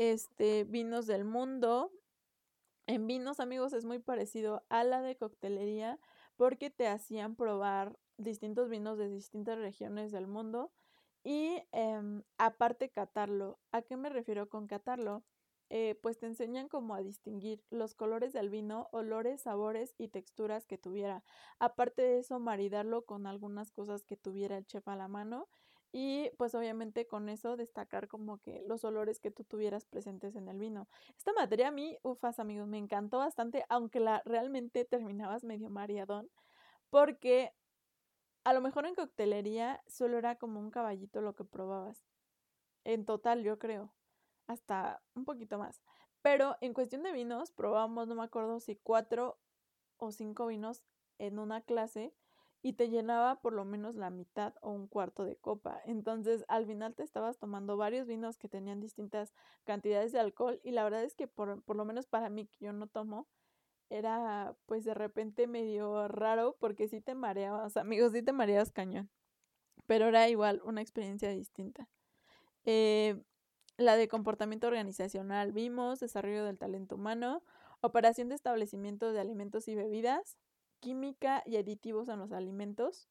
este, 0.00 0.64
vinos 0.64 1.06
del 1.06 1.26
mundo. 1.26 1.92
En 2.86 3.06
vinos, 3.06 3.38
amigos, 3.38 3.74
es 3.74 3.84
muy 3.84 3.98
parecido 3.98 4.64
a 4.70 4.82
la 4.82 5.02
de 5.02 5.14
coctelería 5.14 6.00
porque 6.36 6.70
te 6.70 6.88
hacían 6.88 7.36
probar 7.36 7.98
distintos 8.16 8.70
vinos 8.70 8.96
de 8.96 9.10
distintas 9.10 9.58
regiones 9.58 10.10
del 10.10 10.26
mundo 10.26 10.72
y 11.22 11.62
em, 11.72 12.22
aparte 12.38 12.88
catarlo. 12.88 13.58
¿A 13.72 13.82
qué 13.82 13.98
me 13.98 14.08
refiero 14.08 14.48
con 14.48 14.66
catarlo? 14.66 15.22
Eh, 15.68 15.98
pues 16.00 16.18
te 16.18 16.24
enseñan 16.26 16.68
como 16.68 16.94
a 16.94 17.02
distinguir 17.02 17.62
los 17.68 17.94
colores 17.94 18.32
del 18.32 18.48
vino, 18.48 18.88
olores, 18.92 19.42
sabores 19.42 19.94
y 19.98 20.08
texturas 20.08 20.64
que 20.64 20.78
tuviera. 20.78 21.22
Aparte 21.58 22.00
de 22.00 22.20
eso, 22.20 22.40
maridarlo 22.40 23.04
con 23.04 23.26
algunas 23.26 23.70
cosas 23.70 24.06
que 24.06 24.16
tuviera 24.16 24.56
el 24.56 24.64
chef 24.64 24.88
a 24.88 24.96
la 24.96 25.08
mano 25.08 25.46
y 25.92 26.30
pues 26.38 26.54
obviamente 26.54 27.06
con 27.06 27.28
eso 27.28 27.56
destacar 27.56 28.08
como 28.08 28.38
que 28.38 28.62
los 28.66 28.84
olores 28.84 29.18
que 29.18 29.30
tú 29.30 29.44
tuvieras 29.44 29.84
presentes 29.84 30.36
en 30.36 30.48
el 30.48 30.58
vino. 30.58 30.88
Esta 31.16 31.32
materia 31.32 31.68
a 31.68 31.72
mí, 31.72 31.98
ufas 32.02 32.38
amigos, 32.38 32.68
me 32.68 32.78
encantó 32.78 33.18
bastante, 33.18 33.64
aunque 33.68 34.00
la 34.00 34.22
realmente 34.24 34.84
terminabas 34.84 35.44
medio 35.44 35.70
mareadón, 35.70 36.30
porque 36.90 37.52
a 38.44 38.52
lo 38.52 38.60
mejor 38.60 38.86
en 38.86 38.94
coctelería 38.94 39.82
solo 39.86 40.18
era 40.18 40.36
como 40.36 40.60
un 40.60 40.70
caballito 40.70 41.20
lo 41.20 41.34
que 41.34 41.44
probabas. 41.44 42.04
En 42.84 43.04
total, 43.04 43.42
yo 43.42 43.58
creo 43.58 43.92
hasta 44.46 45.02
un 45.14 45.24
poquito 45.24 45.58
más. 45.58 45.80
Pero 46.22 46.56
en 46.60 46.74
cuestión 46.74 47.02
de 47.02 47.12
vinos, 47.12 47.52
probamos, 47.52 48.08
no 48.08 48.14
me 48.14 48.24
acuerdo 48.24 48.60
si 48.60 48.76
cuatro 48.76 49.38
o 49.96 50.12
cinco 50.12 50.46
vinos 50.46 50.82
en 51.18 51.38
una 51.38 51.62
clase 51.62 52.12
y 52.62 52.74
te 52.74 52.88
llenaba 52.90 53.40
por 53.40 53.52
lo 53.52 53.64
menos 53.64 53.94
la 53.94 54.10
mitad 54.10 54.54
o 54.60 54.70
un 54.70 54.86
cuarto 54.86 55.24
de 55.24 55.36
copa. 55.36 55.80
Entonces, 55.86 56.44
al 56.48 56.66
final 56.66 56.94
te 56.94 57.02
estabas 57.02 57.38
tomando 57.38 57.76
varios 57.76 58.06
vinos 58.06 58.36
que 58.36 58.48
tenían 58.48 58.80
distintas 58.80 59.32
cantidades 59.64 60.12
de 60.12 60.20
alcohol 60.20 60.60
y 60.62 60.72
la 60.72 60.84
verdad 60.84 61.04
es 61.04 61.14
que 61.14 61.26
por, 61.26 61.62
por 61.62 61.76
lo 61.76 61.84
menos 61.84 62.06
para 62.06 62.28
mí 62.28 62.46
que 62.46 62.66
yo 62.66 62.72
no 62.72 62.86
tomo, 62.86 63.28
era 63.88 64.56
pues 64.66 64.84
de 64.84 64.94
repente 64.94 65.46
medio 65.46 66.06
raro 66.08 66.56
porque 66.60 66.88
sí 66.88 67.00
te 67.00 67.14
mareabas, 67.14 67.76
amigos, 67.76 68.12
sí 68.12 68.22
te 68.22 68.32
mareabas 68.32 68.70
cañón. 68.70 69.10
Pero 69.86 70.06
era 70.06 70.28
igual 70.28 70.60
una 70.64 70.82
experiencia 70.82 71.30
distinta. 71.30 71.88
Eh, 72.64 73.20
la 73.76 73.96
de 73.96 74.08
comportamiento 74.08 74.66
organizacional 74.66 75.52
vimos, 75.52 76.00
desarrollo 76.00 76.44
del 76.44 76.58
talento 76.58 76.96
humano, 76.96 77.42
operación 77.80 78.28
de 78.28 78.34
establecimientos 78.34 79.14
de 79.14 79.20
alimentos 79.20 79.66
y 79.68 79.74
bebidas, 79.74 80.38
química 80.80 81.42
y 81.46 81.56
aditivos 81.56 82.08
en 82.08 82.18
los 82.18 82.32
alimentos, 82.32 83.08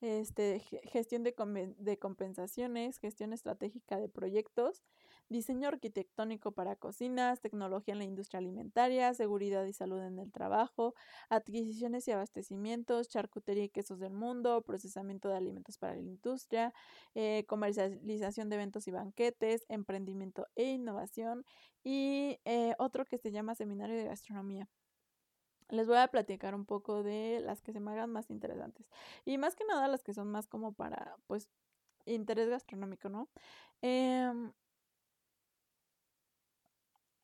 este, 0.00 0.60
gestión 0.60 1.22
de, 1.22 1.98
compensaciones, 1.98 2.98
gestión 2.98 3.32
estratégica 3.32 3.98
de 3.98 4.08
proyectos, 4.10 4.82
diseño 5.28 5.68
arquitectónico 5.68 6.52
para 6.52 6.76
cocinas, 6.76 7.40
tecnología 7.40 7.92
en 7.92 7.98
la 7.98 8.04
industria 8.04 8.38
alimentaria, 8.38 9.14
seguridad 9.14 9.64
y 9.64 9.72
salud 9.72 10.00
en 10.02 10.18
el 10.18 10.30
trabajo, 10.32 10.94
adquisiciones 11.30 12.06
y 12.08 12.12
abastecimientos, 12.12 13.08
charcutería 13.08 13.64
y 13.64 13.68
quesos 13.70 13.98
del 13.98 14.12
mundo, 14.12 14.62
procesamiento 14.62 15.28
de 15.28 15.36
alimentos 15.36 15.78
para 15.78 15.94
la 15.94 16.02
industria, 16.02 16.74
eh, 17.14 17.44
comercialización 17.48 18.50
de 18.50 18.56
eventos 18.56 18.86
y 18.88 18.90
banquetes, 18.90 19.64
emprendimiento 19.68 20.46
e 20.56 20.64
innovación 20.64 21.44
y 21.82 22.38
eh, 22.44 22.74
otro 22.78 23.06
que 23.06 23.18
se 23.18 23.32
llama 23.32 23.54
Seminario 23.54 23.96
de 23.96 24.04
Gastronomía. 24.04 24.68
Les 25.70 25.86
voy 25.88 25.96
a 25.96 26.08
platicar 26.08 26.54
un 26.54 26.64
poco 26.64 27.02
de 27.02 27.40
las 27.44 27.60
que 27.62 27.72
se 27.72 27.80
me 27.80 27.90
hagan 27.92 28.10
más 28.12 28.30
interesantes. 28.30 28.86
Y 29.24 29.38
más 29.38 29.56
que 29.56 29.64
nada 29.64 29.88
las 29.88 30.02
que 30.02 30.14
son 30.14 30.30
más 30.30 30.46
como 30.46 30.72
para, 30.72 31.16
pues, 31.26 31.48
interés 32.06 32.48
gastronómico, 32.48 33.08
¿no? 33.08 33.28
Eh, 33.82 34.32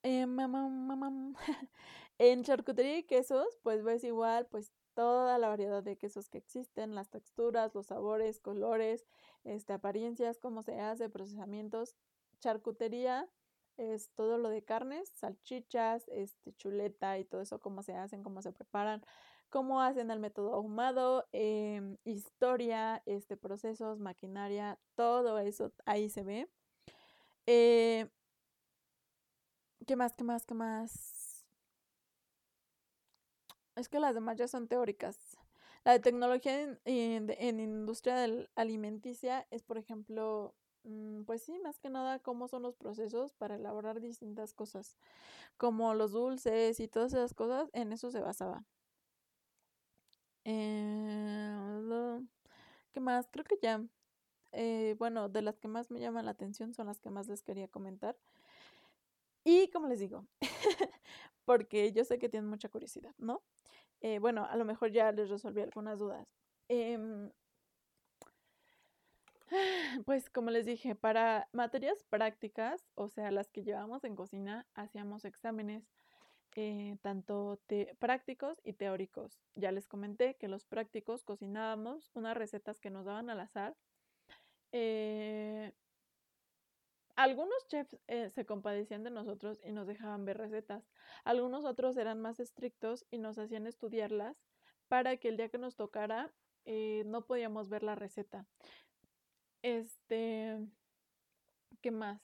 eh, 0.03 0.27
en 2.19 2.45
charcutería 2.45 2.99
y 2.99 3.05
quesos, 3.05 3.47
pues 3.63 3.85
ves 3.85 4.05
igual, 4.05 4.47
pues 4.47 4.73
toda 4.95 5.39
la 5.39 5.49
variedad 5.49 5.83
de 5.83 5.97
quesos 5.97 6.29
que 6.29 6.39
existen, 6.39 6.95
las 6.95 7.09
texturas, 7.11 7.75
los 7.75 7.87
sabores, 7.87 8.41
colores, 8.41 9.07
este, 9.45 9.73
apariencias, 9.73 10.39
cómo 10.39 10.63
se 10.63 10.81
hace, 10.81 11.09
procesamientos. 11.09 11.97
Charcutería 12.41 13.29
es 13.77 14.11
todo 14.15 14.39
lo 14.39 14.49
de 14.51 14.63
carnes, 14.63 15.09
salchichas, 15.11 16.09
este, 16.09 16.53
chuleta 16.55 17.19
y 17.19 17.25
todo 17.25 17.41
eso, 17.41 17.61
cómo 17.61 17.83
se 17.83 17.95
hacen, 17.95 18.23
cómo 18.23 18.43
se 18.43 18.53
preparan, 18.53 19.05
cómo 19.51 19.83
hacen 19.83 20.11
el 20.11 20.21
método 20.21 20.55
ahumado, 20.55 21.29
em, 21.33 21.97
historia, 22.05 23.03
este, 23.07 23.37
procesos, 23.37 23.99
maquinaria, 23.99 24.79
todo 24.95 25.39
eso 25.39 25.73
ahí 25.87 26.09
se 26.11 26.23
ve. 26.23 26.49
Eh, 27.47 28.09
¿Qué 29.87 29.97
más? 29.97 30.15
¿Qué 30.15 30.25
más? 30.25 30.47
¿Qué 30.47 30.55
más? 30.55 31.45
Es 33.77 33.89
que 33.89 33.99
las 34.01 34.15
demás 34.15 34.37
ya 34.39 34.49
son 34.49 34.69
teóricas. 34.69 35.19
La 35.85 35.93
de 35.93 36.01
tecnología 36.01 36.79
en, 36.85 37.61
industria 37.61 38.27
alimenticia 38.55 39.47
es, 39.51 39.63
por 39.63 39.79
ejemplo, 39.79 40.55
pues 41.27 41.43
sí, 41.43 41.59
más 41.61 41.79
que 41.79 41.91
nada 41.91 42.19
cómo 42.19 42.49
son 42.49 42.63
los 42.63 42.77
procesos 42.77 43.33
para 43.35 43.57
elaborar 43.57 44.01
distintas 44.01 44.55
cosas, 44.55 44.97
como 45.57 45.95
los 45.95 46.13
dulces 46.13 46.81
y 46.81 46.89
todas 46.89 47.13
esas 47.15 47.35
cosas, 47.35 47.71
en 47.75 47.93
eso 47.93 48.11
se 48.11 48.21
basaba. 48.21 48.65
Eh, 50.45 52.21
¿Qué 52.93 53.01
más? 53.01 53.29
Creo 53.31 53.45
que 53.45 53.59
ya. 53.63 53.85
Eh, 54.53 54.97
bueno, 54.99 55.29
de 55.29 55.43
las 55.43 55.59
que 55.59 55.69
más 55.69 55.91
me 55.91 56.01
llaman 56.01 56.27
la 56.27 56.33
atención 56.33 56.75
son 56.75 56.87
las 56.89 57.01
que 57.01 57.11
más 57.11 57.29
les 57.29 57.43
quería 57.43 57.69
comentar. 57.69 58.17
Y 59.45 59.69
como 59.71 59.89
les 59.89 59.99
digo, 60.01 60.27
porque 61.45 61.93
yo 61.93 62.05
sé 62.05 62.19
que 62.19 62.29
tienen 62.29 62.49
mucha 62.49 62.69
curiosidad, 62.69 63.15
¿no? 63.19 63.43
Eh, 64.01 64.19
bueno, 64.21 64.47
a 64.47 64.57
lo 64.57 64.65
mejor 64.65 64.93
ya 64.93 65.13
les 65.13 65.31
resolví 65.31 65.61
algunas 65.63 65.99
dudas. 65.99 66.29
Em, 66.69 67.31
pues 70.05 70.31
como 70.31 70.51
les 70.51 70.67
dije, 70.67 70.95
para 70.95 71.49
materias 71.53 72.05
prácticas, 72.09 72.85
o 72.95 73.09
sea, 73.09 73.31
las 73.31 73.51
que 73.51 73.63
llevamos 73.63 74.05
en 74.05 74.17
cocina, 74.17 74.67
hacíamos 74.75 75.25
exámenes 75.25 75.85
eh, 76.55 76.99
tanto 77.01 77.61
prácticos 77.99 78.61
y 78.63 78.75
teóricos. 78.75 79.41
Ya 79.55 79.73
les 79.73 79.89
comenté 79.89 80.37
que 80.37 80.49
los 80.49 80.67
prácticos 80.67 81.25
cocinábamos 81.25 82.11
unas 82.15 82.37
recetas 82.37 82.79
que 82.79 82.91
nos 82.91 83.07
daban 83.07 83.31
al 83.31 83.41
azar. 83.41 83.75
Eh, 84.73 85.73
algunos 87.17 87.67
chefs 87.69 87.97
eh, 88.07 88.31
se 88.31 88.45
compadecían 88.45 89.03
de 89.03 89.11
nosotros 89.11 89.61
y 89.65 89.73
nos 89.73 89.87
dejaban 89.87 90.27
ver 90.27 90.39
recetas. 90.39 90.91
Algunos 91.25 91.65
otros 91.65 91.97
eran 91.97 92.21
más 92.21 92.39
estrictos 92.39 93.07
y 93.11 93.17
nos 93.17 93.39
hacían 93.39 93.67
estudiarlas 93.67 94.37
para 94.89 95.17
que 95.17 95.29
el 95.29 95.39
día 95.39 95.49
que 95.49 95.59
nos 95.59 95.77
tocara 95.77 96.33
no 96.65 97.27
podíamos 97.27 97.69
ver 97.69 97.83
la 97.83 97.97
receta. 97.97 98.47
Este, 99.63 100.59
¿qué 101.81 101.91
más? 101.91 102.21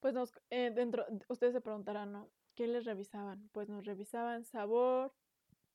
Pues 0.00 0.14
nos, 0.14 0.32
eh, 0.50 0.70
dentro, 0.74 1.06
ustedes 1.28 1.52
se 1.52 1.60
preguntarán, 1.60 2.12
¿no? 2.12 2.30
¿Qué 2.54 2.66
les 2.66 2.84
revisaban? 2.84 3.48
Pues 3.52 3.68
nos 3.68 3.84
revisaban 3.84 4.44
sabor, 4.44 5.12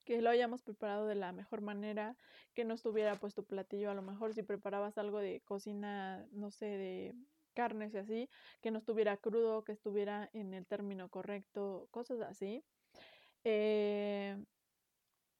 que 0.05 0.21
lo 0.21 0.29
hayamos 0.31 0.63
preparado 0.63 1.05
de 1.05 1.15
la 1.15 1.31
mejor 1.31 1.61
manera, 1.61 2.17
que 2.55 2.65
no 2.65 2.73
estuviera 2.73 3.15
pues 3.15 3.35
tu 3.35 3.45
platillo, 3.45 3.91
a 3.91 3.93
lo 3.93 4.01
mejor 4.01 4.33
si 4.33 4.43
preparabas 4.43 4.97
algo 4.97 5.19
de 5.19 5.41
cocina, 5.41 6.25
no 6.31 6.49
sé, 6.51 6.65
de 6.65 7.15
carnes 7.53 7.93
y 7.93 7.97
así, 7.97 8.29
que 8.61 8.71
no 8.71 8.79
estuviera 8.79 9.17
crudo, 9.17 9.63
que 9.63 9.73
estuviera 9.73 10.29
en 10.33 10.53
el 10.53 10.65
término 10.65 11.09
correcto, 11.09 11.87
cosas 11.91 12.21
así. 12.21 12.63
Eh, 13.43 14.43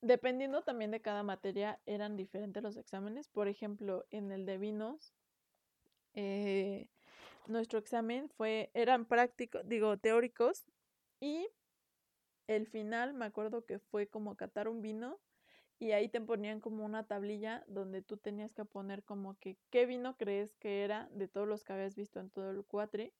dependiendo 0.01 0.61
también 0.61 0.91
de 0.91 1.01
cada 1.01 1.23
materia, 1.23 1.79
eran 1.85 2.15
diferentes 2.15 2.61
los 2.61 2.77
exámenes. 2.77 3.27
Por 3.29 3.47
ejemplo, 3.47 4.05
en 4.11 4.31
el 4.31 4.45
de 4.45 4.57
vinos, 4.57 5.13
eh, 6.19 6.87
nuestro 7.47 7.79
examen 7.79 8.29
fue, 8.29 8.69
eran 8.73 9.05
prácticos, 9.05 9.61
digo, 9.67 9.97
teóricos, 9.97 10.65
y 11.19 11.47
el 12.47 12.67
final 12.67 13.13
me 13.13 13.25
acuerdo 13.25 13.65
que 13.65 13.79
fue 13.79 14.07
como 14.07 14.35
catar 14.35 14.67
un 14.67 14.81
vino 14.81 15.19
y 15.79 15.91
ahí 15.93 16.09
te 16.09 16.19
ponían 16.19 16.59
como 16.59 16.83
una 16.83 17.05
tablilla 17.05 17.63
donde 17.67 18.01
tú 18.01 18.17
tenías 18.17 18.53
que 18.53 18.65
poner 18.65 19.03
como 19.03 19.37
que 19.39 19.57
qué 19.69 19.85
vino 19.85 20.17
crees 20.17 20.55
que 20.55 20.83
era 20.83 21.07
de 21.11 21.27
todos 21.27 21.47
los 21.47 21.63
que 21.63 21.73
habías 21.73 21.95
visto 21.95 22.19
en 22.19 22.29
todo 22.29 22.51
el 22.51 22.65
cuatri. 22.65 23.13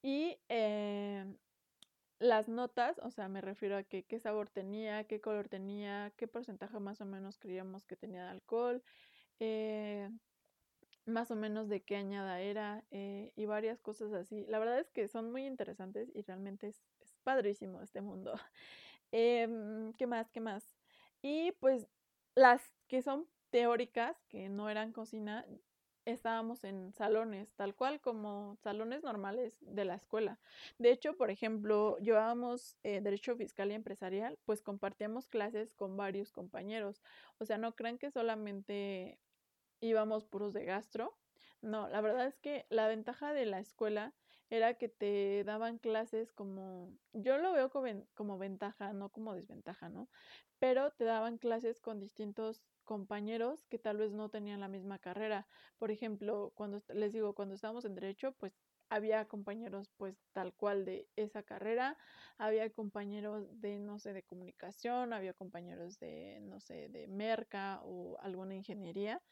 Y 0.00 0.38
eh, 0.48 1.24
las 2.20 2.48
notas, 2.48 3.00
o 3.02 3.10
sea, 3.10 3.28
me 3.28 3.40
refiero 3.40 3.76
a 3.76 3.82
que, 3.82 4.04
qué 4.04 4.20
sabor 4.20 4.48
tenía, 4.48 5.04
qué 5.04 5.20
color 5.20 5.48
tenía, 5.48 6.12
qué 6.16 6.28
porcentaje 6.28 6.78
más 6.78 7.00
o 7.00 7.04
menos 7.04 7.38
creíamos 7.38 7.84
que 7.84 7.96
tenía 7.96 8.24
de 8.24 8.30
alcohol, 8.30 8.82
eh, 9.40 10.08
más 11.06 11.30
o 11.30 11.36
menos 11.36 11.68
de 11.68 11.82
qué 11.82 11.96
añada 11.96 12.40
era 12.40 12.84
eh, 12.90 13.32
y 13.36 13.46
varias 13.46 13.80
cosas 13.80 14.12
así. 14.12 14.46
La 14.46 14.58
verdad 14.58 14.78
es 14.78 14.90
que 14.90 15.08
son 15.08 15.32
muy 15.32 15.46
interesantes 15.46 16.10
y 16.14 16.22
realmente 16.22 16.68
es, 16.68 16.82
padrísimo 17.24 17.82
este 17.82 18.00
mundo. 18.00 18.34
Em, 19.14 19.92
¿Qué 19.92 20.06
más? 20.06 20.30
¿Qué 20.30 20.40
más? 20.40 20.64
Y 21.20 21.52
pues 21.60 21.86
las 22.34 22.62
que 22.88 23.02
son 23.02 23.28
teóricas, 23.50 24.16
que 24.28 24.48
no 24.48 24.70
eran 24.70 24.92
cocina, 24.92 25.44
estábamos 26.04 26.64
en 26.64 26.92
salones, 26.94 27.52
tal 27.54 27.74
cual 27.74 28.00
como 28.00 28.56
salones 28.62 29.02
normales 29.02 29.56
de 29.60 29.84
la 29.84 29.94
escuela. 29.94 30.40
De 30.78 30.90
hecho, 30.90 31.16
por 31.16 31.30
ejemplo, 31.30 31.98
llevábamos 31.98 32.76
eh, 32.82 33.00
Derecho 33.00 33.36
Fiscal 33.36 33.70
y 33.70 33.74
Empresarial, 33.74 34.38
pues 34.44 34.62
compartíamos 34.62 35.28
clases 35.28 35.74
con 35.74 35.96
varios 35.96 36.32
compañeros. 36.32 37.02
O 37.38 37.44
sea, 37.44 37.58
no 37.58 37.76
crean 37.76 37.98
que 37.98 38.10
solamente 38.10 39.18
íbamos 39.82 40.24
puros 40.24 40.54
de 40.54 40.64
gastro. 40.64 41.18
No, 41.60 41.88
la 41.88 42.00
verdad 42.00 42.26
es 42.26 42.38
que 42.38 42.66
la 42.70 42.88
ventaja 42.88 43.34
de 43.34 43.46
la 43.46 43.60
escuela 43.60 44.14
era 44.48 44.74
que 44.74 44.88
te 44.88 45.44
daban 45.44 45.78
clases 45.78 46.32
como, 46.32 46.98
yo 47.12 47.38
lo 47.38 47.52
veo 47.52 47.70
como, 47.70 48.06
como 48.14 48.38
ventaja, 48.38 48.92
no 48.92 49.10
como 49.10 49.34
desventaja, 49.34 49.88
¿no? 49.88 50.08
Pero 50.58 50.90
te 50.92 51.04
daban 51.04 51.38
clases 51.38 51.80
con 51.80 52.00
distintos 52.00 52.64
compañeros 52.84 53.66
que 53.66 53.78
tal 53.78 53.98
vez 53.98 54.12
no 54.12 54.28
tenían 54.30 54.60
la 54.60 54.68
misma 54.68 54.98
carrera. 54.98 55.46
Por 55.78 55.90
ejemplo, 55.90 56.52
cuando 56.54 56.80
les 56.94 57.12
digo, 57.12 57.34
cuando 57.34 57.54
estábamos 57.54 57.84
en 57.84 57.94
derecho, 57.94 58.32
pues 58.32 58.60
había 58.90 59.26
compañeros 59.26 59.88
pues 59.96 60.28
tal 60.32 60.54
cual 60.54 60.84
de 60.84 61.08
esa 61.16 61.42
carrera, 61.44 61.96
había 62.36 62.70
compañeros 62.70 63.60
de 63.60 63.78
no 63.78 63.98
sé 63.98 64.12
de 64.12 64.22
comunicación, 64.22 65.14
había 65.14 65.32
compañeros 65.32 65.98
de 65.98 66.40
no 66.42 66.60
sé 66.60 66.88
de 66.90 67.08
merca 67.08 67.80
o 67.84 68.18
alguna 68.20 68.54
ingeniería 68.54 69.22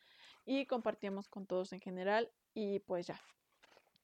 y 0.45 0.67
compartíamos 0.67 1.29
con 1.29 1.47
todos 1.47 1.73
en 1.73 1.81
general 1.81 2.33
y 2.55 2.81
pues 2.81 3.07
ya. 3.07 3.21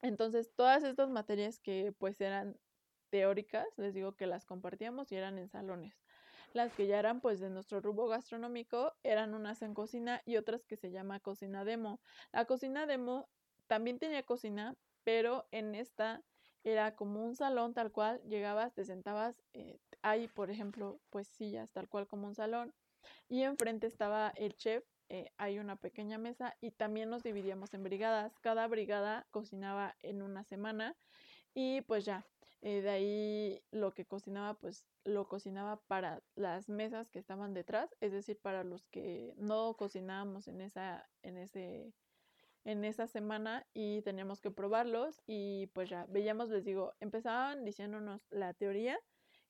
Entonces, 0.03 0.53
todas 0.55 0.85
estas 0.85 1.11
materias 1.11 1.59
que 1.59 1.93
pues 1.93 2.21
eran 2.21 2.59
teóricas, 3.11 3.67
les 3.77 3.95
digo 3.95 4.13
que 4.17 4.27
las 4.27 4.45
compartíamos 4.45 5.11
y 5.13 5.17
eran 5.17 5.39
en 5.39 5.49
salones. 5.49 5.95
Las 6.53 6.73
que 6.75 6.87
ya 6.87 6.99
eran 6.99 7.21
pues 7.21 7.41
de 7.41 7.51
nuestro 7.51 7.81
rubro 7.81 8.09
gastronómico 8.09 8.93
eran 9.03 9.35
unas 9.35 9.63
en 9.63 9.75
cocina 9.75 10.23
y 10.25 10.37
otras 10.37 10.65
que 10.65 10.77
se 10.77 10.91
llama 10.91 11.21
cocina 11.21 11.65
demo. 11.65 12.01
La 12.33 12.45
cocina 12.45 12.87
demo 12.87 13.29
también 13.67 13.99
tenía 13.99 14.23
cocina, 14.23 14.75
pero 15.05 15.47
en 15.51 15.75
esta 15.75 16.23
era 16.65 16.97
como 16.97 17.25
un 17.25 17.37
salón 17.37 17.75
tal 17.75 17.93
cual, 17.93 18.21
llegabas, 18.23 18.75
te 18.75 18.85
sentabas, 18.85 19.43
eh, 19.53 19.79
hay 20.03 20.29
por 20.29 20.51
ejemplo 20.51 21.01
pues 21.11 21.29
sillas 21.29 21.71
tal 21.73 21.89
cual 21.89 22.07
como 22.09 22.27
un 22.27 22.35
salón 22.35 22.75
y 23.29 23.43
enfrente 23.43 23.87
estaba 23.87 24.33
el 24.37 24.57
chef, 24.57 24.85
eh, 25.09 25.33
hay 25.37 25.59
una 25.59 25.77
pequeña 25.77 26.19
mesa 26.19 26.57
y 26.61 26.73
también 26.73 27.11
nos 27.11 27.23
dividíamos 27.23 27.75
en 27.75 27.83
brigadas, 27.83 28.39
cada 28.41 28.67
brigada 28.67 29.27
cocinaba 29.31 29.97
en 30.03 30.23
una 30.23 30.45
semana 30.45 30.97
y 31.55 31.83
pues 31.83 32.05
ya, 32.05 32.27
eh, 32.63 32.83
de 32.83 32.91
ahí 32.91 33.65
lo 33.71 33.95
que 33.95 34.07
cocinaba, 34.07 34.55
pues 34.55 34.87
lo 35.05 35.29
cocinaba 35.29 35.81
para 35.87 36.23
las 36.35 36.69
mesas 36.69 37.11
que 37.11 37.19
estaban 37.19 37.55
detrás, 37.55 37.95
es 38.01 38.13
decir, 38.13 38.39
para 38.41 38.65
los 38.65 38.87
que 38.89 39.35
no 39.37 39.75
cocinábamos 39.77 40.49
en 40.49 40.61
esa, 40.61 41.09
en 41.23 41.39
ese, 41.39 41.95
en 42.65 42.85
esa 42.85 43.07
semana 43.07 43.67
y 43.73 44.03
teníamos 44.03 44.41
que 44.41 44.51
probarlos 44.51 45.23
y 45.27 45.69
pues 45.69 45.89
ya 45.89 46.07
veíamos, 46.09 46.49
les 46.51 46.65
digo, 46.65 46.95
empezaban 47.01 47.65
diciéndonos 47.65 48.27
la 48.31 48.55
teoría 48.55 48.99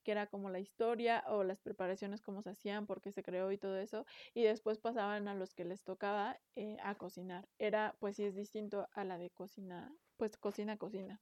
que 0.06 0.12
era 0.12 0.28
como 0.28 0.50
la 0.50 0.60
historia 0.60 1.24
o 1.26 1.42
las 1.42 1.60
preparaciones, 1.60 2.22
cómo 2.22 2.40
se 2.40 2.50
hacían, 2.50 2.86
por 2.86 3.00
qué 3.02 3.10
se 3.10 3.24
creó 3.24 3.50
y 3.50 3.58
todo 3.58 3.76
eso, 3.76 4.06
y 4.34 4.44
después 4.44 4.78
pasaban 4.78 5.26
a 5.26 5.34
los 5.34 5.52
que 5.52 5.64
les 5.64 5.82
tocaba 5.82 6.40
eh, 6.54 6.76
a 6.84 6.94
cocinar. 6.94 7.48
Era, 7.58 7.96
pues 7.98 8.14
sí, 8.14 8.22
es 8.24 8.36
distinto 8.36 8.88
a 8.92 9.02
la 9.04 9.18
de 9.18 9.30
cocina, 9.30 9.92
pues 10.16 10.36
cocina, 10.36 10.76
cocina. 10.78 11.20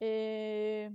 Eh, 0.00 0.90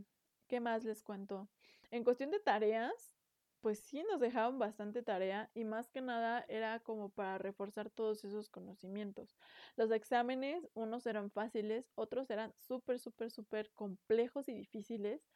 ¿Qué 0.48 0.60
más 0.60 0.84
les 0.84 1.04
cuento? 1.04 1.48
En 1.92 2.04
cuestión 2.04 2.32
de 2.32 2.40
tareas, 2.40 3.16
pues 3.62 3.80
sí 3.80 4.04
nos 4.10 4.20
dejaban 4.20 4.58
bastante 4.58 5.04
tarea 5.04 5.52
y 5.54 5.64
más 5.66 5.92
que 5.92 6.02
nada 6.02 6.44
era 6.50 6.80
como 6.80 7.10
para 7.12 7.38
reforzar 7.38 7.92
todos 7.92 8.26
esos 8.26 8.50
conocimientos. 8.50 9.38
Los 9.76 9.92
exámenes, 9.92 10.68
unos 10.74 11.06
eran 11.06 11.30
fáciles, 11.30 11.92
otros 11.96 12.32
eran 12.32 12.52
súper, 12.56 12.98
súper, 13.00 13.30
súper 13.30 13.72
complejos 13.74 14.50
y 14.50 14.56
difíciles. 14.56 15.31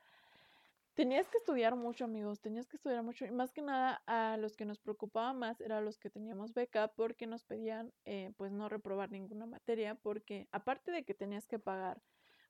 Tenías 0.95 1.27
que 1.29 1.37
estudiar 1.37 1.75
mucho, 1.75 2.05
amigos, 2.05 2.39
tenías 2.39 2.69
que 2.69 2.77
estudiar 2.77 3.03
mucho 3.03 3.25
y 3.25 3.31
más 3.31 3.51
que 3.51 3.61
nada 3.61 4.01
a 4.07 4.37
los 4.37 4.55
que 4.55 4.63
nos 4.63 4.79
preocupaba 4.79 5.33
más 5.33 5.59
eran 5.59 5.83
los 5.83 5.99
que 5.99 6.09
teníamos 6.09 6.53
beca 6.53 6.87
porque 6.87 7.27
nos 7.27 7.43
pedían 7.43 7.93
eh, 8.05 8.31
pues 8.37 8.53
no 8.53 8.69
reprobar 8.69 9.11
ninguna 9.11 9.45
materia 9.45 9.95
porque 9.95 10.47
aparte 10.53 10.91
de 10.91 11.03
que 11.03 11.13
tenías 11.13 11.47
que 11.47 11.59
pagar 11.59 12.01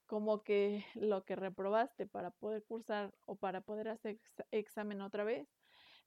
como 0.05 0.43
que 0.43 0.85
lo 0.95 1.25
que 1.25 1.35
reprobaste 1.35 2.05
para 2.05 2.29
poder 2.29 2.63
cursar 2.63 3.15
o 3.25 3.35
para 3.35 3.61
poder 3.61 3.87
hacer 3.89 4.19
examen 4.51 5.01
otra 5.01 5.23
vez, 5.23 5.49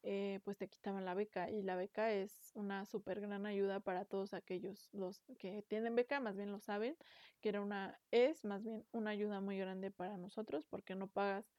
eh, 0.04 0.38
pues 0.44 0.58
te 0.58 0.68
quitaban 0.68 1.04
la 1.04 1.14
beca 1.14 1.50
y 1.50 1.62
la 1.62 1.74
beca 1.74 2.12
es 2.12 2.52
una 2.54 2.86
súper 2.86 3.20
gran 3.20 3.46
ayuda 3.46 3.80
para 3.80 4.04
todos 4.04 4.32
aquellos 4.32 4.88
los 4.92 5.24
que 5.38 5.62
tienen 5.62 5.96
beca, 5.96 6.20
más 6.20 6.36
bien 6.36 6.52
lo 6.52 6.60
saben, 6.60 6.96
que 7.40 7.48
era 7.48 7.60
una, 7.62 8.00
es 8.12 8.44
más 8.44 8.62
bien 8.62 8.86
una 8.92 9.10
ayuda 9.10 9.40
muy 9.40 9.58
grande 9.58 9.90
para 9.90 10.18
nosotros 10.18 10.66
porque 10.66 10.94
no 10.94 11.08
pagas 11.08 11.57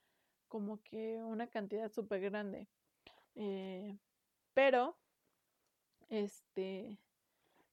como 0.50 0.82
que 0.84 1.24
una 1.24 1.48
cantidad 1.48 1.92
súper 1.92 2.22
grande. 2.22 2.68
Eh, 3.36 3.98
pero, 4.54 4.98
este, 6.10 7.00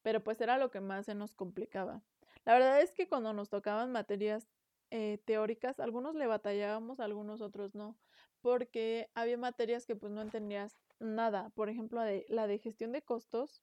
pero 0.03 0.23
pues 0.23 0.41
era 0.41 0.59
lo 0.59 0.71
que 0.71 0.81
más 0.81 1.07
se 1.07 1.15
nos 1.17 1.35
complicaba. 1.35 2.05
La 2.45 2.53
verdad 2.55 2.81
es 2.81 2.93
que 2.93 3.09
cuando 3.09 3.33
nos 3.33 3.49
tocaban 3.51 3.91
materias 3.91 4.47
eh, 4.91 5.19
teóricas, 5.25 5.81
algunos 5.81 6.15
le 6.15 6.29
batallábamos, 6.29 7.01
algunos 7.01 7.41
otros 7.41 7.75
no, 7.75 7.99
porque 8.41 9.11
había 9.15 9.37
materias 9.37 9.85
que 9.87 9.97
pues 9.97 10.13
no 10.13 10.23
entendías 10.23 10.79
nada. 11.01 11.51
Por 11.51 11.69
ejemplo, 11.69 11.99
la 11.99 12.07
de, 12.07 12.27
la 12.29 12.47
de 12.47 12.59
gestión 12.59 12.93
de 12.93 13.03
costos. 13.03 13.63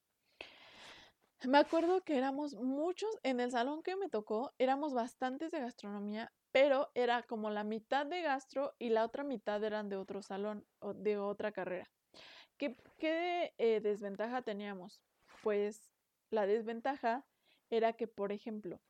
Me 1.46 1.58
acuerdo 1.58 2.02
que 2.02 2.16
éramos 2.16 2.54
muchos 2.54 3.10
en 3.22 3.40
el 3.40 3.50
salón 3.50 3.82
que 3.82 3.96
me 3.96 4.08
tocó, 4.08 4.52
éramos 4.58 4.94
bastantes 4.94 5.50
de 5.50 5.60
gastronomía, 5.60 6.32
pero 6.54 6.92
era 6.94 7.24
como 7.24 7.50
la 7.50 7.64
mitad 7.64 8.06
de 8.06 8.22
gastro 8.22 8.76
y 8.78 8.90
la 8.90 9.04
otra 9.04 9.24
mitad 9.24 9.64
eran 9.64 9.88
de 9.88 9.96
otro 9.96 10.22
salón 10.22 10.64
o 10.78 10.94
de 10.94 11.18
otra 11.18 11.50
carrera. 11.50 11.90
¿Qué, 12.56 12.76
eh, 13.58 13.80
desventaja 13.80 14.42
teníamos? 14.42 15.02
Pues 15.42 15.90
la 16.30 16.46
desventaja 16.46 17.26
era 17.70 17.94
que, 17.94 18.06
por 18.06 18.30
ejemplo, 18.30 18.80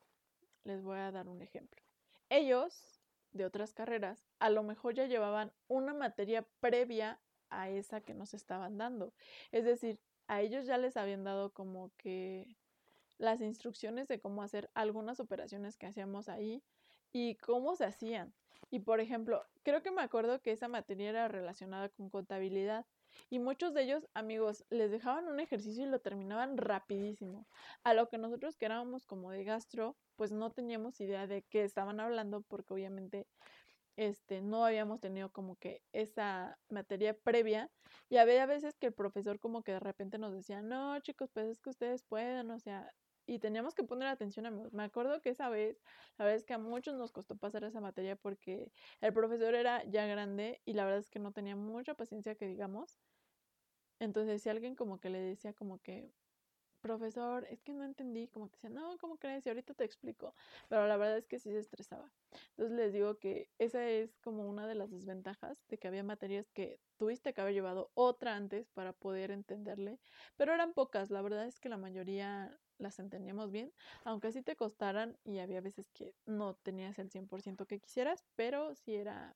les 0.65 0.83
voy 0.83 0.99
a 0.99 1.11
dar 1.11 1.27
un 1.27 1.41
ejemplo 1.41 1.83
ellos 2.29 3.01
de 3.33 3.47
otras 3.47 3.73
carreras 3.73 4.27
a 4.41 4.51
lo 4.51 4.63
mejor 4.63 4.95
ya 4.95 5.07
llevaban 5.07 5.51
una 5.67 5.95
materia 5.95 6.47
previa 6.61 7.19
a 7.49 7.71
esa 7.71 8.03
que 8.03 8.13
nos 8.13 8.35
estaban 8.35 8.77
dando. 8.77 9.15
Es 9.53 9.65
decir, 9.65 10.01
a 10.27 10.43
ellos 10.43 10.67
ya 10.67 10.77
les 10.77 10.99
habían 10.99 11.25
dado 11.25 11.55
como 11.55 11.93
que 11.97 12.57
las 13.17 13.41
instrucciones 13.41 14.07
de 14.09 14.21
cómo 14.21 14.43
hacer 14.43 14.71
algunas 14.75 15.19
operaciones 15.19 15.79
que 15.79 15.87
hacíamos 15.87 16.29
ahí 16.29 16.63
y 17.15 17.37
cómo 17.37 17.77
se 17.77 17.85
hacían. 17.85 18.35
Y 18.71 18.81
por 18.81 19.01
ejemplo, 19.01 19.45
creo 19.63 19.83
que 19.83 19.93
me 19.93 20.03
acuerdo 20.03 20.41
que 20.43 20.51
esa 20.51 20.69
materia 20.69 21.11
era 21.11 21.29
relacionada 21.29 21.89
con 21.89 22.11
contabilidad 22.11 22.85
y 23.31 23.39
muchos 23.39 23.73
de 23.73 23.85
ellos, 23.85 24.09
amigos, 24.15 24.65
les 24.69 24.91
dejaban 24.91 25.29
un 25.29 25.39
ejercicio 25.39 25.85
y 25.85 25.89
lo 25.89 26.01
terminaban 26.01 26.57
rapidísimo. 26.57 27.47
A 27.85 27.95
lo 27.95 28.09
que 28.09 28.19
nosotros 28.19 28.57
que 28.57 28.67
éramos 28.67 29.07
como 29.07 29.31
de 29.31 29.45
gastro, 29.45 29.97
pues 30.17 30.33
no 30.33 30.51
teníamos 30.51 31.01
idea 31.01 31.29
de 31.29 31.45
qué 31.49 31.63
estaban 31.63 32.01
hablando 32.01 32.43
porque 32.43 32.75
obviamente 32.75 33.29
este, 33.97 34.43
no 34.43 34.65
habíamos 34.65 35.01
tenido 35.01 35.31
como 35.31 35.55
que 35.55 35.83
esa 35.93 36.59
materia 36.69 37.17
previa 37.17 37.71
y 38.09 38.17
había 38.17 38.45
veces 38.47 38.75
que 38.81 38.89
el 38.89 38.93
profesor 38.93 39.39
como 39.39 39.63
que 39.63 39.73
de 39.73 39.81
repente 39.81 40.19
nos 40.19 40.33
decía, 40.33 40.63
no 40.63 40.99
chicos, 40.99 41.31
pues 41.33 41.47
es 41.47 41.61
que 41.61 41.71
ustedes 41.71 42.03
pueden, 42.03 42.51
o 42.51 42.59
sea, 42.59 42.91
y 43.27 43.39
teníamos 43.39 43.75
que 43.75 43.85
poner 43.85 44.09
atención 44.09 44.47
amigos. 44.47 44.73
Me 44.73 44.85
acuerdo 44.85 45.21
que 45.21 45.31
esa 45.31 45.49
vez, 45.49 45.83
la 46.19 46.25
verdad 46.25 46.45
que 46.45 46.55
a 46.55 46.59
muchos 46.59 46.95
nos 46.97 47.13
costó 47.13 47.37
pasar 47.37 47.65
esa 47.65 47.81
materia 47.81 48.17
porque 48.17 48.73
el 49.01 49.13
profesor 49.13 49.55
era 49.55 49.85
ya 49.85 50.07
grande 50.07 50.63
y 50.65 50.75
la 50.75 50.85
verdad 50.85 51.01
es 51.01 51.11
que 51.11 51.19
no 51.19 51.33
tenía 51.33 51.57
mucha 51.57 51.95
paciencia 51.95 52.35
que 52.37 52.47
digamos. 52.47 52.99
Entonces 53.99 54.43
si 54.43 54.49
alguien 54.49 54.75
como 54.77 55.01
que 55.01 55.11
le 55.11 55.21
decía 55.21 55.55
como 55.55 55.81
que 55.81 56.13
profesor, 56.85 57.47
es 57.49 57.63
que 57.63 57.73
no 57.73 57.83
entendí, 57.83 58.29
como 58.29 58.51
que 58.51 58.57
decía, 58.57 58.69
no, 58.69 58.99
¿cómo 58.99 59.17
crees? 59.19 59.47
Y 59.47 59.49
ahorita 59.49 59.73
te 59.73 59.85
explico. 59.85 60.35
Pero 60.69 60.87
la 60.87 60.99
verdad 60.99 61.17
es 61.17 61.27
que 61.27 61.39
sí 61.39 61.51
se 61.51 61.59
estresaba. 61.59 62.13
Entonces 62.51 62.77
les 62.77 62.93
digo 62.93 63.19
que 63.19 63.51
esa 63.59 63.89
es 63.89 64.19
como 64.19 64.47
una 64.47 64.67
de 64.67 64.75
las 64.75 64.91
desventajas 64.91 65.67
de 65.69 65.79
que 65.79 65.89
había 65.89 66.05
materias 66.05 66.51
que 66.51 66.83
tuviste 66.99 67.33
que 67.33 67.41
haber 67.41 67.55
llevado 67.55 67.91
otra 67.95 68.37
antes 68.37 68.71
para 68.71 68.93
poder 68.93 69.31
entenderle, 69.31 69.99
pero 70.37 70.53
eran 70.53 70.75
pocas, 70.75 71.11
la 71.11 71.23
verdad 71.23 71.47
es 71.47 71.59
que 71.59 71.71
la 71.71 71.79
mayoría 71.79 72.61
las 72.79 72.99
entendíamos 72.99 73.51
bien, 73.51 73.73
aunque 74.05 74.33
sí 74.33 74.43
te 74.43 74.57
costaran 74.57 75.17
y 75.25 75.39
había 75.39 75.61
veces 75.61 75.91
que 75.91 76.15
no 76.27 76.55
tenías 76.55 76.99
el 76.99 77.11
100% 77.11 77.67
que 77.67 77.81
quisieras, 77.81 78.25
pero 78.37 78.75
sí 78.75 78.95
era, 78.95 79.35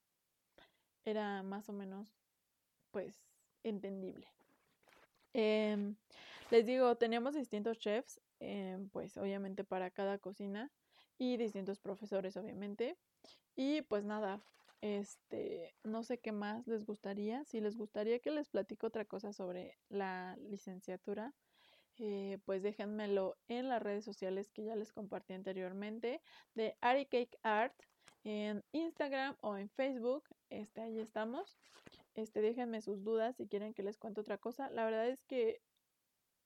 era 1.05 1.43
más 1.43 1.69
o 1.69 1.73
menos, 1.73 2.15
pues, 2.91 3.21
entendible. 3.63 4.29
Em, 5.35 5.97
les 6.51 6.67
digo, 6.67 6.97
teníamos 6.97 7.35
distintos 7.35 7.79
chefs, 7.79 8.21
em, 8.41 8.89
pues 8.89 9.17
obviamente 9.17 9.65
para 9.65 9.91
cada 9.91 10.19
cocina 10.19 10.71
y 11.19 11.37
distintos 11.37 11.79
profesores, 11.79 12.37
obviamente. 12.37 12.97
Y 13.57 13.83
pues 13.83 14.05
nada, 14.05 14.41
este, 14.81 15.75
no 15.85 16.03
sé 16.05 16.19
qué 16.19 16.33
más 16.33 16.67
les 16.67 16.85
gustaría. 16.87 17.45
Si 17.45 17.61
les 17.61 17.77
gustaría 17.77 18.21
que 18.21 18.31
les 18.31 18.49
platico 18.49 18.87
otra 18.87 19.05
cosa 19.05 19.33
sobre 19.33 19.79
la 19.89 20.37
licenciatura, 20.41 21.35
eh, 21.99 22.39
pues 22.45 22.63
déjenmelo 22.63 23.37
en 23.49 23.69
las 23.69 23.83
redes 23.83 24.05
sociales 24.05 24.51
que 24.51 24.65
ya 24.65 24.77
les 24.77 24.93
compartí 24.93 25.33
anteriormente 25.33 26.21
de 26.55 26.77
Ari 26.81 27.07
Cake 27.07 27.39
Art 27.43 27.75
en 28.25 28.65
Instagram 28.73 29.37
o 29.41 29.57
en 29.57 29.69
Facebook. 29.71 30.25
Este, 30.51 30.81
ahí 30.81 30.99
estamos. 30.99 31.59
Este, 32.15 32.41
déjenme 32.41 32.81
sus 32.83 33.05
dudas 33.05 33.37
si 33.37 33.47
quieren 33.47 33.75
que 33.75 33.83
les 33.83 33.99
cuente 33.99 34.21
otra 34.21 34.39
cosa. 34.39 34.71
La 34.71 34.85
verdad 34.85 35.09
es 35.09 35.23
que 35.25 35.61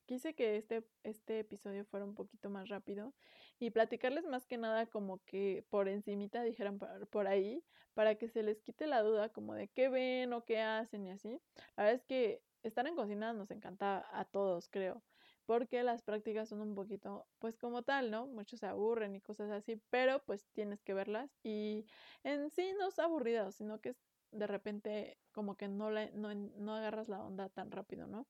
quise 0.07 0.35
que 0.35 0.57
este, 0.57 0.85
este 1.05 1.41
episodio 1.41 1.85
fuera 1.85 2.05
un 2.05 2.15
poquito 2.15 2.51
más 2.51 2.69
rápido 2.69 3.15
y 3.59 3.71
platicarles 3.71 4.27
más 4.27 4.47
que 4.47 4.59
nada 4.59 4.87
como 4.87 5.19
que 5.25 5.65
por 5.71 5.89
encimita 5.89 6.43
dijeran 6.43 6.79
por, 6.79 7.27
ahí 7.27 7.65
para 7.95 8.17
que 8.17 8.29
se 8.29 8.43
les 8.43 8.61
quite 8.61 8.87
la 8.87 9.03
duda 9.03 9.29
como 9.31 9.55
de 9.55 9.69
qué 9.69 9.89
ven 9.89 10.33
o 10.33 10.45
qué 10.45 10.61
hacen 10.61 11.07
y 11.07 11.11
así. 11.11 11.41
La 11.77 11.85
verdad 11.85 12.01
es 12.01 12.05
que 12.05 12.43
estar 12.63 12.87
en 12.87 12.97
cocina 12.97 13.33
nos 13.33 13.51
encanta 13.51 14.07
a 14.13 14.25
todos, 14.25 14.69
creo, 14.69 15.03
porque 15.47 15.83
las 15.83 16.03
prácticas 16.03 16.49
son 16.49 16.61
un 16.61 16.75
poquito, 16.75 17.29
pues 17.39 17.57
como 17.59 17.83
tal, 17.83 18.11
¿no? 18.11 18.27
Muchos 18.27 18.61
se 18.61 18.67
aburren 18.67 19.15
y 19.17 19.21
cosas 19.21 19.51
así, 19.51 19.83
pero 19.91 20.25
pues 20.25 20.47
tienes 20.53 20.83
que 20.83 20.95
verlas 20.95 21.31
y 21.43 21.87
en 22.25 22.51
sí 22.51 22.73
no 22.79 22.89
es 22.89 22.99
aburrido, 22.99 23.51
sino 23.53 23.81
que 23.81 23.97
de 24.31 24.47
repente 24.47 25.19
como 25.33 25.57
que 25.57 25.69
no, 25.69 25.91
no, 25.91 26.35
no 26.35 26.75
agarras 26.75 27.09
la 27.09 27.23
onda 27.23 27.49
tan 27.49 27.71
rápido, 27.71 28.07
¿no? 28.07 28.27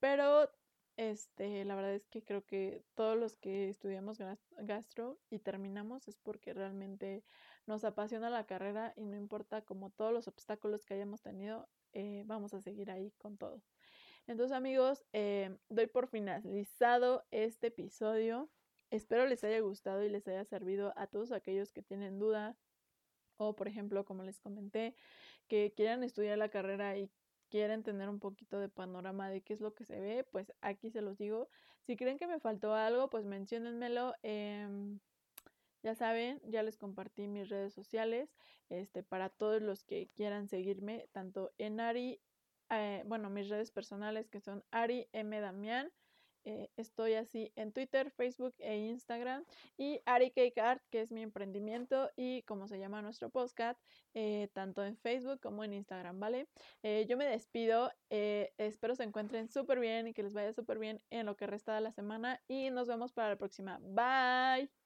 Pero 0.00 0.50
este, 0.96 1.64
la 1.64 1.74
verdad 1.74 1.94
es 1.94 2.06
que 2.06 2.22
creo 2.22 2.44
que 2.46 2.84
todos 2.94 3.18
los 3.18 3.36
que 3.36 3.68
estudiamos 3.68 4.18
gastro 4.58 5.20
y 5.28 5.40
terminamos 5.40 6.08
es 6.08 6.18
porque 6.18 6.54
realmente 6.54 7.24
nos 7.66 7.84
apasiona 7.84 8.30
la 8.30 8.46
carrera 8.46 8.92
y 8.96 9.04
no 9.04 9.16
importa 9.16 9.62
como 9.62 9.90
todos 9.90 10.12
los 10.12 10.28
obstáculos 10.28 10.84
que 10.84 10.94
hayamos 10.94 11.22
tenido, 11.22 11.68
eh, 11.92 12.22
vamos 12.26 12.54
a 12.54 12.60
seguir 12.60 12.90
ahí 12.90 13.12
con 13.12 13.38
todo. 13.38 13.62
Entonces 14.26 14.56
amigos, 14.56 15.04
eh, 15.12 15.56
doy 15.68 15.86
por 15.86 16.08
finalizado 16.08 17.24
este 17.30 17.66
episodio. 17.68 18.50
Espero 18.90 19.26
les 19.26 19.44
haya 19.44 19.60
gustado 19.60 20.02
y 20.02 20.08
les 20.08 20.26
haya 20.28 20.44
servido 20.44 20.92
a 20.96 21.06
todos 21.06 21.32
aquellos 21.32 21.72
que 21.72 21.82
tienen 21.82 22.18
duda 22.18 22.56
o 23.36 23.54
por 23.56 23.68
ejemplo, 23.68 24.04
como 24.04 24.22
les 24.22 24.40
comenté, 24.40 24.94
que 25.48 25.72
quieran 25.76 26.02
estudiar 26.02 26.38
la 26.38 26.48
carrera 26.48 26.96
y 26.96 27.10
quieren 27.50 27.82
tener 27.82 28.08
un 28.08 28.20
poquito 28.20 28.58
de 28.58 28.68
panorama 28.68 29.28
de 29.28 29.42
qué 29.42 29.52
es 29.52 29.60
lo 29.60 29.74
que 29.74 29.84
se 29.84 30.00
ve, 30.00 30.24
pues 30.24 30.52
aquí 30.60 30.90
se 30.90 31.02
los 31.02 31.18
digo. 31.18 31.48
Si 31.82 31.96
creen 31.96 32.18
que 32.18 32.26
me 32.26 32.40
faltó 32.40 32.74
algo, 32.74 33.10
pues 33.10 33.24
menciónenmelo. 33.24 34.14
Em, 34.22 35.00
ya 35.82 35.94
saben, 35.94 36.40
ya 36.44 36.62
les 36.62 36.76
compartí 36.78 37.28
mis 37.28 37.48
redes 37.50 37.74
sociales, 37.74 38.34
este, 38.70 39.02
para 39.02 39.28
todos 39.28 39.60
los 39.60 39.84
que 39.84 40.08
quieran 40.14 40.48
seguirme, 40.48 41.08
tanto 41.12 41.52
en 41.58 41.78
Ari, 41.80 42.20
eh, 42.70 43.02
bueno, 43.06 43.30
mis 43.30 43.48
redes 43.48 43.70
personales 43.70 44.28
que 44.28 44.40
son 44.40 44.64
Ari 44.70 45.08
M. 45.12 45.40
Damián, 45.40 45.90
eh, 46.46 46.68
estoy 46.76 47.14
así 47.14 47.52
en 47.56 47.72
Twitter, 47.72 48.10
Facebook 48.10 48.54
e 48.58 48.76
Instagram. 48.76 49.44
Y 49.78 50.00
Ari 50.04 50.30
Cake 50.30 50.60
Art, 50.60 50.82
que 50.90 51.00
es 51.00 51.10
mi 51.10 51.22
emprendimiento 51.22 52.10
y 52.16 52.42
como 52.42 52.68
se 52.68 52.78
llama 52.78 53.00
nuestro 53.00 53.30
podcast, 53.30 53.80
eh, 54.12 54.48
tanto 54.52 54.84
en 54.84 54.98
Facebook 54.98 55.40
como 55.40 55.64
en 55.64 55.72
Instagram, 55.72 56.20
¿vale? 56.20 56.48
Yo 57.08 57.16
me 57.16 57.24
despido. 57.26 57.90
espero 58.10 58.94
se 58.94 59.04
encuentren 59.04 59.48
súper 59.48 59.80
bien 59.80 60.06
y 60.08 60.14
que 60.14 60.22
les 60.22 60.34
vaya 60.34 60.52
súper 60.52 60.78
bien 60.78 61.00
en 61.10 61.26
lo 61.26 61.36
que 61.36 61.46
resta 61.46 61.74
de 61.74 61.80
la 61.80 61.92
semana. 61.92 62.42
Y 62.46 62.70
nos 62.70 62.88
vemos 62.88 63.12
para 63.12 63.30
la 63.30 63.36
próxima. 63.36 63.78
Bye. 63.80 64.83